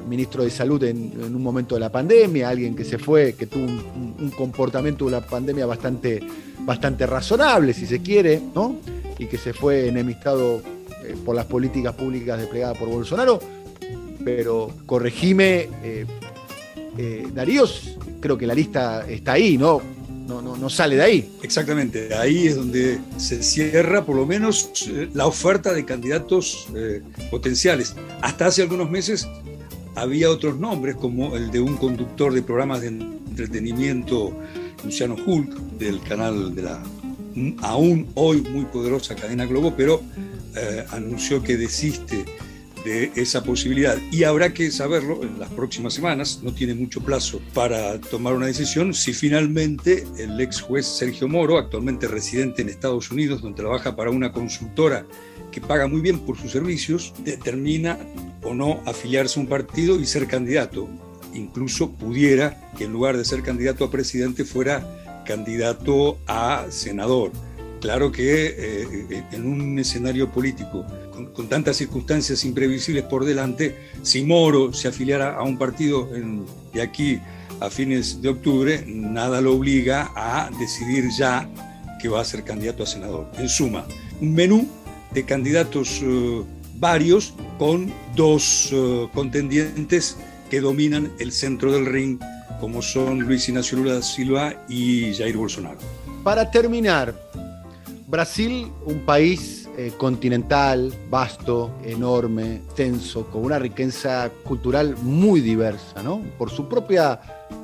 ministro 0.09 0.43
de 0.43 0.51
Salud 0.51 0.83
en, 0.83 1.23
un 1.23 1.43
momento 1.43 1.77
de 1.77 1.81
la 1.81 1.93
pandemia, 1.93 2.49
alguien 2.49 2.75
que 2.75 2.85
se 2.85 2.99
fue, 2.99 3.35
que 3.35 3.47
tuvo 3.47 3.65
un, 3.65 4.33
comportamiento 4.37 5.05
de 5.05 5.13
la 5.13 5.21
pandemia 5.21 5.65
bastante, 5.67 6.21
bastante 6.61 7.07
razonable, 7.07 7.73
si 7.73 7.87
se 7.87 8.01
quiere, 8.01 8.41
¿no? 8.55 8.77
Y 9.19 9.27
que 9.27 9.39
se 9.39 9.53
fue 9.53 9.89
enemistado 9.89 10.61
por 11.25 11.37
las 11.37 11.47
políticas 11.47 11.95
públicas 11.95 12.39
desplegadas 12.39 12.77
por 12.79 12.89
Bolsonaro. 12.89 13.39
Pero 14.25 14.71
corregime, 14.87 15.69
eh, 15.83 17.27
Darío, 17.33 17.65
creo 18.21 18.37
que 18.37 18.47
la 18.47 18.55
lista 18.55 19.07
está 19.09 19.33
ahí, 19.33 19.57
¿no? 19.57 19.81
No, 20.31 20.57
no, 20.57 20.71
sale 20.71 20.97
de 20.97 21.03
ahí. 21.03 21.31
Exactamente, 21.43 22.15
ahí 22.15 22.47
es 22.47 22.55
donde 22.55 23.01
se 23.17 23.43
cierra 23.43 24.05
por 24.05 24.15
lo 24.15 24.27
menos 24.27 24.71
eh, 24.89 25.09
la 25.13 25.27
oferta 25.27 25.73
de 25.73 25.85
candidatos 25.85 26.69
eh, 26.77 27.03
potenciales. 27.31 27.97
Hasta 28.23 28.47
hace 28.47 28.63
algunos 28.63 28.89
meses 28.89 29.27
había 29.97 30.31
otros 30.31 30.59
nombres, 30.59 30.95
como 30.95 31.37
el 31.37 31.51
de 31.51 31.59
un 31.59 31.77
conductor 31.77 32.33
de 32.33 32.43
programas 32.43 32.81
de 32.83 32.89
entretenimiento, 32.89 34.33
Luciano 34.85 35.17
Hulk, 35.27 35.53
del 35.79 36.01
canal 36.03 36.55
de 36.55 36.63
la 36.63 36.83
aún 37.63 38.09
hoy 38.15 38.41
muy 38.41 38.65
poderosa 38.67 39.15
cadena 39.15 39.47
Globo, 39.47 39.75
pero 39.77 40.03
anunció 40.91 41.43
que 41.43 41.57
desiste 41.57 42.25
de 42.85 43.13
esa 43.15 43.43
posibilidad. 43.43 43.99
Y 44.11 44.25
habrá 44.25 44.53
que 44.53 44.71
saberlo 44.71 45.23
en 45.23 45.39
las 45.39 45.51
próximas 45.51 45.95
semanas, 45.95 46.41
no 46.43 46.53
tiene 46.53 46.75
mucho 46.75 47.01
plazo 47.01 47.41
para 47.55 48.01
tomar 48.01 48.35
una 48.35 48.47
decisión, 48.47 48.95
si 48.95 49.13
finalmente 49.13 50.05
el 50.19 50.41
ex 50.41 50.61
juez 50.61 50.87
Sergio 50.87 51.29
Moro, 51.29 51.59
actualmente 51.59 52.09
residente 52.09 52.63
en 52.63 52.69
Estados 52.69 53.11
Unidos, 53.11 53.43
donde 53.43 53.57
trabaja 53.57 53.97
para 53.97 54.11
una 54.11 54.33
consultora 54.33 55.07
que 55.51 55.61
paga 55.61 55.87
muy 55.87 56.01
bien 56.01 56.21
por 56.21 56.39
sus 56.39 56.53
servicios, 56.53 57.13
determina 57.25 57.99
o 58.43 58.55
no 58.55 58.81
afiliarse 58.87 59.39
a 59.39 59.43
un 59.43 59.49
partido 59.49 59.99
y 59.99 60.07
ser 60.07 60.27
candidato. 60.27 60.89
Incluso 61.35 61.93
pudiera 61.93 62.73
que 62.77 62.85
en 62.85 62.93
lugar 62.93 63.17
de 63.17 63.25
ser 63.25 63.43
candidato 63.43 63.85
a 63.85 63.91
presidente 63.91 64.45
fuera 64.45 65.23
candidato 65.27 66.19
a 66.27 66.67
senador. 66.71 67.33
Claro 67.81 68.13
que 68.13 68.55
eh, 68.59 69.25
en 69.33 69.47
un 69.47 69.79
escenario 69.79 70.31
político 70.31 70.85
con, 71.27 71.49
tantas 71.49 71.77
circunstancias 71.77 72.45
imprevisibles 72.45 73.05
por 73.05 73.25
delante, 73.25 73.77
si 74.03 74.23
Moro 74.23 74.73
se 74.73 74.89
afiliara 74.89 75.37
a 75.37 75.43
un 75.43 75.59
partido 75.59 76.09
de 76.73 76.83
aquí 76.83 77.21
a 77.61 77.69
fines 77.71 78.23
de 78.23 78.29
octubre, 78.31 78.85
nada 78.87 79.41
lo 79.41 79.55
obliga 79.55 80.11
a 80.17 80.51
decidir 80.59 81.11
ya 81.17 81.49
que 82.01 82.09
va 82.09 82.21
a 82.21 82.25
ser 82.25 82.43
candidato 82.43 82.83
a 82.83 82.87
senador. 82.87 83.31
En 83.39 83.49
suma, 83.49 83.85
un 84.21 84.35
menú 84.35 84.67
de 85.13 85.25
candidatos 85.25 86.01
eh, 86.03 86.43
varios 86.77 87.35
con 87.59 87.93
dos 88.17 88.71
eh, 88.73 89.09
contendientes 89.13 90.17
que 90.49 90.61
dominan 90.61 91.13
el 91.21 91.33
centro 91.33 91.71
del 91.73 91.87
ring, 91.87 92.19
como 92.61 92.83
son 92.83 93.21
Luis 93.21 93.49
Ignacio 93.49 93.79
Lula 93.79 93.95
da 93.95 94.03
Silva 94.03 94.55
y 94.69 95.15
Jair 95.15 95.37
Bolsonaro. 95.37 95.79
Para 96.25 96.51
terminar, 96.51 97.15
Brasil, 98.07 98.67
un 98.85 99.01
país 99.05 99.60
eh, 99.81 99.93
continental, 99.97 100.93
vasto, 101.09 101.71
enorme, 101.83 102.57
extenso, 102.57 103.25
con 103.29 103.47
una 103.47 103.59
riqueza 103.59 104.31
cultural 104.45 104.95
muy 105.01 105.41
diversa, 105.41 106.03
¿no? 106.03 106.21
Por 106.37 106.51
su 106.51 106.69
propia 106.69 107.19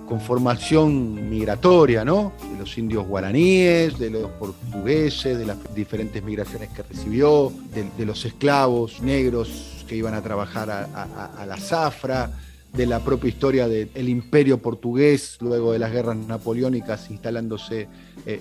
conformación 0.08 1.28
migratoria, 1.28 2.06
¿no? 2.06 2.32
De 2.50 2.58
los 2.58 2.78
indios 2.78 3.06
guaraníes, 3.06 3.98
de 3.98 4.08
los 4.08 4.30
portugueses, 4.30 5.36
de 5.36 5.44
las 5.44 5.58
diferentes 5.74 6.24
migraciones 6.24 6.70
que 6.70 6.84
recibió, 6.84 7.52
de, 7.74 8.06
los 8.06 8.24
esclavos 8.24 9.02
negros 9.02 9.84
que 9.86 9.96
iban 9.96 10.14
a 10.14 10.22
trabajar 10.22 10.70
a, 10.70 11.44
la 11.46 11.56
zafra, 11.58 12.30
de 12.72 12.86
la 12.86 13.00
propia 13.00 13.28
historia 13.28 13.68
del 13.68 14.08
imperio 14.08 14.58
portugués, 14.58 15.38
luego 15.40 15.72
de 15.72 15.78
las 15.78 15.92
guerras 15.92 16.16
napoleónicas 16.16 17.10
instalándose 17.10 17.82
eh, 17.82 17.88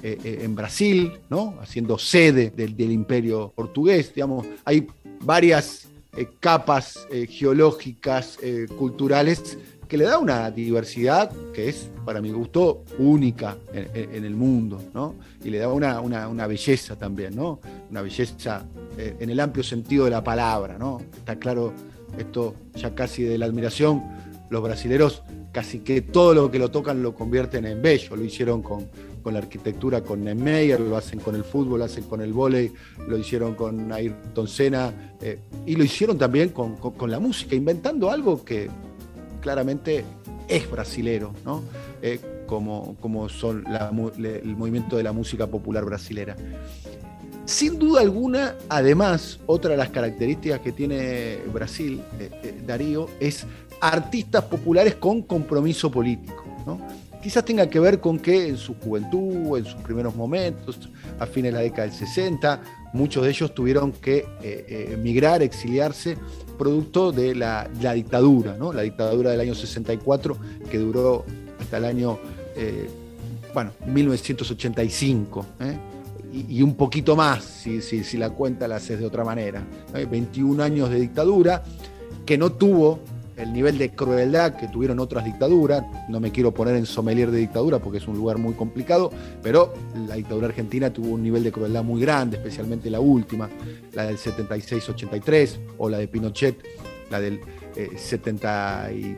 eh, 0.04 0.18
eh, 0.24 0.40
en 0.42 0.56
Brasil, 0.56 1.12
¿no? 1.30 1.56
haciendo 1.62 1.98
sede 1.98 2.50
del, 2.50 2.92
imperio 2.92 3.54
portugués. 3.56 4.14
Digamos, 4.14 4.46
hay 4.66 4.88
varias 5.22 5.88
capas 6.40 7.08
geológicas, 7.30 8.38
culturales 8.78 9.58
que 9.88 9.98
le 9.98 10.06
da 10.06 10.18
una 10.18 10.50
diversidad 10.50 11.30
que 11.54 11.68
es, 11.68 11.90
para 12.06 12.22
mi 12.22 12.32
gusto, 12.32 12.84
única 13.00 13.58
en, 13.74 14.24
el 14.24 14.34
mundo, 14.34 14.82
¿no? 14.94 15.16
Y 15.44 15.50
le 15.50 15.58
da 15.58 15.68
una, 15.68 16.00
una, 16.00 16.48
belleza 16.48 16.96
también, 16.96 17.36
¿no? 17.36 17.60
Una 17.92 18.02
belleza 18.02 18.66
en 18.98 19.30
el 19.30 19.40
amplio 19.42 19.64
sentido 19.64 20.06
de 20.06 20.12
la 20.12 20.24
palabra, 20.24 20.78
¿no? 20.78 21.02
Está 21.18 21.36
claro 21.38 21.74
esto 22.18 22.56
ya 22.76 22.96
casi 22.96 23.24
de 23.24 23.38
la 23.38 23.46
admiración. 23.46 24.04
Los 24.50 24.62
brasileros 24.62 25.24
casi 25.52 25.80
que 25.80 26.02
todo 26.02 26.34
lo 26.34 26.52
que 26.52 26.60
lo 26.60 26.70
tocan 26.70 27.02
lo 27.02 27.16
convierten 27.16 27.66
en 27.66 27.82
bello. 27.82 28.16
Lo 28.16 28.24
hicieron 28.24 28.62
con, 28.62 28.88
con 29.24 29.34
la 29.34 29.40
arquitectura 29.40 30.02
con 30.02 30.24
Niemeyer, 30.24 30.80
lo 30.80 30.96
hacen 30.98 31.20
con 31.20 31.34
el 31.34 31.44
fútbol, 31.44 31.80
lo 31.80 31.86
hacen 31.86 32.04
con 32.04 32.22
el 32.22 32.32
vóley, 32.32 32.72
lo 33.08 33.18
hicieron 33.18 33.56
con 33.56 33.92
Ayrton 33.92 34.48
Senna 34.48 35.16
eh, 35.20 35.40
y 35.66 35.76
lo 35.76 35.84
hicieron 35.84 36.18
también 36.18 36.50
con, 36.50 36.76
con, 36.76 37.10
la 37.10 37.20
música, 37.20 37.56
inventando 37.56 38.12
algo 38.12 38.46
que 38.46 38.70
claramente 39.42 40.06
es 40.48 40.70
brasilero, 40.70 41.34
¿no? 41.44 41.64
Eh, 42.02 42.20
como, 42.46 42.96
como 43.02 43.28
son 43.30 43.64
el 43.68 44.56
movimiento 44.56 44.98
de 44.98 45.04
la 45.04 45.12
música 45.12 45.48
popular 45.48 45.86
brasilera. 45.86 46.36
Sin 47.46 47.78
duda 47.78 48.02
alguna, 48.02 48.56
además, 48.70 49.40
otra 49.46 49.72
de 49.72 49.78
las 49.78 49.90
características 49.90 50.60
que 50.62 50.72
tiene 50.72 51.38
Brasil, 51.54 52.02
eh, 52.20 52.30
eh, 52.44 52.62
Darío, 52.66 53.08
es 53.20 53.46
artistas 53.82 54.44
populares 54.46 54.96
con 54.96 55.22
compromiso 55.22 55.92
político. 55.92 56.44
Quizás 57.22 57.44
tenga 57.44 57.68
que 57.68 57.80
ver 57.80 58.00
con 58.00 58.20
que 58.20 58.50
en 58.50 58.58
su 58.58 58.76
juventud, 58.76 59.58
en 59.58 59.66
sus 59.66 59.82
primeros 59.82 60.16
momentos, 60.16 60.90
a 61.20 61.26
fines 61.26 61.52
de 61.52 61.58
la 61.58 61.64
década 61.64 61.88
del 61.88 61.94
60, 61.94 62.62
muchos 62.94 63.24
de 63.24 63.30
ellos 63.32 63.54
tuvieron 63.54 63.92
que 63.92 64.28
emigrar, 64.94 65.42
exiliarse 65.42 66.18
producto 66.56 67.12
de 67.12 67.34
la, 67.34 67.68
dictadura, 67.94 68.56
¿no? 68.58 68.74
la 68.74 68.84
dictadura 68.84 69.32
del 69.32 69.40
año 69.40 69.56
64 69.56 70.38
que 70.70 70.78
duró 70.78 71.26
hasta 71.60 71.78
el 71.78 71.86
año 71.86 72.20
eh, 72.56 72.90
bueno, 73.54 73.72
1985. 73.86 75.46
¿eh? 75.62 75.78
Y, 76.36 76.62
un 76.62 76.76
poquito 76.76 77.16
más, 77.16 77.46
si, 77.46 77.82
si, 77.82 78.18
la 78.18 78.30
cuenta 78.30 78.68
la 78.68 78.76
haces 78.76 79.00
de 79.00 79.06
otra 79.06 79.24
manera. 79.24 79.64
21 79.94 80.62
años 80.62 80.90
de 80.90 81.00
dictadura 81.00 81.64
que 82.26 82.38
no 82.38 82.52
tuvo 82.52 83.00
el 83.38 83.54
nivel 83.54 83.78
de 83.78 83.92
crueldad 83.92 84.56
que 84.56 84.68
tuvieron 84.68 85.00
otras 85.00 85.24
dictaduras. 85.26 85.84
No 86.10 86.20
me 86.20 86.32
quiero 86.32 86.54
poner 86.54 86.76
en 86.76 86.86
sommelier 86.86 87.32
de 87.32 87.40
dictadura 87.40 87.80
porque 87.80 87.98
es 88.00 88.08
un 88.08 88.16
lugar 88.18 88.38
muy 88.38 88.54
complicado, 88.54 89.12
pero 89.42 89.74
la 90.08 90.16
dictadura 90.16 90.48
argentina 90.48 90.92
tuvo 90.92 91.10
un 91.10 91.24
nivel 91.24 91.44
de 91.44 91.52
crueldad 91.52 91.84
muy 91.84 92.02
grande, 92.02 92.38
especialmente 92.38 92.90
la 92.90 93.00
última, 93.00 93.50
la 93.94 94.06
del 94.06 94.18
76-83 94.18 95.60
o 95.78 95.90
la 95.90 95.98
de 95.98 96.08
Pinochet, 96.08 96.64
la 97.10 97.20
del 97.20 97.42
73-91, 97.76 99.18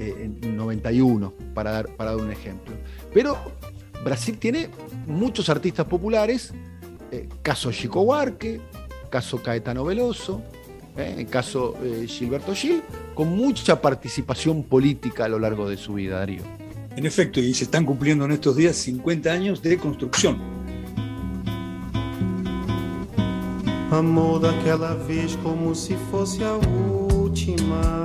eh, 0.00 1.32
para 1.54 1.70
dar, 1.70 1.88
para 1.96 2.10
dar 2.14 2.20
un 2.20 2.30
ejemplo. 2.30 2.74
Pero 3.12 3.36
Brasil 4.04 4.38
tiene 4.38 4.68
muchos 5.06 5.48
artistas 5.48 5.86
populares, 5.86 6.52
eh, 7.10 7.28
caso 7.42 7.72
Chico 7.72 8.02
Huarque, 8.02 8.60
caso 9.10 9.42
Caetano 9.42 9.84
Veloso, 9.84 10.42
¿eh? 10.96 11.26
caso 11.30 11.74
de 11.82 12.06
Gilberto 12.06 12.54
Gil, 12.54 12.82
con 13.14 13.34
mucha 13.34 13.80
participación 13.80 14.62
política 14.62 15.24
a 15.24 15.28
lo 15.28 15.38
largo 15.38 15.68
de 15.68 15.76
su 15.76 15.94
vida, 15.94 16.18
Darío. 16.18 16.42
En 16.96 17.06
efecto, 17.06 17.40
y 17.40 17.54
se 17.54 17.64
están 17.64 17.84
cumpliendo 17.84 18.24
en 18.24 18.32
estos 18.32 18.56
días 18.56 18.76
50 18.76 19.32
años 19.32 19.62
de 19.62 19.78
construcción. 19.78 20.38
Amor 23.90 24.40
daquela 24.40 24.94
vez 24.94 25.36
como 25.42 25.74
si 25.74 25.94
fosse 26.10 26.44
a 26.44 26.54
última. 26.54 28.04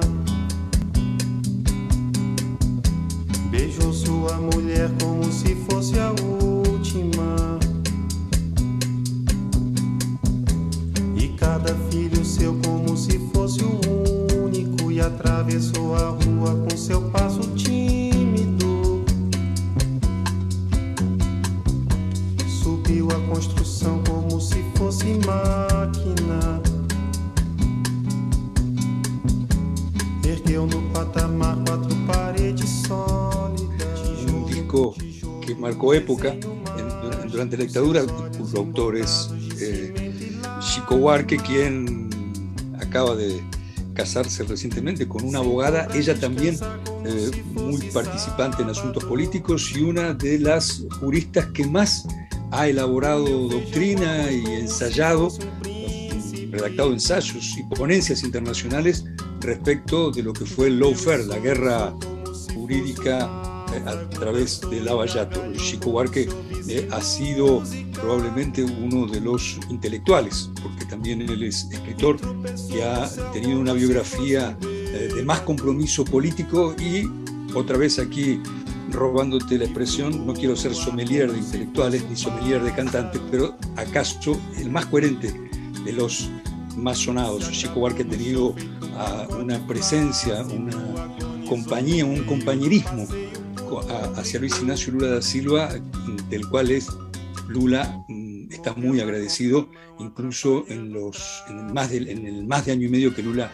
Beijou 3.60 3.92
sua 3.92 4.38
mulher 4.38 4.90
como 5.02 5.30
si 5.34 5.54
fosse 5.70 6.00
a 6.00 6.12
última. 6.12 7.60
cada 11.38 11.76
filho 11.90 12.24
seu 12.24 12.54
como 12.64 12.96
se 12.96 13.20
fosse 13.34 13.60
o 13.64 13.80
único 14.46 14.90
e 14.90 15.02
atravessou 15.02 15.94
a 15.96 16.10
rua 16.10 16.66
com 16.70 16.78
seu 16.78 17.02
passo 17.10 17.19
marcou 35.60 35.94
época 35.94 36.36
durante 37.32 37.56
a 37.56 37.60
ditadura, 37.60 38.04
os 38.42 38.56
autores 38.56 39.30
eh, 39.60 39.94
Chico 40.62 40.96
Huarque, 40.96 41.38
quien 41.38 42.10
acaba 42.80 43.16
de 43.16 43.42
casarse 43.94 44.44
recientemente 44.44 45.08
con 45.08 45.24
una 45.24 45.40
abogada, 45.40 45.88
ella 45.94 46.18
también 46.20 46.58
eh, 47.06 47.44
muy 47.54 47.82
participante 47.92 48.62
en 48.62 48.70
asuntos 48.70 49.04
políticos 49.04 49.72
y 49.76 49.82
una 49.82 50.14
de 50.14 50.40
las 50.40 50.84
juristas 51.00 51.48
que 51.48 51.68
más 51.68 52.06
ha 52.52 52.68
elaborado 52.68 53.26
doctrina 53.50 54.32
y 54.32 54.44
ensayado, 54.54 55.30
redactado 56.52 56.94
ensayos 56.94 57.58
y 57.58 57.76
ponencias 57.76 58.24
internacionales 58.24 59.06
respecto 59.42 60.12
de 60.12 60.24
lo 60.24 60.34
que 60.34 60.46
fue 60.46 60.68
el 60.68 60.80
lawfare, 60.80 61.26
la 61.26 61.38
guerra 61.38 61.94
jurídica 62.54 63.49
a 63.86 64.10
través 64.10 64.62
del 64.70 64.86
Lavallato. 64.86 65.42
Chico 65.54 65.92
Huarque 65.92 66.30
eh, 66.68 66.88
ha 66.92 67.02
sido 67.02 67.64
probablemente 67.94 68.64
uno 68.64 69.08
de 69.08 69.22
los 69.22 69.58
intelectuales, 69.70 70.50
porque 70.62 70.86
también 70.86 71.22
él 71.22 71.44
es 71.44 71.68
escritor 71.72 72.18
y 72.70 72.80
ha 72.82 73.10
tenido 73.34 73.60
una 73.60 73.74
biografía 73.74 74.58
eh, 74.62 75.10
de 75.14 75.24
más 75.24 75.42
compromiso 75.42 76.06
político 76.06 76.76
y 76.80 77.04
otra 77.54 77.78
vez 77.78 78.00
aquí 78.00 78.42
robándote 78.92 79.58
la 79.58 79.66
expresión, 79.66 80.26
no 80.26 80.34
quiero 80.34 80.56
ser 80.56 80.74
sommelier 80.74 81.32
de 81.32 81.38
intelectuales 81.38 82.04
ni 82.10 82.16
sommelier 82.16 82.62
de 82.64 82.74
cantantes, 82.74 83.22
pero 83.30 83.56
acaso 83.76 84.40
el 84.58 84.70
más 84.72 84.88
coherente 84.88 85.34
de 85.86 85.94
los 85.94 86.30
más 86.76 86.98
sonados. 86.98 87.50
Chico 87.52 87.80
Buarque 87.80 88.04
ha 88.04 88.08
tenido 88.08 88.56
ah, 88.96 89.28
una 89.40 89.66
presencia, 89.68 90.42
una 90.44 90.76
compañía, 91.48 92.06
un 92.06 92.24
compañerismo 92.24 93.08
hacia 94.16 94.40
Luis 94.40 94.58
Ignacio 94.60 94.94
Lula 94.94 95.08
da 95.08 95.22
Silva, 95.22 95.70
del 96.30 96.48
cual 96.50 96.72
es 96.72 96.88
Lula 97.48 98.04
mm, 98.08 98.52
está 98.52 98.74
muy 98.74 99.00
agradecido, 99.00 99.70
incluso 100.00 100.66
en, 100.70 100.92
los, 100.92 101.44
en, 101.48 101.60
el 101.60 101.74
más 101.74 101.92
de, 101.92 101.98
en 101.98 102.26
el 102.26 102.48
más 102.48 102.66
de 102.66 102.72
año 102.72 102.88
y 102.88 102.90
medio 102.90 103.14
que 103.14 103.24
Lula 103.24 103.52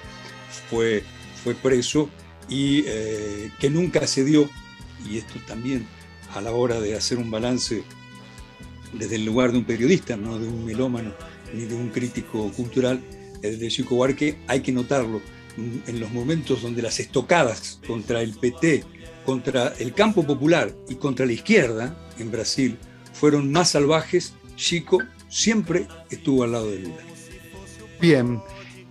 fue, 0.70 1.03
fue 1.43 1.55
preso 1.55 2.09
y 2.47 2.84
eh, 2.88 3.51
que 3.59 3.70
nunca 3.70 4.05
cedió, 4.07 4.49
y 5.09 5.18
esto 5.18 5.39
también 5.47 5.86
a 6.34 6.41
la 6.41 6.51
hora 6.51 6.80
de 6.80 6.95
hacer 6.95 7.18
un 7.18 7.32
balance 7.32 7.84
desde 8.93 9.16
el 9.16 9.26
lugar 9.26 9.51
de 9.51 9.57
un 9.57 9.66
periodista, 9.66 10.16
no 10.16 10.39
de 10.39 10.47
un 10.47 10.66
melómano 10.66 11.13
ni 11.53 11.66
de 11.66 11.76
un 11.76 11.89
crítico 11.89 12.51
cultural, 12.51 13.01
de 13.51 13.68
Chico 13.68 13.95
Buarque, 13.95 14.38
hay 14.47 14.61
que 14.61 14.72
notarlo. 14.72 15.22
En 15.57 15.99
los 15.99 16.11
momentos 16.11 16.61
donde 16.61 16.82
las 16.82 16.99
estocadas 16.99 17.80
contra 17.88 18.22
el 18.22 18.34
PT, 18.34 18.84
contra 19.26 19.74
el 19.80 19.94
campo 19.94 20.24
popular 20.24 20.72
y 20.88 20.96
contra 20.96 21.26
la 21.26 21.34
izquierda 21.34 21.96
en 22.20 22.32
Brasil 22.32 22.78
fueron 23.14 23.52
más 23.52 23.72
salvajes, 23.72 24.34
Chico 24.56 25.00
siempre 25.30 25.88
estuvo 26.10 26.44
al 26.44 26.52
lado 26.52 26.72
de 26.72 26.80
Lula. 26.80 27.02
Bien. 28.00 28.42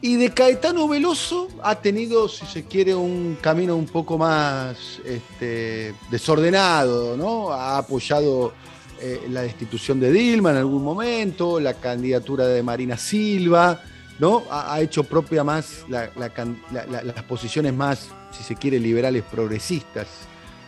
Y 0.01 0.17
de 0.17 0.31
Caetano 0.31 0.87
Veloso 0.87 1.49
ha 1.63 1.77
tenido, 1.77 2.29
si 2.29 2.45
se 2.45 2.65
quiere, 2.65 2.95
un 2.95 3.39
camino 3.41 3.75
un 3.75 3.87
poco 3.87 4.19
más 4.19 5.01
este, 5.05 5.95
desordenado, 6.11 7.17
¿no? 7.17 7.51
Ha 7.51 7.79
apoyado 7.79 8.53
eh, 9.01 9.23
la 9.31 9.43
destitución 9.43 10.01
de 10.01 10.13
Dilma 10.13 10.51
en 10.51 10.59
algún 10.59 10.85
momento, 10.85 11.59
la 11.59 11.75
candidatura 11.75 12.47
de 12.47 12.63
Marina 12.63 12.99
Silva, 12.99 13.83
¿no? 14.19 14.43
Ha, 14.51 14.81
hecho 14.83 15.05
propia 15.05 15.43
más 15.43 15.87
las 15.89 17.23
posiciones 17.27 17.73
más, 17.73 18.11
si 18.37 18.43
se 18.43 18.57
quiere, 18.57 18.79
liberales 18.79 19.23
progresistas 19.23 20.09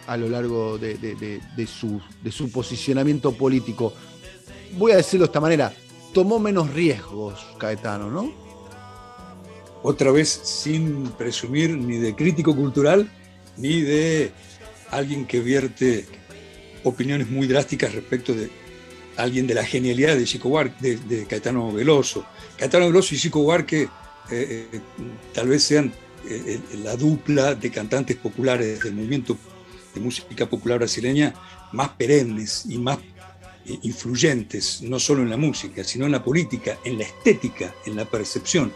a 0.07 0.17
lo 0.17 0.29
largo 0.29 0.79
de, 0.79 1.41
su, 1.67 2.51
posicionamiento 2.51 3.33
político. 3.33 3.93
Voy 4.77 4.93
a 4.93 4.97
decirlo 4.97 5.27
de 5.27 5.31
esta 5.31 5.41
manera, 5.41 5.73
tomó 6.13 6.39
menos 6.39 6.73
riesgos 6.73 7.45
Caetano, 7.59 8.11
¿no? 8.11 8.33
Otra 9.83 10.11
vez 10.11 10.29
sin 10.29 11.05
presumir 11.11 11.77
ni 11.77 11.99
de 11.99 12.15
crítico 12.15 12.55
cultural 12.57 13.11
ni 13.57 13.83
de 13.83 14.33
alguien 14.91 15.27
que 15.27 15.41
vierte 15.41 16.07
opiniones 16.83 17.29
muy 17.29 17.47
drásticas 17.47 17.95
respecto 17.95 18.35
de 18.35 18.51
alguien 19.17 19.47
de 19.47 19.55
la 19.55 19.65
genialidad 19.65 20.17
de 20.17 20.25
Chico 20.25 20.49
Buarque, 20.49 20.97
de, 20.97 21.27
Caetano 21.27 21.73
Veloso. 21.73 22.25
Caetano 22.59 22.87
Veloso 22.87 23.15
y 23.15 23.19
Chico 23.19 23.43
Buarque 23.43 23.83
eh, 24.31 24.69
eh, 24.73 24.81
tal 25.33 25.49
vez 25.49 25.63
sean 25.63 25.93
eh, 26.29 26.61
la 26.83 26.97
dupla 26.97 27.55
de 27.55 27.71
cantantes 27.71 28.17
populares 28.17 28.83
del 28.83 28.95
movimiento 28.95 29.37
de 29.95 30.01
música 30.01 30.47
popular 30.47 30.79
brasileña 30.79 31.35
más 31.73 31.91
perennes 31.91 32.65
y 32.69 32.79
más 32.79 32.99
influyentes, 33.83 34.83
no 34.83 35.01
solo 35.01 35.23
en 35.23 35.31
la 35.31 35.37
música, 35.37 35.83
sino 35.83 36.07
en 36.07 36.13
la 36.13 36.23
política, 36.23 36.79
en 36.85 36.99
la 36.99 37.05
estética, 37.05 37.75
en 37.85 37.97
la 37.97 38.05
percepción. 38.05 38.73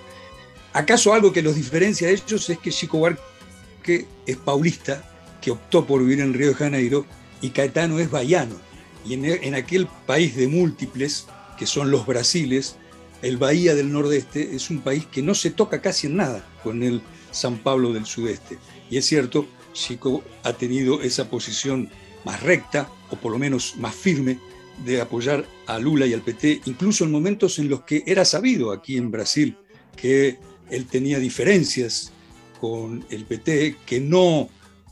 ¿Acaso 0.72 1.12
algo 1.12 1.32
que 1.32 1.42
los 1.42 1.55
diferencia 1.55 2.09
a 2.09 2.11
ellos 2.11 2.48
es 2.51 2.59
que 2.59 2.70
Chico 2.70 2.98
Buarque 2.98 4.07
es 4.26 4.36
paulista, 4.36 5.05
que 5.40 5.51
optó 5.51 5.86
por 5.86 6.03
vivir 6.03 6.20
en 6.20 6.34
Río 6.34 6.48
de 6.48 6.55
Janeiro 6.55 7.07
y 7.40 7.51
Caetano 7.51 7.98
es 7.98 8.11
baiano. 8.11 8.57
Y 9.05 9.14
en, 9.14 9.55
aquel 9.55 9.88
país 10.07 10.36
de 10.36 10.46
múltiples, 10.46 11.26
que 11.59 11.66
son 11.66 11.90
los 11.90 12.07
Brasiles, 12.07 12.76
el 13.22 13.38
Bahía 13.38 13.74
del 13.74 13.92
Nordeste 13.92 14.55
es 14.55 14.70
un 14.70 14.80
país 14.80 15.07
que 15.07 15.22
no 15.22 15.34
se 15.34 15.51
toca 15.51 15.80
casi 15.80 16.07
en 16.07 16.16
nada 16.16 16.46
con 16.62 16.82
el 16.82 17.03
San 17.30 17.58
Pablo 17.58 17.92
del 17.92 18.06
Sudeste. 18.06 18.58
Y 18.90 18.96
es 18.96 19.06
cierto, 19.06 19.46
Chico 19.72 20.22
ha 20.42 20.52
tenido 20.52 21.00
esa 21.02 21.30
posición 21.30 21.88
más 22.24 22.42
recta, 22.42 22.90
o 23.10 23.16
por 23.16 23.32
lo 23.32 23.38
menos 23.38 23.76
más 23.76 23.94
firme, 23.94 24.38
de 24.84 25.00
apoyar 25.00 25.46
a 25.66 25.78
Lula 25.78 26.06
y 26.06 26.14
al 26.14 26.22
PT, 26.22 26.62
incluso 26.64 27.04
en 27.04 27.10
momentos 27.10 27.58
en 27.58 27.68
los 27.68 27.82
que 27.82 28.02
era 28.06 28.24
sabido 28.24 28.72
aquí 28.72 28.96
en 28.96 29.10
Brasil 29.10 29.56
que 29.96 30.38
él 30.70 30.86
tenía 30.86 31.18
diferencias 31.18 32.12
con 32.60 33.04
el 33.10 33.24
PT, 33.24 33.76
que 33.84 34.00
no 34.00 34.48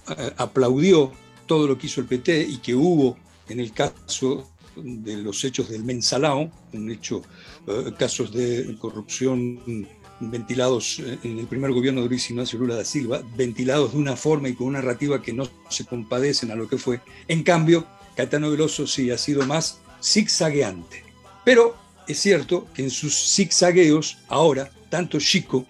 eh, 0.08 0.32
aplaudió 0.36 1.12
todo 1.46 1.66
lo 1.66 1.78
que 1.78 1.86
hizo 1.86 2.00
el 2.00 2.06
PT 2.06 2.42
y 2.42 2.58
que 2.58 2.74
hubo 2.74 3.16
en 3.48 3.60
el 3.60 3.72
caso 3.72 4.48
de 4.76 5.16
los 5.16 5.42
hechos 5.44 5.68
del 5.70 5.84
Mensalao, 5.84 6.50
un 6.72 6.90
hecho, 6.90 7.22
eh, 7.66 7.92
casos 7.98 8.32
de 8.32 8.76
corrupción 8.78 9.88
ventilados 10.20 11.00
en 11.22 11.38
el 11.38 11.46
primer 11.46 11.72
gobierno 11.72 12.02
de 12.02 12.08
Luis 12.08 12.30
Ignacio 12.30 12.58
Lula 12.58 12.76
da 12.76 12.84
Silva, 12.84 13.22
ventilados 13.36 13.92
de 13.92 13.98
una 13.98 14.16
forma 14.16 14.48
y 14.48 14.54
con 14.54 14.68
una 14.68 14.80
narrativa 14.80 15.22
que 15.22 15.32
no 15.32 15.48
se 15.68 15.84
compadecen 15.84 16.50
a 16.50 16.56
lo 16.56 16.68
que 16.68 16.78
fue. 16.78 17.00
En 17.28 17.42
cambio, 17.42 17.86
Caetano 18.16 18.50
Veloso 18.50 18.86
sí 18.86 19.10
ha 19.10 19.18
sido 19.18 19.46
más 19.46 19.80
zigzagueante. 20.02 21.04
Pero 21.44 21.76
es 22.06 22.18
cierto 22.18 22.66
que 22.74 22.82
en 22.82 22.90
sus 22.90 23.14
zigzagueos, 23.34 24.18
ahora, 24.28 24.70
tanto 24.90 25.18
Chico 25.18 25.66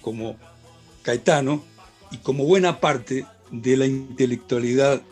como 0.00 0.36
Caetano 1.02 1.64
y 2.10 2.18
como 2.18 2.44
buena 2.44 2.80
parte 2.80 3.26
de 3.50 3.76
la 3.76 3.86
intelectualidad 3.86 5.02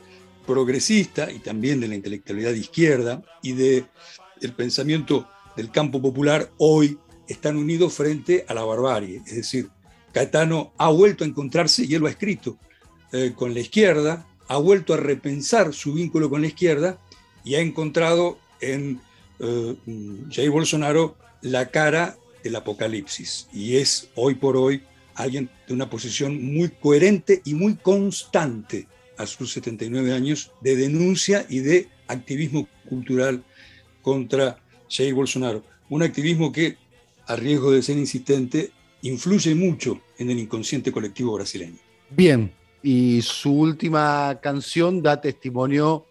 progresista 0.47 1.31
y 1.31 1.41
también 1.41 1.81
de 1.81 1.89
la 1.89 1.97
intelectualidad 1.97 2.53
de 2.53 2.59
izquierda 2.59 3.23
y 3.43 3.53
el 3.61 4.53
pensamiento 4.57 5.29
del 5.57 5.71
campo 5.71 6.01
popular 6.01 6.51
hoy 6.59 6.99
están 7.29 7.57
unidos 7.57 7.95
frente 7.95 8.45
a 8.49 8.55
la 8.55 8.65
barbarie. 8.65 9.23
Es 9.27 9.37
decir, 9.37 9.69
Caetano 10.13 10.73
ha 10.79 10.89
vuelto 10.91 11.25
a 11.25 11.27
encontrarse, 11.27 11.85
y 11.85 11.95
él 11.95 12.01
lo 12.01 12.07
ha 12.07 12.11
escrito, 12.11 12.59
eh, 13.13 13.33
con 13.37 13.55
la 13.55 13.61
izquierda, 13.61 14.27
ha 14.49 14.57
vuelto 14.59 14.95
a 14.95 14.97
repensar 14.97 15.73
su 15.73 15.93
vínculo 15.93 16.31
con 16.31 16.41
la 16.41 16.47
izquierda 16.49 16.99
y 17.45 17.55
ha 17.55 17.61
encontrado 17.61 18.39
en 18.61 19.01
eh, 19.39 19.77
Jair 20.31 20.51
Bolsonaro 20.51 21.17
la 21.43 21.71
cara 21.71 22.17
del 22.43 22.57
apocalipsis. 22.57 23.49
Y 23.53 23.77
es 23.77 24.09
hoy 24.15 24.35
por 24.35 24.57
hoy 24.57 24.83
alguien 25.15 25.51
de 25.67 25.75
una 25.75 25.91
posición 25.91 26.55
muy 26.55 26.69
coherente 26.69 27.43
y 27.45 27.55
muy 27.55 27.77
constante 27.77 28.87
a 29.17 29.27
sus 29.27 29.53
79 29.53 30.13
años 30.13 30.53
de 30.61 30.77
denuncia 30.77 31.47
y 31.49 31.61
de 31.61 31.89
activismo 32.07 32.69
cultural 32.89 33.43
contra 34.03 34.59
Jair 34.89 35.15
Bolsonaro. 35.15 35.65
Un 35.89 36.03
activismo 36.03 36.53
que, 36.53 36.77
a 37.27 37.37
riesgo 37.37 37.71
de 37.71 37.83
ser 37.83 37.97
insistente, 37.97 38.71
influye 39.03 39.55
mucho 39.55 40.01
en 40.19 40.31
el 40.31 40.39
inconsciente 40.39 40.93
colectivo 40.93 41.35
brasileño. 41.35 41.79
Bien, 42.11 42.53
y 42.83 43.21
su 43.23 43.53
última 43.53 44.39
canción 44.41 45.03
da 45.03 45.21
testimonio 45.21 46.07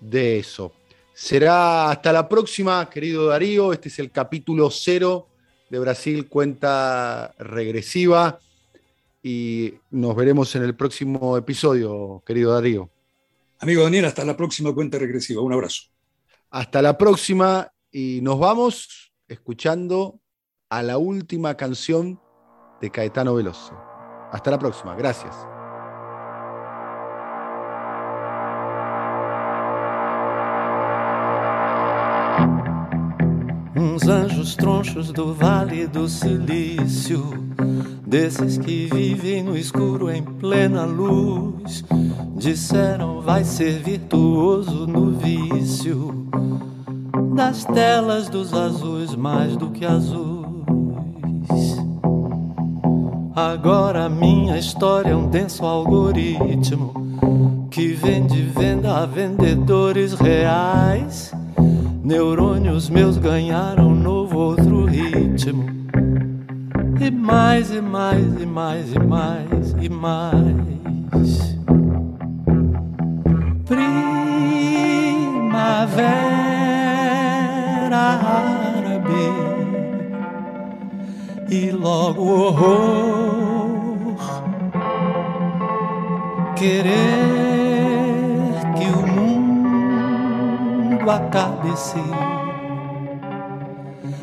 de 0.00 0.38
eso. 0.38 0.72
Será 1.12 1.90
hasta 1.90 2.12
la 2.12 2.28
próxima, 2.28 2.88
querido 2.90 3.26
Darío. 3.26 3.72
Este 3.72 3.88
es 3.88 3.98
el 3.98 4.10
capítulo 4.10 4.70
cero 4.70 5.28
de 5.70 5.78
Brasil 5.78 6.28
Cuenta 6.28 7.34
Regresiva 7.38 8.38
y 9.22 9.74
nos 9.90 10.14
veremos 10.14 10.54
en 10.56 10.62
el 10.62 10.76
próximo 10.76 11.36
episodio, 11.36 12.22
querido 12.26 12.52
Darío. 12.52 12.90
Amigo 13.58 13.82
Daniel, 13.82 14.04
hasta 14.04 14.24
la 14.24 14.36
próxima 14.36 14.74
cuenta 14.74 14.98
regresiva. 14.98 15.42
Un 15.42 15.54
abrazo. 15.54 15.84
Hasta 16.50 16.82
la 16.82 16.96
próxima 16.96 17.72
y 17.90 18.20
nos 18.22 18.38
vamos 18.38 19.12
escuchando 19.26 20.20
a 20.68 20.82
la 20.82 20.98
última 20.98 21.54
canción 21.54 22.20
de 22.80 22.90
Caetano 22.90 23.34
Veloso. 23.34 23.72
Hasta 24.32 24.50
la 24.50 24.58
próxima. 24.58 24.96
Gracias. 24.96 25.34
Uns 33.76 34.08
anjos 34.08 34.56
tronchos 34.56 35.12
do 35.12 35.32
Vale 35.34 35.86
do 35.86 36.08
Silício, 36.08 37.22
desses 38.04 38.58
que 38.58 38.88
vivem 38.92 39.44
no 39.44 39.56
escuro 39.56 40.10
em 40.10 40.22
plena 40.22 40.84
luz, 40.84 41.84
disseram 42.36 43.20
vai 43.20 43.44
ser 43.44 43.82
virtuoso 43.82 44.86
no 44.86 45.12
vício 45.12 46.26
das 47.36 47.64
telas 47.66 48.30
dos 48.30 48.52
azuis 48.54 49.14
mais 49.14 49.56
do 49.56 49.70
que 49.70 49.84
azuis. 49.84 50.35
Agora 53.34 54.08
minha 54.08 54.58
história 54.58 55.10
é 55.10 55.16
um 55.16 55.28
denso 55.28 55.64
algoritmo 55.64 57.68
que 57.70 57.88
vende 57.88 58.42
venda 58.42 59.02
a 59.02 59.06
vendedores 59.06 60.14
reais 60.14 61.32
Neurônios 62.06 62.88
meus 62.88 63.18
ganharam 63.18 63.92
novo 63.92 64.38
outro 64.38 64.84
ritmo. 64.84 65.64
E 67.00 67.10
mais, 67.10 67.72
e 67.72 67.80
mais, 67.80 68.40
e 68.40 68.46
mais, 68.46 68.94
e 68.94 68.98
mais, 69.00 69.74
e 69.82 69.88
mais. 69.88 71.56
Primavera 75.26 76.35
e 81.56 81.70
logo 81.70 82.22
horror. 82.22 84.16
Querer 86.54 86.92
que 88.76 88.84
o 88.84 89.06
mundo 89.06 91.10
acabe-se, 91.10 92.02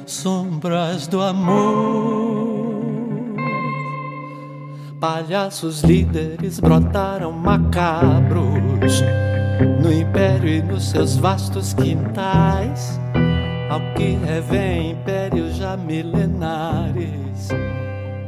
sombras 0.06 1.08
do 1.08 1.22
amor. 1.22 2.54
Palhaços 5.00 5.82
líderes 5.82 6.60
brotaram 6.60 7.32
macabros 7.32 9.02
no 9.82 9.92
império 9.92 10.48
e 10.48 10.62
nos 10.62 10.92
seus 10.92 11.18
vastos 11.18 11.74
quintais, 11.74 13.00
ao 13.74 13.82
que 13.96 14.16
revém 14.18 14.92
impérios 14.92 15.58
já 15.58 15.76
milenares, 15.76 17.50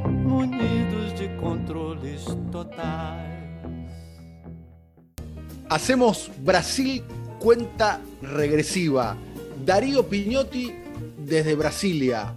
munidos 0.10 1.14
de 1.20 1.30
controles 1.38 2.26
totais. 2.52 3.46
Hacemos 5.70 6.32
Brasil 6.40 7.04
cuenta 7.38 8.02
regresiva. 8.24 9.16
Darío 9.64 10.08
Piñotti 10.08 10.74
desde 11.20 11.56
Brasilia. 11.56 12.34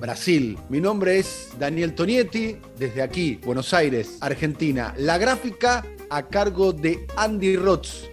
Brasil. 0.00 0.58
Mi 0.68 0.80
nombre 0.80 1.20
es 1.20 1.50
Daniel 1.56 1.94
Tonietti, 1.94 2.56
desde 2.76 3.02
aquí, 3.02 3.38
Buenos 3.44 3.72
Aires, 3.72 4.18
Argentina. 4.20 4.92
La 4.96 5.18
gráfica 5.18 5.86
a 6.08 6.26
cargo 6.26 6.72
de 6.72 7.06
Andy 7.16 7.54
Rotz, 7.54 8.10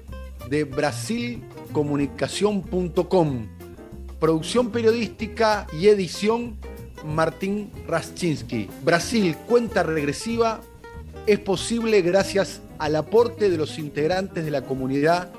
de 0.48 0.64
brasilcomunicación.com. 0.66 3.57
Producción 4.20 4.72
periodística 4.72 5.68
y 5.72 5.88
edición 5.90 6.58
Martín 7.06 7.72
Raschinsky. 7.88 8.68
Brasil 8.84 9.36
cuenta 9.48 9.84
regresiva 9.84 10.62
es 11.28 11.40
posible 11.40 12.02
gracias 12.02 12.62
al 12.80 12.96
aporte 12.96 13.50
de 13.50 13.58
los 13.58 13.78
integrantes 13.78 14.44
de 14.44 14.52
la 14.52 14.64
comunidad 14.64 15.30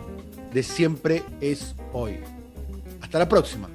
de 0.52 0.62
Siempre 0.62 1.22
es 1.40 1.74
Hoy. 1.92 2.20
Hasta 3.00 3.18
la 3.18 3.28
próxima. 3.28 3.68